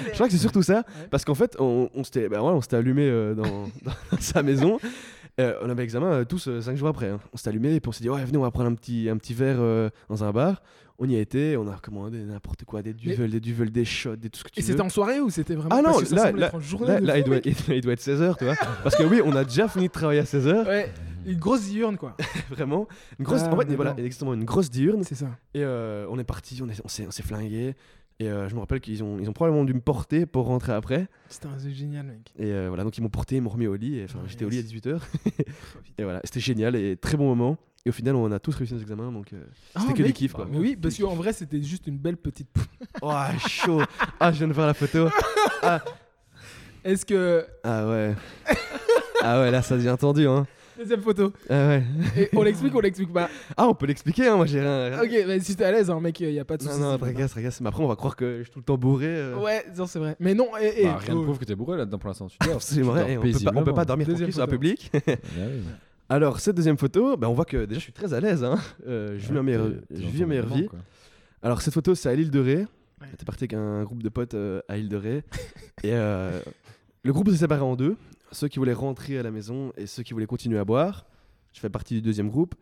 je 0.07 0.13
crois 0.13 0.27
que 0.27 0.31
c'est 0.31 0.37
surtout 0.37 0.61
ça. 0.61 0.77
Ouais. 0.77 1.07
Parce 1.09 1.25
qu'en 1.25 1.35
fait, 1.35 1.55
on, 1.59 1.89
on 1.95 2.03
s'était 2.03 2.29
bah 2.29 2.43
ouais, 2.43 2.73
allumé 2.73 3.03
euh, 3.07 3.33
dans, 3.33 3.43
dans 3.83 4.19
sa 4.19 4.43
maison. 4.43 4.79
Euh, 5.39 5.53
on 5.61 5.69
avait 5.69 5.83
examen 5.83 6.07
euh, 6.11 6.25
tous 6.25 6.49
5 6.59 6.75
jours 6.75 6.89
après. 6.89 7.07
hein. 7.07 7.19
On 7.33 7.37
s'était 7.37 7.49
allumé 7.49 7.73
et 7.75 7.79
puis 7.79 7.89
on 7.89 7.91
s'est 7.91 8.03
dit, 8.03 8.09
ouais, 8.09 8.23
venez, 8.25 8.37
on 8.37 8.41
va 8.41 8.51
prendre 8.51 8.69
un 8.69 8.75
petit, 8.75 9.07
un 9.09 9.17
petit 9.17 9.33
verre 9.33 9.57
euh, 9.59 9.89
dans 10.09 10.23
un 10.23 10.31
bar. 10.31 10.61
On 11.01 11.07
y 11.07 11.15
a 11.15 11.19
été, 11.19 11.55
on 11.55 11.65
a 11.69 11.77
commandé 11.77 12.17
n'importe 12.19 12.65
quoi, 12.65 12.81
des 12.81 12.93
duvels, 12.93 13.31
des 13.31 13.39
duvels, 13.39 13.71
des 13.71 13.85
shots, 13.85 14.17
des 14.17 14.29
tout 14.29 14.39
ce 14.39 14.43
que 14.43 14.49
tu 14.49 14.59
Et 14.59 14.61
veux. 14.63 14.67
c'était 14.67 14.81
en 14.81 14.89
soirée 14.89 15.21
ou 15.21 15.29
c'était 15.29 15.55
vraiment 15.55 15.73
Ah 15.73 15.77
non, 15.81 15.91
parce 15.93 16.01
que 16.01 16.09
ça 16.09 16.15
là- 16.15 16.31
là- 16.37 16.47
être 16.47 16.55
en 16.55 16.59
journée 16.59 16.87
Là, 16.87 16.99
de 16.99 17.05
là, 17.05 17.13
fou, 17.13 17.19
il, 17.19 17.23
doit, 17.23 17.37
il, 17.77 17.89
être 17.89 18.01
16h, 18.01 18.37
tu 18.37 18.43
vois. 18.43 18.55
Parce 18.83 18.97
que 18.97 19.03
oui, 19.03 19.21
on 19.23 19.33
a 19.33 19.45
déjà 19.45 19.69
fini 19.69 19.87
de 19.87 19.93
travailler 19.93 20.19
à 20.19 20.25
16h, 20.25 20.67
Ouais, 20.67 20.91
une 21.25 21.39
grosse 21.39 21.69
diurne 21.69 21.95
quoi. 21.95 22.17
vraiment. 22.51 22.85
Une 23.17 23.23
grosse, 23.23 23.43
Ah, 23.45 23.53
en 23.53 23.57
fait, 23.57 23.73
voilà, 23.75 23.95
exactement, 23.97 24.33
une 24.33 24.43
grosse 24.43 24.69
diurne. 24.69 25.03
C'est 25.05 25.15
ça. 25.15 25.27
Et 25.53 25.63
euh, 25.63 26.05
on 26.09 26.19
est 26.19 26.25
parti, 26.25 26.59
on 26.61 26.67
est- 26.67 26.81
on 26.83 26.89
s'est 26.89 27.05
on 27.07 27.11
s'est 27.11 27.23
flingué. 27.23 27.75
Et 28.21 28.27
euh, 28.29 28.49
je 28.49 28.55
me 28.55 28.59
rappelle 28.59 28.81
qu'ils 28.81 29.01
ont, 29.01 29.17
ils 29.19 29.29
ont 29.29 29.33
probablement 29.33 29.63
dû 29.63 29.73
me 29.73 29.79
porter 29.79 30.25
pour 30.25 30.45
rentrer 30.47 30.73
après. 30.73 31.07
C'était 31.29 31.47
un 31.47 31.57
c'est 31.57 31.71
génial, 31.71 32.05
mec. 32.05 32.33
Et 32.37 32.51
euh, 32.51 32.67
voilà, 32.67 32.83
donc 32.83 32.97
ils 32.97 33.01
m'ont 33.01 33.09
porté, 33.09 33.37
ils 33.37 33.41
m'ont 33.41 33.49
remis 33.49 33.67
au 33.67 33.75
lit. 33.75 34.01
Enfin, 34.03 34.19
Ouais, 34.19 34.25
j'étais 34.27 34.43
au 34.43 34.49
lit 34.49 34.57
à 34.57 34.61
yes. 34.61 34.73
18h. 34.73 34.99
et 35.97 36.03
voilà, 36.03 36.19
c'était 36.25 36.41
génial 36.41 36.75
et 36.75 36.97
très 36.97 37.15
bon 37.15 37.27
moment. 37.27 37.57
Et 37.85 37.89
au 37.89 37.93
final, 37.93 38.15
on 38.17 38.29
a 38.33 38.39
tous 38.39 38.53
réussi 38.55 38.73
nos 38.73 38.81
examens. 38.81 39.09
Donc, 39.13 39.31
euh, 39.31 39.41
C'était 39.67 39.85
Ah, 39.87 39.91
que 39.93 39.97
du 39.97 40.03
mec, 40.03 40.13
kiff, 40.13 40.33
quoi. 40.33 40.45
Mais 40.51 40.57
oui, 40.57 40.75
parce 40.75 40.97
qu'en 40.97 41.15
vrai, 41.15 41.31
c'était 41.31 41.63
juste 41.63 41.87
une 41.87 41.97
belle 41.97 42.17
petite. 42.17 42.49
oh, 43.01 43.13
chaud. 43.47 43.81
Ah, 44.19 44.33
je 44.33 44.39
viens 44.39 44.49
de 44.49 44.53
voir 44.53 44.67
la 44.67 44.73
photo. 44.73 45.07
Est-ce 46.83 47.05
que 47.05 47.45
Ah 47.63 47.87
ouais. 47.87 48.15
Ah 49.21 49.39
ouais, 49.39 49.49
là, 49.51 49.61
ça 49.61 49.77
devient 49.77 49.95
tendu. 49.97 50.27
Hein. 50.27 50.45
Deuxième 50.79 51.01
photo 51.01 51.31
Ah 51.49 51.67
ouais. 51.67 51.83
Et 52.17 52.29
on 52.35 52.41
l'explique 52.41 52.73
ou 52.73 52.77
on 52.77 52.81
l'explique 52.81 53.13
pas 53.13 53.29
Ah, 53.55 53.67
on 53.67 53.73
peut 53.75 53.85
l'expliquer, 53.85 54.27
hein, 54.27 54.35
moi 54.37 54.45
j'ai 54.47 54.59
rien. 54.61 54.99
Ok, 55.01 55.09
bah, 55.27 55.39
si 55.39 55.55
t'es 55.55 55.63
à 55.65 55.71
l'aise, 55.71 55.89
hein, 55.89 55.99
mec, 55.99 56.19
y 56.19 56.39
a 56.39 56.45
pas 56.45 56.57
de 56.57 56.63
Non, 56.63 56.69
soucis. 56.71 56.81
non, 56.81 56.91
veux 56.93 56.97
tracasse, 56.97 57.31
tracasse. 57.31 57.61
Mais 57.61 57.67
après, 57.67 57.83
on 57.83 57.87
va 57.87 57.95
croire 57.95 58.15
que 58.15 58.39
je 58.39 58.43
suis 58.43 58.51
tout 58.51 58.59
le 58.59 58.65
temps 58.65 58.77
bourré. 58.77 59.07
euh. 59.07 59.37
Ouais, 59.37 59.63
non, 59.77 59.85
c'est 59.85 59.99
vrai. 59.99 60.15
Mais 60.19 60.33
non, 60.33 60.47
et, 60.59 60.81
et- 60.81 60.85
Bah, 60.85 60.97
rien 60.97 61.15
ne 61.15 61.23
prouve 61.23 61.37
que 61.37 61.45
t'es 61.45 61.55
bourré 61.55 61.77
là-dedans 61.77 61.97
pour 61.99 62.07
l'instant. 62.07 62.27
Tu 62.27 62.37
dors. 62.47 62.61
C'est 62.61 62.75
tu 62.75 62.81
vrai, 62.81 63.01
dors 63.01 63.09
on, 63.09 63.13
peut 63.13 63.13
pas, 63.13 63.19
on 63.19 63.21
peut 63.21 63.27
paisiblement. 63.31 63.73
pas 63.73 63.85
dormir 63.85 64.07
Deuxième 64.07 64.29
tranquille 64.31 64.33
sur 64.33 64.41
la 64.41 64.47
photo. 64.47 64.57
public. 64.59 64.91
Ah 65.07 65.45
oui. 65.47 65.61
Alors, 66.11 66.39
cette 66.39 66.55
deuxième 66.55 66.77
photo, 66.77 67.17
bah, 67.17 67.29
on 67.29 67.33
voit 67.33 67.45
que 67.45 67.65
déjà 67.65 67.77
je 67.79 67.83
suis 67.83 67.93
très 67.93 68.13
à 68.15 68.19
l'aise. 68.19 68.43
Hein. 68.43 68.57
Euh, 68.87 69.15
je 69.19 69.27
vis 69.27 69.31
ma 69.33 69.43
meilleure, 69.43 69.67
T'es- 69.69 69.75
t'es 69.75 69.95
je 69.97 70.01
dans 70.01 70.07
vis 70.07 70.13
ton 70.17 70.23
ma 70.23 70.29
meilleure 70.29 70.45
élément, 70.45 70.61
vie. 70.61 70.67
quoi. 70.67 70.79
Alors, 71.43 71.61
cette 71.61 71.73
photo, 71.73 71.93
c'est 71.93 72.09
à 72.09 72.15
l'île 72.15 72.31
de 72.31 72.39
Ré. 72.39 72.55
Ouais. 72.57 73.07
J'étais 73.11 73.25
parti 73.25 73.43
avec 73.43 73.53
un 73.53 73.83
groupe 73.83 74.01
de 74.01 74.09
potes 74.09 74.33
euh, 74.33 74.59
à 74.67 74.75
l'île 74.75 74.89
de 74.89 74.97
Ré. 74.97 75.17
et 75.83 75.93
euh, 75.93 76.39
le 77.03 77.13
groupe 77.13 77.29
s'est 77.29 77.37
séparé 77.37 77.61
en 77.61 77.75
deux. 77.75 77.95
Ceux 78.31 78.47
qui 78.47 78.59
voulaient 78.59 78.73
rentrer 78.73 79.17
à 79.17 79.23
la 79.23 79.31
maison 79.31 79.71
et 79.77 79.85
ceux 79.87 80.03
qui 80.03 80.13
voulaient 80.13 80.25
continuer 80.27 80.59
à 80.59 80.65
boire. 80.65 81.05
Je 81.53 81.59
fais 81.59 81.69
partie 81.69 81.95
du 81.95 82.01
deuxième 82.01 82.29
groupe. 82.29 82.55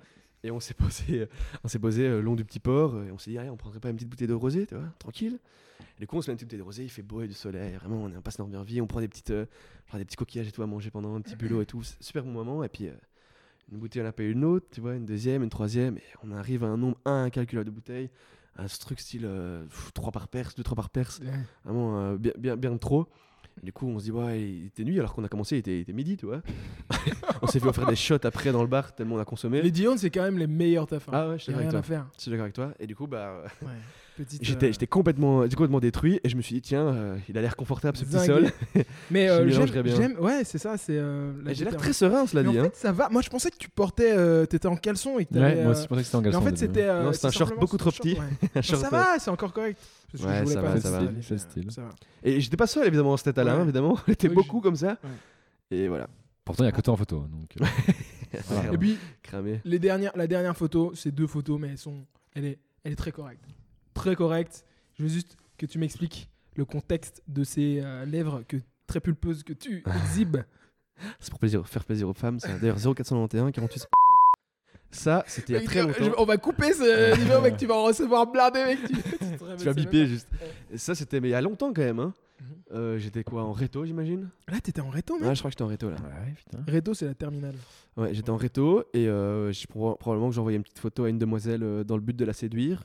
Et 0.44 0.52
on 0.52 0.60
s'est 0.60 0.74
posé, 0.76 1.28
on 1.64 1.68
s'est 1.68 1.80
posé 1.80 2.06
euh, 2.08 2.18
le 2.18 2.22
long 2.22 2.36
du 2.36 2.46
petit 2.46 2.60
port. 2.60 2.96
Et 3.04 3.12
on 3.12 3.18
s'est 3.18 3.32
dit, 3.32 3.38
Allez, 3.38 3.50
on 3.50 3.58
prendrait 3.58 3.80
pas 3.80 3.90
une 3.90 3.96
petite 3.96 4.10
bouteille 4.10 4.28
de 4.28 4.34
rosé, 4.34 4.66
tu 4.68 4.76
vois, 4.76 4.86
tranquille. 5.00 5.40
Et 5.98 6.02
du 6.02 6.08
coup, 6.08 6.16
on 6.18 6.22
se 6.22 6.30
met 6.30 6.34
une 6.34 6.38
petite 6.38 6.48
bouteille 6.48 6.60
de 6.60 6.64
rosé. 6.64 6.84
Il 6.84 6.90
fait 6.90 7.02
beau 7.02 7.22
et 7.22 7.28
du 7.28 7.34
soleil. 7.34 7.74
Vraiment, 7.74 8.04
on 8.04 8.10
est- 8.12 8.18
on 8.18 8.22
passe 8.22 8.38
meilleure 8.40 8.64
vie. 8.64 8.80
On 8.80 8.88
prend 8.88 9.00
des 9.02 9.08
petites, 9.08 9.32
euh, 9.32 9.46
genre 9.90 9.98
des 9.98 10.06
petits 10.06 10.16
coquillages 10.16 10.48
et 10.48 10.52
tout 10.52 10.62
à 10.64 10.68
manger 10.68 10.92
pendant 10.92 11.16
un 11.16 11.22
petit 11.22 11.36
bulot 11.60 11.62
et 11.62 11.66
tout. 11.66 11.82
Super 12.00 12.24
bon 12.24 12.32
moment. 12.32 12.64
Et 12.64 12.70
puis, 12.70 12.88
euh, 12.88 12.94
une 13.72 13.80
bouteille, 13.80 14.04
on 14.04 14.06
a 14.06 14.12
payé 14.12 14.30
une 14.30 14.46
autre, 14.46 14.68
tu 14.72 14.80
vois, 14.80 14.94
une 14.96 15.06
deuxième, 15.06 15.44
une 15.44 15.50
troisième. 15.50 15.98
Et 15.98 16.04
on 16.24 16.32
arrive 16.32 16.64
à 16.64 16.68
un 16.68 16.78
nombre 16.78 16.98
incalculable 17.06 17.66
de 17.70 17.76
bouteilles. 17.76 18.10
Un 18.58 18.68
truc 18.68 19.00
style 19.00 19.28
3 19.94 20.12
par 20.12 20.28
perce, 20.30 20.56
2-3 20.56 20.76
par. 20.76 20.90
Ouais. 20.96 21.28
Vraiment 21.66 22.00
euh, 22.00 22.18
bien, 22.18 22.32
bien, 22.38 22.56
bien 22.56 22.78
trop. 22.78 23.08
Du 23.64 23.74
coup, 23.74 23.88
on 23.88 24.00
se 24.00 24.06
dit, 24.06 24.12
ouais, 24.12 24.42
il 24.42 24.66
était 24.68 24.84
nuit 24.84 25.00
alors 25.00 25.14
qu'on 25.14 25.24
a 25.24 25.28
commencé, 25.28 25.56
il 25.56 25.60
était, 25.60 25.78
il 25.78 25.82
était 25.82 25.94
midi, 25.94 26.16
tu 26.18 26.26
vois. 26.26 26.42
on 27.42 27.48
s'est 27.48 27.60
fait 27.60 27.68
offrir 27.68 27.88
des 27.88 27.96
shots 27.96 28.16
après 28.24 28.52
dans 28.52 28.62
le 28.62 28.68
bar 28.68 28.94
tellement 28.96 29.16
on 29.16 29.20
a 29.20 29.26
consommé. 29.26 29.62
Les 29.62 29.72
Dion, 29.72 29.98
c'est 29.98 30.10
quand 30.10 30.24
même 30.24 30.38
les 30.38 30.48
meilleurs 30.48 30.88
tafs. 30.88 31.08
hein. 31.10 31.12
Ah 31.14 31.30
ouais, 31.30 31.38
je 31.38 31.44
suis 31.44 31.52
d'accord 31.54 31.62
avec 31.68 31.72
rien 31.74 31.82
toi. 31.82 31.96
à 31.98 32.00
faire. 32.02 32.10
Je 32.18 32.22
suis 32.22 32.32
d'accord 32.32 32.44
avec 32.44 32.54
toi. 32.56 32.74
Et 32.80 32.88
du 32.88 32.96
coup, 32.96 33.08
bah, 33.08 33.44
Ouais. 33.62 33.68
Petite, 34.18 34.44
j'étais 34.44 34.66
euh, 34.68 34.72
j'étais 34.72 34.88
complètement, 34.88 35.44
j'étais 35.44 35.56
complètement 35.56 35.80
détruit 35.80 36.20
et 36.24 36.30
je 36.30 36.36
me 36.36 36.42
suis 36.42 36.56
dit, 36.56 36.62
tiens, 36.62 36.88
euh, 36.88 37.18
il 37.30 37.38
a 37.38 37.42
l'air 37.42 37.56
confortable 37.56 37.96
ce 37.98 38.04
petit 38.04 38.26
sol. 38.26 38.48
Mais 39.12 39.28
Je 39.28 39.32
euh, 39.32 39.38
j'aime, 39.38 39.48
mélangerais 39.48 39.84
bien. 39.84 39.96
j'aime- 39.96 40.20
ouais, 40.20 40.44
c'est 40.44 40.58
ça, 40.58 40.76
c'est. 40.78 40.98
euh, 40.98 41.32
J'ai 41.54 41.66
l'air 41.66 41.78
très 41.78 41.94
serein, 41.94 42.26
cela 42.26 42.42
Mais 42.44 42.52
dit. 42.52 42.60
en 42.60 42.64
hein. 42.64 42.66
fait, 42.66 42.76
ça 42.76 42.92
va. 42.92 43.10
Moi, 43.10 43.22
je 43.22 43.30
pensais 43.30 43.52
que 43.52 43.58
tu 43.58 43.70
portais, 43.70 44.12
euh, 44.12 44.46
t'étais 44.48 44.68
en 44.68 44.76
caleçon 44.76 45.20
et 45.20 45.26
que 45.26 45.34
t'avais, 45.36 45.56
Ouais, 45.58 45.62
moi 45.64 45.72
aussi, 45.74 45.82
euh, 45.82 45.84
je 45.84 45.88
pensais 45.88 46.02
que 46.02 46.06
c'était 46.06 46.16
en 46.18 46.22
Mais 46.22 46.32
galson. 46.32 46.40
en 46.40 46.50
fait, 46.50 46.58
c'était. 46.58 46.82
euh, 46.88 47.04
Non, 47.04 47.14
c'est 47.14 47.28
un 47.28 47.32
short 47.32 47.60
beaucoup 47.60 47.78
trop 47.78 47.92
petit. 47.92 48.16
ça 48.64 48.76
euh, 48.76 48.90
va, 48.90 49.20
c'est 49.20 49.30
encore 49.30 49.54
correct. 49.54 49.80
Ouais, 50.14 50.20
je 50.20 50.24
voulais 50.24 50.46
ça 50.48 50.62
pas 50.62 50.70
va, 50.74 50.82
ça 50.82 50.90
va. 50.90 51.92
Et 52.24 52.42
j'étais 52.42 52.58
pas 52.58 52.66
seul, 52.68 52.88
évidemment, 52.88 53.16
état-là, 53.18 53.54
Ouais. 53.54 53.60
hein, 53.60 53.64
évidemment. 53.64 53.98
On 54.08 54.12
était 54.12 54.30
beaucoup 54.30 54.62
comme 54.62 54.76
ça. 54.76 54.98
Et 55.70 55.88
voilà. 55.88 56.08
Pourtant, 56.44 56.64
il 56.64 56.68
y 56.68 56.70
a 56.70 56.72
que 56.72 56.82
toi 56.82 56.94
en 56.94 56.98
photo. 56.98 57.26
Donc, 57.30 57.50
euh, 57.62 57.66
voilà. 58.48 58.74
Et 58.74 58.78
puis, 58.78 58.98
Cramé. 59.22 59.62
les 59.64 59.80
dernières, 59.80 60.12
la 60.16 60.28
dernière 60.28 60.56
photo, 60.58 60.94
c'est 60.96 61.12
deux 61.12 61.28
photos, 61.28 61.60
mais 61.60 61.68
elles 61.68 61.78
sont, 61.78 62.06
elle 62.34 62.46
est, 62.46 62.58
elle 62.84 62.94
est 62.94 62.96
très 62.96 63.12
correcte. 63.12 63.44
Très 63.98 64.16
correcte. 64.16 64.66
Je 64.98 65.04
veux 65.04 65.10
juste 65.10 65.36
que 65.58 65.66
tu 65.66 65.78
m'expliques 65.80 66.30
le 66.56 66.66
contexte 66.66 67.22
de 67.28 67.44
ces 67.44 67.82
euh, 67.84 68.06
lèvres 68.06 68.44
que 68.48 68.58
très 68.88 69.00
pulpeuses 69.00 69.44
que 69.44 69.54
tu 69.54 69.84
exhibes. 70.06 70.38
C'est 71.20 71.30
pour 71.30 71.40
plaisir, 71.40 71.68
faire 71.68 71.84
plaisir 71.86 72.10
aux 72.10 72.14
femmes. 72.14 72.40
D'ailleurs 72.62 72.78
0491 72.78 73.52
48 73.52 73.86
Ça, 74.92 75.24
c'était 75.28 75.54
il 75.54 75.56
y 75.62 75.64
a 75.64 75.66
très 75.66 75.82
je- 75.82 75.88
longtemps. 76.10 76.16
on 76.22 76.26
va 76.26 76.38
couper 76.38 76.74
ce 76.74 77.20
niveau, 77.20 77.42
mec. 77.42 77.58
Tu 77.58 77.66
vas 77.68 77.76
en 77.76 77.84
recevoir 77.84 78.26
blindé, 78.32 78.64
mec. 78.66 78.80
Tu, 78.88 78.96
Tu 79.58 79.66
vas 79.66 79.74
biper 79.74 80.08
juste. 80.08 80.28
Ouais. 80.72 80.78
Ça, 80.78 80.96
c'était 80.96 81.20
mais 81.20 81.28
il 81.30 81.32
y 81.32 81.36
a 81.36 81.42
longtemps 81.42 81.74
quand 81.74 81.82
même. 81.84 82.00
Hein. 82.00 82.14
Mhm. 82.40 82.48
Euh, 82.74 82.98
j'étais 82.98 83.24
quoi 83.24 83.44
en 83.44 83.52
réto, 83.52 83.86
j'imagine? 83.86 84.30
Là, 84.48 84.60
t'étais 84.60 84.82
en 84.82 84.90
réto, 84.90 85.16
mec. 85.20 85.28
Ouais, 85.28 85.36
je 85.36 85.40
crois 85.42 85.50
que 85.50 85.54
j'étais 85.54 85.64
en 85.64 85.68
réto 85.68 85.90
là. 85.90 85.96
Ouais, 85.98 86.34
putain. 86.36 86.60
Réto, 86.68 86.94
c'est 86.94 87.06
la 87.06 87.14
terminale. 87.16 87.56
Ouais, 87.96 88.14
j'étais 88.14 88.30
en 88.30 88.38
réto 88.38 88.84
et 88.94 89.08
euh, 89.08 89.52
proba- 89.52 89.98
probablement 89.98 90.30
que 90.32 90.38
envoyé 90.40 90.58
une 90.58 90.64
petite 90.64 90.80
photo 90.80 91.04
à 91.06 91.10
une 91.10 91.18
demoiselle 91.20 91.64
euh, 91.64 91.84
dans 91.84 91.96
le 91.96 92.02
but 92.02 92.16
de 92.16 92.26
la 92.26 92.34
séduire. 92.34 92.84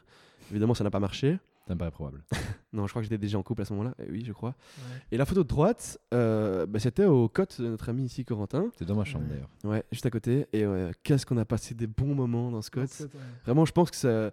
Évidemment, 0.53 0.75
ça 0.75 0.85
n'a 0.85 0.91
pas 0.91 1.01
marché. 1.01 1.38
Ça 1.67 1.75
me 1.75 1.79
paraît 1.79 1.91
probable. 1.91 2.23
Non, 2.75 2.87
je 2.87 2.93
crois 2.93 3.03
que 3.03 3.05
j'étais 3.05 3.19
déjà 3.19 3.37
en 3.38 3.43
couple 3.43 3.61
à 3.61 3.65
ce 3.67 3.75
moment-là. 3.75 3.95
Eh 3.99 4.11
oui, 4.11 4.23
je 4.27 4.33
crois. 4.33 4.51
Ouais. 4.79 4.85
Et 5.11 5.17
la 5.19 5.27
photo 5.27 5.43
de 5.43 5.49
droite, 5.49 5.99
euh, 6.15 6.65
bah, 6.65 6.79
c'était 6.79 7.05
au 7.05 7.29
cote 7.29 7.61
de 7.61 7.69
notre 7.69 7.91
ami 7.91 8.05
ici, 8.05 8.25
Corentin. 8.25 8.71
C'est 8.79 8.87
dans 8.87 8.95
ma 8.97 9.05
chambre 9.05 9.25
Ouais. 9.27 9.31
d'ailleurs. 9.33 9.51
Ouais, 9.65 9.85
juste 9.93 10.07
à 10.07 10.11
côté. 10.11 10.47
Et 10.55 10.65
qu'est-ce 11.03 11.27
qu'on 11.27 11.37
a 11.37 11.45
passé 11.45 11.75
des 11.75 11.87
bons 11.87 12.15
moments 12.15 12.51
dans 12.51 12.62
ce 12.62 12.71
cote. 12.71 12.88
Ouais. 13.01 13.09
Vraiment, 13.45 13.67
je 13.67 13.73
pense 13.73 13.91
que 13.91 13.97
ça, 13.97 14.31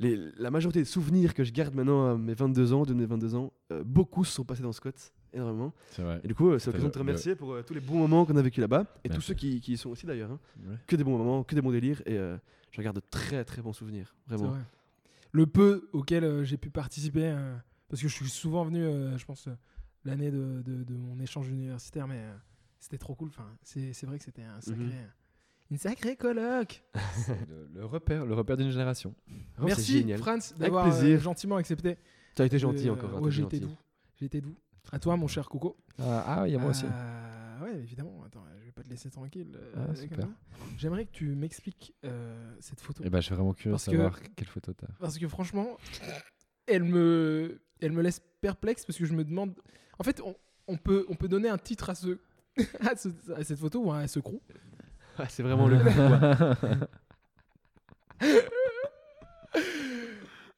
les, 0.00 0.16
la 0.38 0.50
majorité 0.50 0.78
des 0.78 0.86
souvenirs 0.86 1.34
que 1.34 1.44
je 1.44 1.52
garde 1.52 1.74
maintenant 1.74 2.12
à 2.12 2.16
mes 2.16 2.32
22 2.32 2.72
ans, 2.72 2.84
de 2.84 2.94
mes 2.94 3.04
22 3.04 3.34
ans, 3.34 3.52
euh, 3.70 3.84
beaucoup 3.84 4.24
se 4.24 4.32
sont 4.32 4.44
passés 4.44 4.62
dans 4.62 4.72
ce 4.72 4.80
cote, 4.80 5.12
énormément. 5.34 5.74
C'est 5.90 6.00
vrai. 6.02 6.22
Et 6.24 6.28
du 6.28 6.34
coup, 6.34 6.48
euh, 6.52 6.58
c'est 6.58 6.68
l'occasion 6.70 6.88
de 6.88 6.92
te 6.94 6.98
remercier 6.98 7.34
pour 7.36 7.52
euh, 7.52 7.62
tous 7.62 7.74
les 7.74 7.80
bons 7.80 7.98
moments 7.98 8.24
qu'on 8.24 8.36
a 8.36 8.42
vécu 8.42 8.62
là-bas 8.62 8.86
et 9.04 9.10
tous 9.10 9.20
ceux 9.20 9.34
qui, 9.34 9.60
qui 9.60 9.74
y 9.74 9.76
sont 9.76 9.90
aussi 9.90 10.06
d'ailleurs. 10.06 10.30
hein. 10.32 10.38
Ouais. 10.66 10.76
Que 10.86 10.96
des 10.96 11.04
bons 11.04 11.18
moments, 11.18 11.44
que 11.44 11.54
des 11.54 11.60
bons 11.60 11.70
délires 11.72 12.00
et 12.06 12.16
euh, 12.16 12.38
je 12.70 12.80
garde 12.80 12.96
de 12.96 13.02
très 13.10 13.44
très 13.44 13.60
bons 13.60 13.74
souvenirs, 13.74 14.14
C'est 14.26 14.36
vraiment. 14.36 14.52
vrai. 14.52 14.60
Le 15.34 15.46
peu 15.48 15.88
auquel 15.92 16.22
euh, 16.22 16.44
j'ai 16.44 16.56
pu 16.56 16.70
participer, 16.70 17.26
euh, 17.26 17.56
parce 17.88 18.00
que 18.00 18.06
je 18.06 18.14
suis 18.14 18.28
souvent 18.28 18.64
venu, 18.64 18.84
euh, 18.84 19.18
je 19.18 19.24
pense, 19.24 19.48
l'année 20.04 20.30
de, 20.30 20.62
de- 20.64 20.84
de 20.84 20.94
mon 20.94 21.18
échange 21.18 21.48
universitaire, 21.48 22.06
mais 22.06 22.22
c'était 22.78 22.98
trop 22.98 23.16
cool. 23.16 23.30
Enfin, 23.30 23.48
c'est 23.64 24.04
vrai 24.04 24.18
que 24.18 24.24
c'était 24.24 24.44
un 24.44 24.60
sacré, 24.60 24.84
Mhm. 24.84 24.92
une 25.72 25.78
sacrée 25.78 26.14
coloc. 26.16 26.84
C'est 27.16 27.48
le, 27.48 27.68
le 27.74 27.84
repère, 27.84 28.24
le 28.24 28.34
repère 28.34 28.56
d'une 28.56 28.70
génération. 28.70 29.12
Merci, 29.60 29.98
génial. 29.98 30.18
Franz, 30.20 30.54
d'avoir 30.56 30.86
euh, 30.86 31.18
gentiment 31.18 31.56
accepté. 31.56 31.98
Tu 32.36 32.42
as 32.42 32.44
été 32.46 32.58
gentil 32.60 32.88
encore. 32.90 33.16
hein, 33.16 33.20
ouais, 33.20 33.30
j'ai 33.32 33.42
été 33.42 33.58
doux. 33.58 33.76
J'ai 34.14 34.26
été 34.26 34.40
doux. 34.40 34.54
À 34.92 35.00
toi, 35.00 35.16
mon 35.16 35.26
cher 35.26 35.48
Coco. 35.48 35.76
Ah, 35.98 36.42
ah, 36.42 36.46
il 36.48 36.52
y 36.52 36.56
a 36.56 36.60
moi 36.60 36.70
aussi. 36.70 36.84
Ouais, 37.62 37.76
évidemment. 37.80 38.22
Attends, 38.24 38.44
te 38.84 38.90
laisser 38.90 39.10
tranquille. 39.10 39.52
euh, 39.56 39.86
Ah, 39.90 39.94
super. 39.94 40.28
J'aimerais 40.76 41.06
que 41.06 41.12
tu 41.12 41.26
m'expliques 41.34 41.94
euh, 42.04 42.54
cette 42.60 42.80
photo. 42.80 43.02
Et 43.04 43.10
ben, 43.10 43.20
je 43.20 43.26
suis 43.26 43.34
vraiment 43.34 43.52
curieux 43.54 43.72
de 43.76 43.78
que- 43.78 43.84
savoir 43.90 44.18
quelle 44.36 44.48
photo 44.48 44.72
t'as. 44.72 44.86
Parce 45.00 45.18
que 45.18 45.26
franchement, 45.28 45.76
elle 46.66 46.84
me, 46.84 47.60
elle 47.80 47.92
me 47.92 48.02
laisse 48.02 48.20
perplexe 48.40 48.84
parce 48.84 48.98
que 48.98 49.04
je 49.06 49.14
me 49.14 49.24
demande. 49.24 49.54
En 49.98 50.04
fait, 50.04 50.20
on, 50.20 50.34
on 50.68 50.76
peut, 50.76 51.04
on 51.08 51.14
peut 51.16 51.28
donner 51.28 51.48
un 51.48 51.58
titre 51.58 51.90
à 51.90 51.94
ce, 51.94 52.18
à, 52.80 52.96
ce- 52.96 53.32
à 53.34 53.42
cette 53.44 53.58
photo 53.58 53.84
ou 53.84 53.92
à 53.92 54.06
ce 54.06 54.20
crew? 54.20 54.38
Ah, 55.16 55.28
c'est 55.28 55.44
vraiment 55.44 55.68
le. 55.68 55.78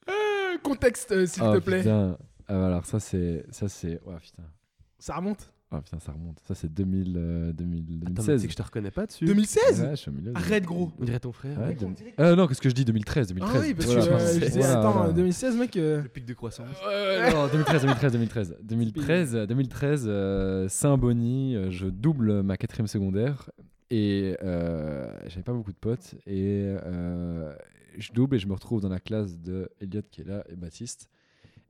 Euh, 0.09 0.59
contexte, 0.63 1.13
euh, 1.13 1.27
s'il 1.27 1.43
oh, 1.43 1.55
te 1.55 1.59
plaît. 1.65 1.79
Putain. 1.81 2.17
Ah, 2.49 2.67
alors 2.67 2.87
ça 2.87 3.01
c'est 3.01 3.45
ça 3.51 3.69
c'est 3.69 4.01
ouais 4.05 4.19
putain. 4.21 4.45
Ça 4.99 5.17
remonte. 5.17 5.53
Oh 5.73 5.81
putain, 5.81 5.99
ça 5.99 6.13
remonte. 6.13 6.39
Ça 6.47 6.55
c'est 6.55 6.73
2000 6.73 7.15
euh, 7.17 7.53
2000 7.53 7.83
Attends, 8.03 8.11
2016. 8.15 8.41
c'est 8.41 8.47
que 8.47 8.53
je 8.53 8.57
te 8.57 8.63
reconnais 8.63 8.93
pas 8.93 9.07
dessus. 9.07 9.25
2016 9.25 9.81
Ouais, 9.83 9.91
je 9.91 9.97
suis 9.97 10.11
au 10.11 10.15
milieu. 10.15 10.31
de- 10.33 10.37
Arrête, 10.37 10.63
gros. 10.65 10.93
On 11.01 11.05
dirait 11.05 11.19
ton 11.19 11.33
frère. 11.33 11.59
Ouais, 11.59 11.77
Euh, 12.21 12.37
non, 12.37 12.47
qu'est-ce 12.47 12.61
que 12.61 12.69
je 12.69 12.75
dis 12.75 12.85
2013 12.85 13.29
2013. 13.29 13.57
Ah 13.57 13.61
oui, 13.67 13.75
parce 13.75 13.87
Voilà, 13.87 14.07
que 14.07 14.13
euh, 14.13 14.19
je 14.19 14.25
c'est- 14.27 14.39
disais, 14.47 14.61
Voilà, 14.61 14.79
attends, 14.79 14.93
voilà. 14.93 15.13
2016, 15.13 15.57
mec. 15.57 15.77
euh, 15.77 16.03
Le 16.03 16.09
pic 16.09 16.25
de 16.25 16.35
croissance. 16.35 16.69
Ouais, 16.87 17.33
non, 17.33 17.49
2013, 17.49 17.83
2013, 17.83 18.13
2013. 18.13 18.57
2013, 18.63 19.35
euh, 19.35 19.47
2013 19.47 20.05
euh, 20.07 20.69
Saint-Bonny, 20.69 21.57
euh, 21.57 21.71
je 21.73 21.87
double 21.89 22.43
ma 22.43 22.57
quatrième 22.57 22.87
secondaire 22.87 23.51
et 23.91 24.37
euh, 24.45 25.13
j'avais 25.27 25.43
pas 25.43 25.53
beaucoup 25.53 25.73
de 25.73 25.79
potes 25.79 26.15
et 26.27 26.63
euh, 26.85 27.53
je 27.99 28.13
double 28.13 28.37
et 28.37 28.39
je 28.39 28.47
me 28.47 28.53
retrouve 28.53 28.81
dans 28.81 28.89
la 28.89 29.01
classe 29.01 29.37
de 29.39 29.69
Elliot 29.81 30.03
qui 30.13 30.21
est 30.21 30.25
là 30.25 30.45
et 30.49 30.55
Baptiste. 30.55 31.09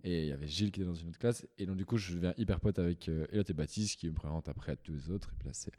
Et 0.04 0.22
il 0.22 0.28
y 0.28 0.32
avait 0.32 0.46
Gilles 0.46 0.70
qui 0.70 0.80
était 0.80 0.88
dans 0.88 0.94
une 0.94 1.08
autre 1.08 1.18
classe. 1.18 1.46
Et 1.58 1.66
donc, 1.66 1.76
du 1.76 1.84
coup, 1.84 1.96
je 1.96 2.14
deviens 2.14 2.34
hyper 2.36 2.60
pote 2.60 2.78
avec 2.78 3.08
euh, 3.08 3.26
et 3.32 3.52
Baptiste 3.52 3.98
qui 3.98 4.08
me 4.08 4.14
présentent 4.14 4.48
après 4.48 4.72
à 4.72 4.76
tous 4.76 4.92
les 4.92 5.10
autres. 5.10 5.30
Et 5.32 5.36
puis 5.38 5.48
là, 5.48 5.54
c'est 5.54 5.72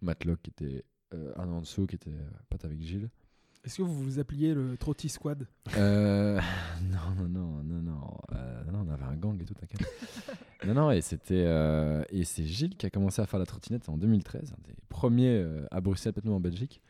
Matlock 0.00 0.40
qui 0.42 0.50
était 0.50 0.84
euh, 1.14 1.32
un 1.36 1.48
an 1.48 1.58
en 1.58 1.60
dessous, 1.60 1.86
qui 1.86 1.96
était 1.96 2.10
euh, 2.10 2.30
pote 2.48 2.64
avec 2.64 2.80
Gilles. 2.80 3.10
Est-ce 3.64 3.78
que 3.78 3.82
vous 3.82 3.94
vous 3.94 4.18
appeliez 4.18 4.54
le 4.54 4.76
Trotti 4.76 5.08
Squad? 5.08 5.46
Euh, 5.76 6.40
non, 6.90 7.14
non, 7.16 7.28
non, 7.28 7.62
non, 7.62 7.82
non. 7.82 8.18
Euh, 8.32 8.64
non, 8.72 8.84
on 8.86 8.90
avait 8.90 9.04
un 9.04 9.16
gang 9.16 9.40
et 9.40 9.44
tout, 9.44 9.54
t'inquiète. 9.54 9.86
non, 10.66 10.74
non, 10.74 10.90
et 10.90 11.00
c'était 11.00 11.46
et 12.10 12.24
c'est 12.24 12.44
Gilles 12.44 12.76
qui 12.76 12.86
a 12.86 12.90
commencé 12.90 13.22
à 13.22 13.26
faire 13.26 13.38
la 13.38 13.46
trottinette 13.46 13.88
en 13.88 13.96
2013, 13.96 14.52
un 14.52 14.68
des 14.68 14.74
premiers 14.88 15.44
à 15.70 15.80
Bruxelles, 15.80 16.12
peut-être 16.12 16.26
nous 16.26 16.32
en 16.32 16.40
Belgique. 16.40 16.82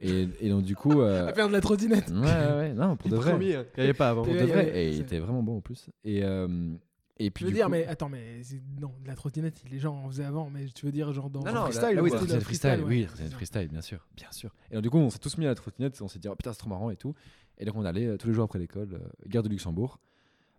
Et, 0.00 0.28
et 0.40 0.48
donc 0.48 0.62
du 0.62 0.76
coup, 0.76 1.00
euh, 1.00 1.26
À 1.28 1.32
faire 1.32 1.48
de 1.48 1.52
la 1.52 1.60
trottinette. 1.60 2.08
ouais, 2.10 2.16
ouais, 2.20 2.54
ouais, 2.56 2.72
non, 2.74 2.96
pour 2.96 3.10
de 3.10 3.16
vrai, 3.16 3.32
hein, 3.32 3.38
qu'il 3.74 3.82
n'y 3.82 3.88
avait 3.90 3.94
pas 3.94 4.10
avant. 4.10 4.22
pour 4.22 4.32
de 4.32 4.38
Ouais, 4.38 4.46
vrai, 4.46 4.64
ouais, 4.66 4.84
et 4.84 4.90
il 4.94 5.00
était 5.00 5.18
vraiment 5.18 5.42
bon 5.42 5.56
en 5.56 5.60
plus. 5.60 5.90
Et 6.04 6.22
euh, 6.24 6.74
et 7.20 7.30
puis 7.32 7.44
Je 7.44 7.48
veux 7.50 7.54
dire, 7.54 7.64
coup- 7.66 7.72
mais 7.72 7.84
attends, 7.84 8.08
mais 8.08 8.42
non, 8.80 8.92
de 9.02 9.08
la 9.08 9.16
trottinette, 9.16 9.64
les 9.68 9.80
gens 9.80 9.96
en 9.96 10.08
faisaient 10.08 10.24
avant, 10.24 10.50
mais 10.50 10.66
tu 10.66 10.86
veux 10.86 10.92
dire 10.92 11.12
genre 11.12 11.30
dans 11.30 11.42
Non, 11.42 11.52
non, 11.52 11.62
freestyle 11.62 11.96
là, 11.96 12.02
oui, 12.02 12.10
trottinette 12.10 12.42
freestyle, 12.44 12.70
ouais, 12.78 12.84
oui, 12.84 13.06
ça. 13.12 13.24
freestyle, 13.30 13.66
bien 13.68 13.80
sûr, 13.80 14.06
bien 14.16 14.30
sûr. 14.30 14.54
Et 14.70 14.74
donc, 14.74 14.84
du 14.84 14.90
coup, 14.90 14.98
on 14.98 15.10
s'est 15.10 15.18
tous 15.18 15.36
mis 15.36 15.44
à 15.46 15.48
la 15.48 15.56
trottinette, 15.56 16.00
on 16.00 16.06
s'est 16.06 16.20
dit, 16.20 16.28
oh, 16.28 16.36
putain, 16.36 16.52
c'est 16.52 16.60
trop 16.60 16.68
marrant 16.68 16.90
et 16.90 16.96
tout. 16.96 17.14
Et 17.58 17.64
donc, 17.64 17.74
on 17.74 17.84
allait 17.84 18.06
euh, 18.06 18.16
tous 18.16 18.28
les 18.28 18.34
jours 18.34 18.44
après 18.44 18.60
l'école, 18.60 18.94
euh, 18.94 19.08
gare 19.26 19.42
de 19.42 19.48
Luxembourg, 19.48 19.98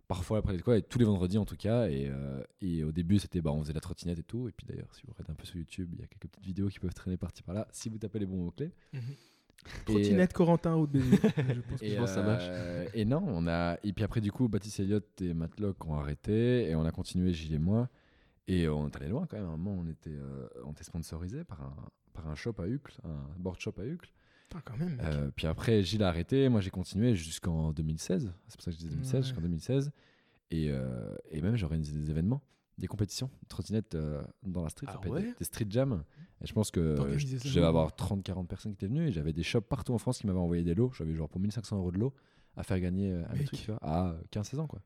parfois 0.06 0.36
après 0.36 0.52
l'école, 0.52 0.76
et 0.76 0.82
tous 0.82 0.98
les 0.98 1.06
vendredis 1.06 1.38
en 1.38 1.46
tout 1.46 1.56
cas. 1.56 1.88
Et, 1.88 2.10
euh, 2.10 2.42
et 2.60 2.84
au 2.84 2.92
début, 2.92 3.18
c'était, 3.18 3.40
bah, 3.40 3.52
on 3.52 3.62
faisait 3.62 3.72
la 3.72 3.80
trottinette 3.80 4.18
et 4.18 4.22
tout. 4.22 4.46
Et 4.46 4.52
puis 4.52 4.66
d'ailleurs, 4.68 4.94
si 4.94 5.00
vous 5.06 5.14
regardez 5.14 5.32
un 5.32 5.36
peu 5.36 5.46
sur 5.46 5.56
YouTube, 5.56 5.88
il 5.94 6.00
y 6.00 6.02
a 6.04 6.06
quelques 6.08 6.28
petites 6.30 6.44
vidéos 6.44 6.68
qui 6.68 6.78
peuvent 6.78 6.92
traîner 6.92 7.16
par-ci 7.16 7.42
par-là, 7.42 7.68
si 7.72 7.88
vous 7.88 7.96
tapez 7.96 8.18
les 8.18 8.26
bons 8.26 8.36
mots-clés. 8.44 8.72
Mhm. 8.92 9.00
Trottinette 9.84 10.32
Corentin 10.32 10.74
Route 10.74 10.90
BV. 10.90 11.16
je 11.36 11.60
pense 11.70 11.80
que 11.80 12.06
ça 12.06 12.22
marche. 12.22 12.44
euh, 12.48 12.86
et 12.94 13.04
non, 13.04 13.22
on 13.26 13.46
a. 13.46 13.76
Et 13.84 13.92
puis 13.92 14.04
après, 14.04 14.20
du 14.20 14.32
coup, 14.32 14.48
Baptiste 14.48 14.80
Elliott 14.80 15.06
et 15.20 15.34
Matlock 15.34 15.84
ont 15.86 15.94
arrêté 15.94 16.68
et 16.70 16.74
on 16.74 16.84
a 16.84 16.90
continué, 16.92 17.32
Gilles 17.32 17.54
et 17.54 17.58
moi. 17.58 17.88
Et 18.48 18.68
on 18.68 18.88
est 18.88 18.96
allé 18.96 19.08
loin 19.08 19.26
quand 19.26 19.36
même. 19.36 19.46
À 19.46 19.50
un 19.50 19.56
moment, 19.56 19.76
on 19.80 19.88
était, 19.88 20.10
euh, 20.10 20.48
on 20.64 20.72
était 20.72 20.84
sponsorisé 20.84 21.44
par 21.44 21.60
un, 21.62 21.74
par 22.12 22.28
un 22.28 22.34
shop 22.34 22.54
à 22.58 22.66
Uccle, 22.66 22.98
un 23.04 23.38
board 23.38 23.60
shop 23.60 23.74
à 23.78 23.84
quand 24.64 24.76
même. 24.76 24.96
mec. 24.96 25.00
Euh, 25.06 25.30
puis 25.36 25.46
après, 25.46 25.82
Gilles 25.84 26.02
a 26.02 26.08
arrêté. 26.08 26.48
Moi, 26.48 26.60
j'ai 26.60 26.70
continué 26.70 27.14
jusqu'en 27.14 27.72
2016. 27.72 28.32
C'est 28.48 28.56
pour 28.56 28.64
ça 28.64 28.70
que 28.72 28.76
je 28.76 28.82
dis 28.82 28.88
2016, 28.88 29.14
Ouais. 29.14 29.22
jusqu'en 29.22 29.42
2016. 29.42 29.92
Et, 30.50 30.66
euh, 30.70 31.14
et 31.30 31.40
même, 31.42 31.54
j'ai 31.54 31.64
organisé 31.64 31.92
des 31.92 32.10
événements, 32.10 32.42
des 32.80 32.86
compétitions, 32.88 33.30
de 33.42 33.48
trottinette 33.48 33.94
euh, 33.94 34.20
dans 34.42 34.62
la 34.64 34.70
street, 34.70 34.86
Ah 34.88 34.92
ça 34.92 34.96
s'appelle 34.96 35.12
ouais 35.12 35.22
des, 35.22 35.34
des 35.38 35.44
street 35.44 35.66
jams. 35.68 36.02
Et 36.42 36.46
je 36.46 36.52
pense 36.54 36.70
que 36.70 36.96
je 37.18 37.48
devais 37.54 37.66
avoir 37.66 37.90
30-40 37.90 38.46
personnes 38.46 38.72
qui 38.72 38.84
étaient 38.84 38.92
venues. 38.92 39.08
Et 39.08 39.12
j'avais 39.12 39.32
des 39.32 39.42
shops 39.42 39.66
partout 39.68 39.92
en 39.92 39.98
France 39.98 40.18
qui 40.18 40.26
m'avaient 40.26 40.38
envoyé 40.38 40.64
des 40.64 40.74
lots. 40.74 40.90
J'avais 40.96 41.14
genre 41.14 41.28
pour 41.28 41.40
1500 41.40 41.76
euros 41.76 41.92
de 41.92 41.98
lots 41.98 42.14
à 42.56 42.62
faire 42.62 42.80
gagner 42.80 43.12
euh, 43.12 43.22
à 43.30 43.34
mes 43.34 43.44
trucs, 43.44 43.68
à 43.82 44.16
15-16 44.32 44.58
ans, 44.60 44.66
quoi. 44.66 44.80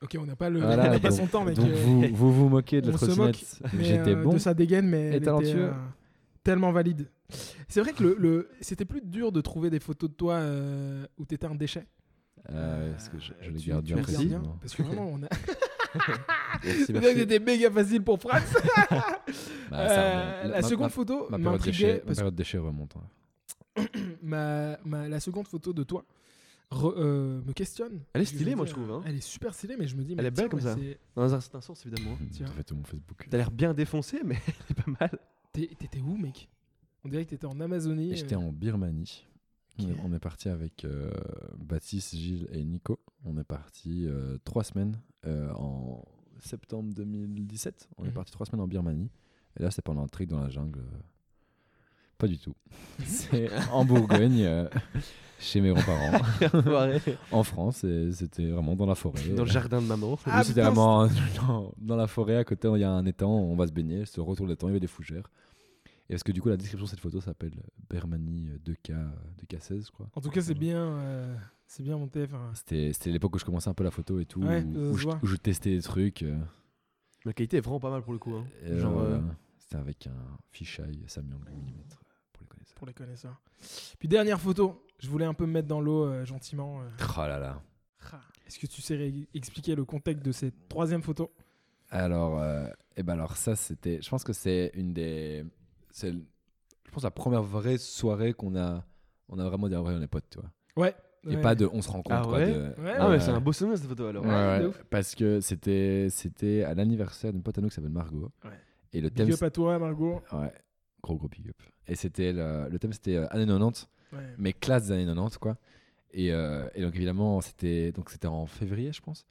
Ok, 0.00 0.16
on 0.20 0.26
n'a 0.26 0.36
pas, 0.36 0.48
le... 0.48 0.60
Voilà, 0.60 0.84
on 0.88 0.90
n'a 0.92 1.00
pas 1.00 1.08
donc- 1.08 1.18
son 1.18 1.26
temps, 1.26 1.44
mec. 1.44 1.56
Donc, 1.56 1.68
euh, 1.70 1.74
vous, 1.82 2.02
vous 2.12 2.32
vous 2.32 2.48
moquez 2.48 2.80
de 2.80 2.88
la 2.90 2.94
on 2.94 2.98
trottinette. 2.98 3.60
J'étais 3.80 4.14
euh, 4.14 4.22
bon. 4.22 4.34
de 4.34 4.38
sa 4.38 4.54
dégaine, 4.54 4.86
mais 4.86 5.18
talentueux. 5.20 5.70
euh, 5.70 5.72
tellement 6.44 6.70
valide. 6.70 7.10
C'est 7.68 7.80
vrai 7.80 7.92
que 7.92 8.02
le, 8.04 8.14
le- 8.18 8.50
c'était 8.60 8.84
plus 8.84 9.00
dur 9.02 9.32
de 9.32 9.40
trouver 9.40 9.70
des 9.70 9.80
photos 9.80 10.08
de 10.08 10.14
toi 10.14 10.34
euh, 10.34 11.04
où 11.18 11.24
t'étais 11.26 11.46
un 11.46 11.54
déchet. 11.56 11.84
Euh, 12.50 12.92
parce 12.92 13.08
que 13.08 13.18
je, 13.18 13.32
je 13.40 13.50
les 13.50 13.58
Tu- 13.60 13.68
garde 13.70 13.84
bien 13.84 13.98
précis. 13.98 14.30
Parce 14.60 14.74
que 14.74 14.82
vraiment, 14.82 15.08
on 15.12 15.22
a. 15.22 15.28
Merci, 16.64 16.92
merci. 16.92 17.14
c'était 17.16 17.38
méga 17.38 17.70
facile 17.70 18.02
pour 18.02 18.20
Franz. 18.20 18.42
Bah, 19.70 19.88
ça 19.88 20.00
Euh, 20.00 20.48
la 20.48 20.60
Ma- 20.60 20.62
seconde 20.62 20.86
ma- 20.86 20.90
photo 20.90 21.26
Ma 21.30 21.38
période 21.38 21.60
déchet, 21.62 21.94
ma 21.94 22.00
parce 22.00 22.16
période 22.18 22.34
déchet 22.34 22.58
remonte. 22.58 22.94
hein. 22.96 23.84
ma, 24.22 24.78
ma- 24.84 25.08
la 25.08 25.20
seconde 25.20 25.46
photo 25.48 25.72
de 25.72 25.82
toi 25.84 26.04
re- 26.70 26.94
euh, 26.96 27.40
me 27.46 27.52
questionne. 27.52 28.00
Elle 28.12 28.22
est 28.22 28.26
stylée, 28.26 28.54
moi, 28.54 28.66
je 28.66 28.72
trouve, 28.72 28.90
hein. 28.90 29.02
Elle 29.06 29.16
est 29.16 29.20
super 29.22 29.54
stylée, 29.54 29.76
mais 29.78 29.86
je 29.86 29.96
me 29.96 30.02
dis. 30.04 30.14
Elle 30.18 30.26
est 30.26 30.30
belle 30.30 30.34
tiens, 30.34 30.48
comme 30.48 30.60
ça. 30.60 30.74
c'est- 30.74 30.98
Dans 31.14 31.34
un 31.34 31.40
certain 31.40 31.60
sens, 31.60 31.84
évidemment. 31.86 32.16
Tiens. 32.32 32.46
Ça 32.46 32.52
fait 32.52 32.64
tout 32.64 32.74
mon 32.74 32.84
Facebook. 32.84 33.26
T'as 33.30 33.36
l'air 33.38 33.50
bien 33.50 33.72
défoncé, 33.74 34.20
mais 34.24 34.36
elle 34.46 34.76
est 34.76 34.82
pas 34.82 34.90
mal. 35.00 35.18
T'étais 35.52 36.00
où, 36.00 36.16
mec? 36.16 36.48
On 37.04 37.08
dirait 37.08 37.24
que 37.24 37.30
t'étais 37.30 37.46
en 37.46 37.58
Amazonie. 37.60 38.14
J'étais 38.16 38.34
euh, 38.34 38.38
en 38.38 38.52
Birmanie. 38.52 39.24
On 39.80 39.88
est- 39.88 39.92
Ok. 39.92 39.98
On 40.04 40.12
est 40.12 40.18
parti 40.18 40.48
avec 40.48 40.84
euh, 40.84 41.10
Baptiste, 41.58 42.14
Gilles 42.16 42.48
et 42.52 42.64
Nico. 42.64 42.98
On 43.24 43.36
est 43.38 43.44
parti 43.44 44.06
euh, 44.06 44.38
trois 44.44 44.64
semaines 44.64 44.98
euh, 45.26 45.50
en 45.54 46.04
septembre 46.40 46.92
2017. 46.94 47.88
On 47.98 48.04
est 48.04 48.08
Mhm. 48.08 48.12
parti 48.14 48.32
trois 48.32 48.46
semaines 48.46 48.62
en 48.62 48.68
Birmanie. 48.68 49.10
Et 49.58 49.62
là, 49.62 49.70
c'est 49.70 49.82
pendant 49.82 50.02
un 50.02 50.08
trek 50.08 50.26
dans 50.26 50.40
la 50.40 50.48
jungle. 50.50 50.82
Pas 52.16 52.26
du 52.26 52.38
tout. 52.38 52.54
C'est 53.04 53.48
en 53.72 53.84
Bourgogne, 53.84 54.42
euh, 54.42 54.68
chez 55.38 55.60
mes 55.60 55.70
grands-parents, 55.72 56.18
en 57.32 57.42
France. 57.44 57.84
Et 57.84 58.10
c'était 58.12 58.46
vraiment 58.48 58.74
dans 58.74 58.86
la 58.86 58.96
forêt. 58.96 59.28
Dans 59.36 59.44
le 59.44 59.50
jardin 59.50 59.80
de 59.80 59.86
maman. 59.86 60.18
Ah, 60.26 60.42
c'était 60.42 60.62
vraiment 60.62 61.06
dans, 61.46 61.72
dans 61.78 61.94
la 61.96 62.08
forêt 62.08 62.34
à 62.36 62.42
côté, 62.44 62.68
il 62.74 62.80
y 62.80 62.84
a 62.84 62.90
un 62.90 63.06
étang, 63.06 63.30
on 63.30 63.54
va 63.54 63.68
se 63.68 63.72
baigner, 63.72 64.04
sur 64.04 64.24
le 64.24 64.30
retour 64.30 64.46
de 64.46 64.50
l'étang, 64.52 64.66
il 64.66 64.70
y 64.70 64.72
avait 64.72 64.80
des 64.80 64.88
fougères. 64.88 65.30
Et 66.10 66.14
parce 66.14 66.22
que 66.22 66.32
du 66.32 66.40
coup, 66.40 66.48
la 66.48 66.56
description 66.56 66.84
de 66.86 66.90
cette 66.90 67.00
photo 67.00 67.20
s'appelle 67.20 67.52
Bermanie 67.90 68.48
2K, 68.64 68.94
2K16, 69.42 69.86
je 69.86 69.90
crois. 69.90 70.08
En 70.14 70.20
tout 70.22 70.30
cas, 70.30 70.40
c'est 70.40 70.54
bien, 70.54 70.78
euh, 70.82 71.36
c'est 71.66 71.82
bien 71.82 71.98
monté. 71.98 72.26
C'était 72.54 72.92
c'était 72.94 73.10
l'époque 73.10 73.34
où 73.36 73.38
je 73.38 73.44
commençais 73.44 73.68
un 73.68 73.74
peu 73.74 73.84
la 73.84 73.90
photo 73.90 74.18
et 74.18 74.24
tout, 74.24 74.42
Ouais, 74.42 74.64
où, 74.64 74.96
je, 74.96 75.04
voit. 75.04 75.20
où 75.22 75.26
je 75.26 75.36
testais 75.36 75.70
des 75.76 75.82
trucs. 75.82 76.22
euh, 76.22 76.38
La 77.26 77.32
qualité 77.34 77.58
est 77.58 77.60
vraiment 77.60 77.80
pas 77.80 77.90
mal 77.90 78.02
pour 78.02 78.14
le 78.14 78.18
coup. 78.18 78.34
hein. 78.34 78.46
Genre, 78.78 78.98
euh, 78.98 79.16
euh, 79.18 79.20
C'était 79.58 79.76
avec 79.76 80.06
un 80.06 80.38
fisheye 80.50 81.04
Samyang 81.08 81.40
8 81.46 81.52
mm 81.52 81.72
pour 82.32 82.42
les 82.42 82.46
connaisseurs. 82.48 82.74
pour 82.76 82.86
les 82.86 82.94
connaisseurs. 82.94 83.40
Puis 83.98 84.08
dernière 84.08 84.40
photo, 84.40 84.82
je 85.00 85.10
voulais 85.10 85.26
un 85.26 85.34
peu 85.34 85.44
me 85.44 85.52
mettre 85.52 85.68
dans 85.68 85.82
l'eau 85.82 86.06
euh, 86.06 86.24
gentiment. 86.24 86.80
euh. 86.80 86.88
Oh 87.18 87.20
là 87.20 87.38
là. 87.38 87.60
Ah, 88.12 88.20
Est-ce 88.46 88.58
que 88.58 88.66
tu 88.66 88.80
sais 88.80 89.12
expliquer 89.34 89.74
le 89.74 89.84
contexte 89.84 90.24
de 90.24 90.32
cette 90.32 90.68
troisième 90.70 91.02
photo? 91.02 91.30
Alors, 91.90 92.40
euh, 92.40 92.66
eh 92.96 93.02
ben 93.02 93.12
alors 93.14 93.36
ça, 93.36 93.56
c'était. 93.56 94.00
Je 94.00 94.08
pense 94.08 94.24
que 94.24 94.32
c'est 94.32 94.70
une 94.74 94.94
des. 94.94 95.44
C'est, 95.98 96.12
je 96.12 96.90
pense 96.92 97.02
la 97.02 97.10
première 97.10 97.42
vraie 97.42 97.78
soirée 97.78 98.32
qu'on 98.32 98.56
a. 98.56 98.84
On 99.28 99.38
a 99.38 99.44
vraiment 99.44 99.68
dit 99.68 99.74
ah 99.74 99.82
ouais, 99.82 99.94
on 99.94 100.00
est 100.00 100.06
potes, 100.06 100.24
tu 100.30 100.38
vois. 100.38 100.50
Ouais. 100.84 100.94
Et 101.28 101.34
ouais. 101.34 101.40
pas 101.42 101.54
de 101.54 101.68
on 101.72 101.82
se 101.82 101.90
rencontre. 101.90 102.16
Ah 102.16 102.22
quoi, 102.24 102.38
ouais? 102.38 102.46
de- 102.52 102.80
Ouais, 102.80 102.94
Ah 102.98 103.06
ouais, 103.08 103.14
ouais. 103.14 103.20
c'est 103.20 103.30
un 103.30 103.40
beau 103.40 103.52
souvenir 103.52 103.76
cette 103.76 103.88
photo 103.88 104.06
alors. 104.06 104.24
Ouais, 104.24 104.30
Ouais, 104.30 104.58
de 104.60 104.62
ouais, 104.64 104.68
ouf. 104.70 104.84
parce 104.88 105.14
que 105.14 105.40
c'était 105.40 106.06
c'était 106.10 106.62
à 106.62 106.74
l'anniversaire 106.74 107.32
d'une 107.32 107.42
pote 107.42 107.58
à 107.58 107.60
nous 107.60 107.68
qui 107.68 107.74
s'appelle 107.74 107.90
Margot. 107.90 108.30
Ouais. 108.44 108.50
Et 108.92 109.00
le 109.00 109.10
thème. 109.10 109.26
Big 109.26 109.34
up 109.34 109.42
à 109.42 109.50
toi, 109.50 109.78
Margot. 109.78 110.22
Ouais, 110.32 110.52
gros 111.02 111.16
gros 111.16 111.28
big 111.28 111.48
up. 111.48 111.56
Et 111.88 111.94
c'était 111.96 112.32
le, 112.32 112.68
le 112.70 112.78
thème 112.78 112.92
c'était 112.92 113.16
euh, 113.16 113.26
années 113.30 113.44
90, 113.46 113.88
Ouais. 114.12 114.18
mais 114.38 114.52
classe 114.54 114.86
des 114.86 114.92
années 114.92 115.04
90 115.04 115.36
quoi. 115.38 115.56
Et, 116.12 116.32
euh, 116.32 116.66
et 116.74 116.80
donc 116.80 116.94
évidemment 116.96 117.40
c'était 117.42 117.92
donc 117.92 118.08
c'était 118.08 118.28
en 118.28 118.46
février 118.46 118.92
je 118.92 119.02
pense. 119.02 119.26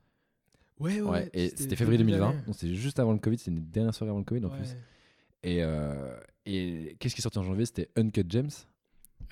Ouais, 0.79 1.01
ouais. 1.01 1.09
Ouais, 1.09 1.29
et 1.33 1.49
c'était 1.55 1.75
février 1.75 1.97
début 1.97 2.11
2020, 2.11 2.29
d'année. 2.33 2.43
donc 2.45 2.53
c'était 2.55 2.75
juste 2.75 2.99
avant 2.99 3.13
le 3.13 3.17
Covid, 3.17 3.39
c'était 3.39 3.49
une 3.51 3.63
dernière 3.65 3.95
soirée 3.95 4.09
avant 4.11 4.19
le 4.19 4.25
Covid 4.25 4.45
en 4.45 4.49
Ouais. 4.49 4.57
plus. 4.57 4.75
Et, 5.43 5.63
euh, 5.63 6.17
et 6.45 6.95
qu'est-ce 6.99 7.15
qui 7.15 7.21
est 7.21 7.23
sorti 7.23 7.37
en 7.37 7.43
janvier? 7.43 7.65
C'était 7.65 7.89
Uncut 7.95 8.25
James, 8.29 8.49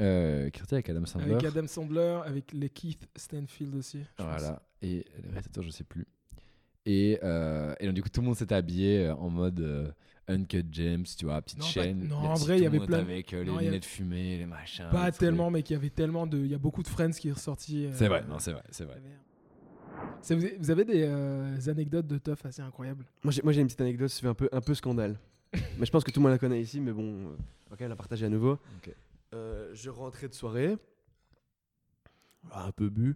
euh, 0.01 0.49
qui 0.49 0.59
sorti 0.59 0.75
avec 0.75 0.89
Adam 0.89 1.05
Sandler. 1.05 1.33
Avec 1.33 1.43
Adam 1.45 1.67
Sandler, 1.67 2.19
avec 2.25 2.51
les 2.53 2.69
Keith 2.69 3.07
Stanfield 3.15 3.75
aussi. 3.75 3.99
Voilà. 4.17 4.61
Et 4.81 5.05
le 5.23 5.29
réalisateur, 5.29 5.63
je 5.63 5.69
sais 5.71 5.83
plus. 5.83 6.05
Et, 6.85 7.19
euh, 7.23 7.73
et 7.79 7.87
donc, 7.87 7.95
du 7.95 8.03
coup, 8.03 8.09
tout 8.09 8.21
le 8.21 8.27
monde 8.27 8.35
s'était 8.35 8.53
habillé 8.55 9.07
euh, 9.07 9.15
en 9.15 9.29
mode 9.29 9.59
euh, 9.59 9.91
Uncut 10.27 10.63
James, 10.71 11.05
tu 11.17 11.25
vois, 11.25 11.41
petite 11.41 11.57
Non, 11.57 11.65
pas- 11.65 11.71
chaîne. 11.71 12.07
non, 12.07 12.21
les- 12.21 12.27
en 12.27 12.33
vrai, 12.35 12.57
il 12.59 12.63
y 12.63 12.67
avait 12.67 12.79
plein- 12.79 12.99
Avec 12.99 13.33
euh, 13.33 13.43
les 13.43 13.49
non, 13.51 13.57
a- 13.57 13.61
lunettes 13.63 13.85
fumées, 13.85 14.37
les 14.37 14.45
machins. 14.45 14.85
Pas 14.91 15.07
les 15.07 15.11
tellement, 15.17 15.49
mais 15.49 15.63
qu'il 15.63 15.73
y 15.75 15.77
avait 15.79 15.89
tellement 15.89 16.27
de. 16.27 16.37
Il 16.37 16.51
y 16.51 16.53
a 16.53 16.59
beaucoup 16.59 16.83
de 16.83 16.87
Friends 16.87 17.09
qui 17.11 17.29
est 17.29 17.31
ressorti. 17.31 17.85
euh, 17.87 17.91
C'est 17.93 18.07
vrai, 18.07 18.23
non, 18.29 18.37
c'est 18.37 18.51
vrai, 18.51 18.63
c'est 18.69 18.85
vrai. 18.85 19.01
Vous, 20.59 20.71
avez 20.71 20.85
des 20.85 21.03
euh, 21.03 21.57
anecdotes 21.67 22.07
de 22.07 22.17
teuf 22.17 22.45
assez 22.45 22.61
incroyables? 22.61 23.05
Moi 23.23 23.31
j'ai, 23.31 23.41
moi, 23.41 23.53
j'ai 23.53 23.61
une 23.61 23.67
petite 23.67 23.81
anecdote, 23.81 24.09
c'est 24.09 24.25
un 24.27 24.33
peu, 24.33 24.49
un 24.51 24.61
peu 24.61 24.73
scandale. 24.75 25.17
mais 25.79 25.85
je 25.85 25.91
pense 25.91 26.03
que 26.03 26.11
tout 26.11 26.19
le 26.19 26.23
monde 26.23 26.31
la 26.33 26.37
connaît 26.37 26.61
ici, 26.61 26.79
mais 26.81 26.91
bon, 26.91 27.29
euh, 27.29 27.35
ok, 27.73 27.79
la 27.81 27.95
partager 27.95 28.25
à 28.25 28.29
nouveau. 28.29 28.53
Ok. 28.77 28.93
Euh, 29.33 29.71
je 29.73 29.89
rentrais 29.89 30.27
de 30.29 30.33
soirée, 30.33 30.77
un 32.51 32.71
peu 32.71 32.89
bu, 32.89 33.15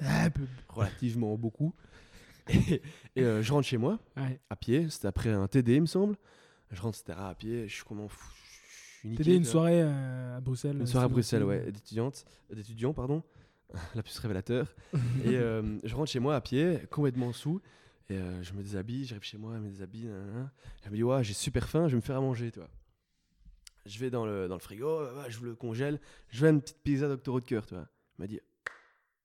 Ah, 0.00 0.30
peu- 0.30 0.46
relativement 0.68 1.36
beaucoup. 1.36 1.74
Et, 2.48 2.82
et, 3.16 3.22
euh, 3.22 3.42
je 3.42 3.52
rentre 3.52 3.66
chez 3.68 3.76
moi, 3.76 3.98
Ouais. 4.16 4.40
à 4.48 4.56
pied, 4.56 4.88
c'était 4.90 5.06
après 5.06 5.30
un 5.30 5.46
TD, 5.46 5.76
il 5.76 5.82
me 5.82 5.86
semble. 5.86 6.16
Je 6.72 6.80
rentre, 6.80 6.98
etc., 7.00 7.16
à 7.20 7.34
pied, 7.34 7.68
je 7.68 7.74
suis 7.74 7.84
comment 7.84 8.08
fou, 8.08 8.28
je 8.34 8.98
suis 9.00 9.08
niqué, 9.10 9.22
T'étais 9.24 9.36
une 9.36 9.44
soirée 9.44 9.82
euh, 9.82 10.36
à 10.38 10.40
Bruxelles. 10.40 10.76
Une 10.80 10.86
soirée 10.86 11.04
à 11.04 11.08
Bruxelles, 11.08 11.44
ouais, 11.44 11.70
d'étudiantes, 11.70 12.24
d'étudiants, 12.52 12.92
pardon. 12.94 13.22
La 13.94 14.02
plus 14.02 14.18
révélateur. 14.18 14.74
et 15.24 15.36
je 15.84 15.94
rentre 15.94 16.10
chez 16.10 16.18
moi 16.18 16.34
à 16.34 16.40
pied, 16.40 16.80
complètement 16.90 17.32
sous. 17.32 17.60
Et 18.10 18.18
euh, 18.18 18.42
je 18.42 18.52
me 18.54 18.62
déshabille, 18.62 19.04
j'arrive 19.04 19.22
chez 19.22 19.38
moi, 19.38 19.54
je 19.56 19.60
me 19.60 19.70
déshabille. 19.70 20.06
nanana. 20.06 20.52
Je 20.84 20.90
me 20.90 20.96
dis, 20.96 21.02
ouais, 21.04 21.22
j'ai 21.22 21.32
super 21.32 21.68
faim, 21.68 21.86
je 21.86 21.92
vais 21.92 21.96
me 21.96 22.00
faire 22.02 22.16
à 22.16 22.20
manger, 22.20 22.50
tu 22.50 22.58
vois. 22.58 22.68
Je 23.86 23.98
vais 23.98 24.10
dans 24.10 24.26
le, 24.26 24.48
dans 24.48 24.56
le 24.56 24.60
frigo, 24.60 25.00
je 25.28 25.40
le 25.44 25.54
congèle, 25.54 26.00
je 26.28 26.44
veux 26.44 26.50
une 26.50 26.60
petite 26.60 26.82
pizza 26.82 27.08
Doctor 27.08 27.36
Oetker, 27.36 27.60
tu 27.66 27.74
vois. 27.74 27.86
Il 28.18 28.22
m'a 28.22 28.26
dit, 28.26 28.40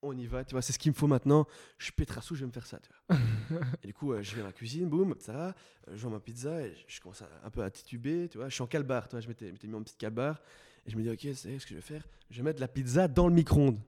on 0.04 0.16
y 0.16 0.28
va, 0.28 0.46
tu 0.46 0.52
vois, 0.52 0.62
c'est 0.62 0.72
ce 0.72 0.78
qu'il 0.80 0.92
me 0.92 0.96
faut 0.96 1.08
maintenant. 1.08 1.48
Je 1.80 1.86
suis 1.86 1.94
pétrassou, 1.94 2.36
je 2.36 2.42
vais 2.42 2.46
me 2.46 2.52
faire 2.52 2.68
ça, 2.68 2.80
tu 2.80 2.90
vois. 3.10 3.18
et 3.84 3.88
du 3.88 3.94
coup, 3.94 4.14
euh, 4.14 4.22
je 4.22 4.36
vais 4.36 4.42
à 4.42 4.46
la 4.46 4.54
cuisine, 4.54 4.88
boum, 4.88 5.16
ça 5.20 5.34
va, 5.34 5.48
euh, 5.88 5.96
je 5.96 6.02
vois 6.04 6.12
ma 6.12 6.20
pizza 6.20 6.62
et 6.62 6.76
je 6.88 7.02
commence 7.02 7.24
à- 7.24 7.30
un 7.44 7.50
peu 7.50 7.64
à 7.64 7.72
tituber, 7.72 8.30
tu 8.30 8.38
vois. 8.38 8.50
Je 8.50 8.54
suis 8.54 8.62
en 8.62 8.68
calbar, 8.68 9.08
tu 9.08 9.12
vois, 9.16 9.22
je 9.22 9.28
m'étais 9.28 9.48
je 9.48 9.52
m'étais 9.52 9.68
mis 9.68 9.74
en 9.76 9.82
petite 9.82 9.98
calbar. 9.98 10.40
Et 10.86 10.92
je 10.92 10.96
me 10.96 11.02
dis, 11.02 11.10
ok, 11.10 11.34
c'est 11.36 11.58
ce 11.58 11.66
que 11.66 11.72
je 11.72 11.76
vais 11.76 11.82
faire. 11.82 12.08
Je 12.30 12.38
vais 12.38 12.44
mettre 12.44 12.62
la 12.62 12.68
pizza 12.68 13.08
dans 13.08 13.28
le 13.28 13.34
micro-ondes. 13.34 13.80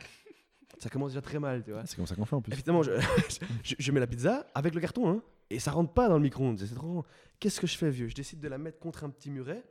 Ça 0.79 0.89
commence 0.89 1.11
déjà 1.11 1.21
très 1.21 1.39
mal, 1.39 1.63
tu 1.63 1.71
vois. 1.71 1.85
C'est 1.85 1.95
comme 1.95 2.05
ça 2.07 2.15
qu'on 2.15 2.25
fait 2.25 2.35
en 2.35 2.41
plus. 2.41 2.53
Évidemment, 2.53 2.83
je, 2.83 2.91
je, 3.63 3.75
je 3.77 3.91
mets 3.91 3.99
la 3.99 4.07
pizza 4.07 4.45
avec 4.53 4.75
le 4.75 4.81
carton, 4.81 5.09
hein, 5.09 5.21
et 5.49 5.59
ça 5.59 5.71
rentre 5.71 5.93
pas 5.93 6.07
dans 6.07 6.15
le 6.15 6.23
micro-ondes. 6.23 6.59
C'est 6.59 6.75
trop. 6.75 7.05
Qu'est-ce 7.39 7.59
que 7.59 7.67
je 7.67 7.77
fais, 7.77 7.89
vieux? 7.89 8.07
Je 8.07 8.15
décide 8.15 8.39
de 8.39 8.47
la 8.47 8.57
mettre 8.57 8.79
contre 8.79 9.03
un 9.03 9.09
petit 9.09 9.29
muret 9.29 9.63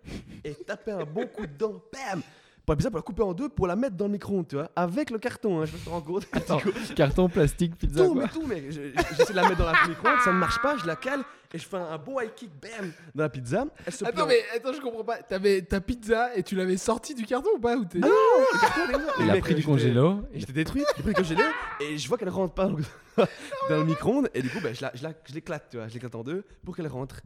et 0.45 0.55
taper 0.55 0.93
un 0.93 1.05
bon 1.05 1.27
coup 1.27 1.47
dedans. 1.47 1.83
Bam 1.93 2.23
pour 2.67 2.73
la 2.73 2.77
pizza, 2.77 2.91
pour 2.91 2.99
la 2.99 3.03
couper 3.03 3.23
en 3.23 3.33
deux, 3.33 3.49
pour 3.49 3.67
la 3.69 3.77
mettre 3.77 3.95
dans 3.97 4.07
le 4.07 4.13
micro-ondes, 4.13 4.49
tu 4.49 4.57
vois, 4.57 4.71
avec 4.75 5.11
le 5.11 5.19
carton, 5.21 5.61
hein, 5.63 5.65
je 5.67 5.73
me 5.73 5.79
te 5.79 5.89
rends 5.89 6.01
compte. 6.01 6.27
Attends, 6.33 6.57
Du 6.57 6.65
coup, 6.65 6.79
carton, 6.97 7.29
plastique, 7.29 7.77
pizza. 7.79 8.05
tout, 8.05 8.13
quoi. 8.13 8.23
mais 8.25 8.29
tout, 8.29 8.45
mec. 8.47 8.65
Je- 8.71 8.91
je- 8.91 9.15
J'essaie 9.17 9.33
de 9.33 9.37
la 9.37 9.45
mettre 9.49 9.59
dans 9.59 9.67
la 9.71 9.73
micro-ondes, 9.89 10.19
ça 10.25 10.33
ne 10.33 10.39
marche 10.39 10.61
pas, 10.61 10.77
je 10.77 10.85
la 10.85 10.97
cale 10.97 11.21
et 11.55 11.59
je 11.59 11.65
fais 11.67 11.77
un 11.77 11.97
bon 11.97 12.21
high 12.21 12.35
kick, 12.35 12.51
bam, 12.61 12.93
dans 13.15 13.23
la 13.23 13.29
pizza. 13.31 13.65
Elle 13.87 13.93
se 13.93 14.05
Attends, 14.05 14.27
mais 14.27 14.41
attends, 14.55 14.73
je 14.73 14.81
comprends 14.81 15.05
pas. 15.05 15.23
T'avais 15.23 15.63
ta 15.63 15.81
pizza 15.81 16.37
et 16.37 16.43
tu 16.43 16.57
l'avais 16.57 16.77
sortie 16.77 17.15
du 17.15 17.25
carton 17.25 17.51
ou 17.55 17.61
pas 17.61 17.77
ou 17.77 17.85
t'es- 17.85 18.03
en- 18.03 18.09
le 18.09 18.61
carton, 18.61 18.99
il 19.21 19.31
a 19.31 19.37
pris 19.41 19.55
du 19.55 19.63
congélo. 19.65 20.23
et- 20.35 20.41
J'étais 20.41 20.53
détruit, 20.53 20.83
j'ai 20.97 21.03
pris 21.05 21.13
le 21.13 21.17
congélé 21.23 21.45
et 21.81 21.97
je 21.97 22.09
vois 22.09 22.19
qu'elle 22.19 22.29
rentre 22.31 22.53
pas 22.55 22.67
dans 22.67 22.77
le, 22.77 22.85
dans 23.71 23.77
le 23.79 23.85
micro-ondes 23.85 24.29
et 24.35 24.43
du 24.43 24.51
coup, 24.51 24.59
ben, 24.61 24.75
je, 24.75 24.83
la, 24.83 24.91
je, 24.95 25.05
la- 25.05 25.13
je 25.25 25.35
l'éclate, 25.35 25.69
tu 25.71 25.77
vois, 25.77 25.87
je 25.87 25.95
l'éclate 25.95 26.17
en 26.17 26.25
deux 26.25 26.45
pour 26.65 26.75
qu'elle 26.77 26.89
rentre. 26.89 27.21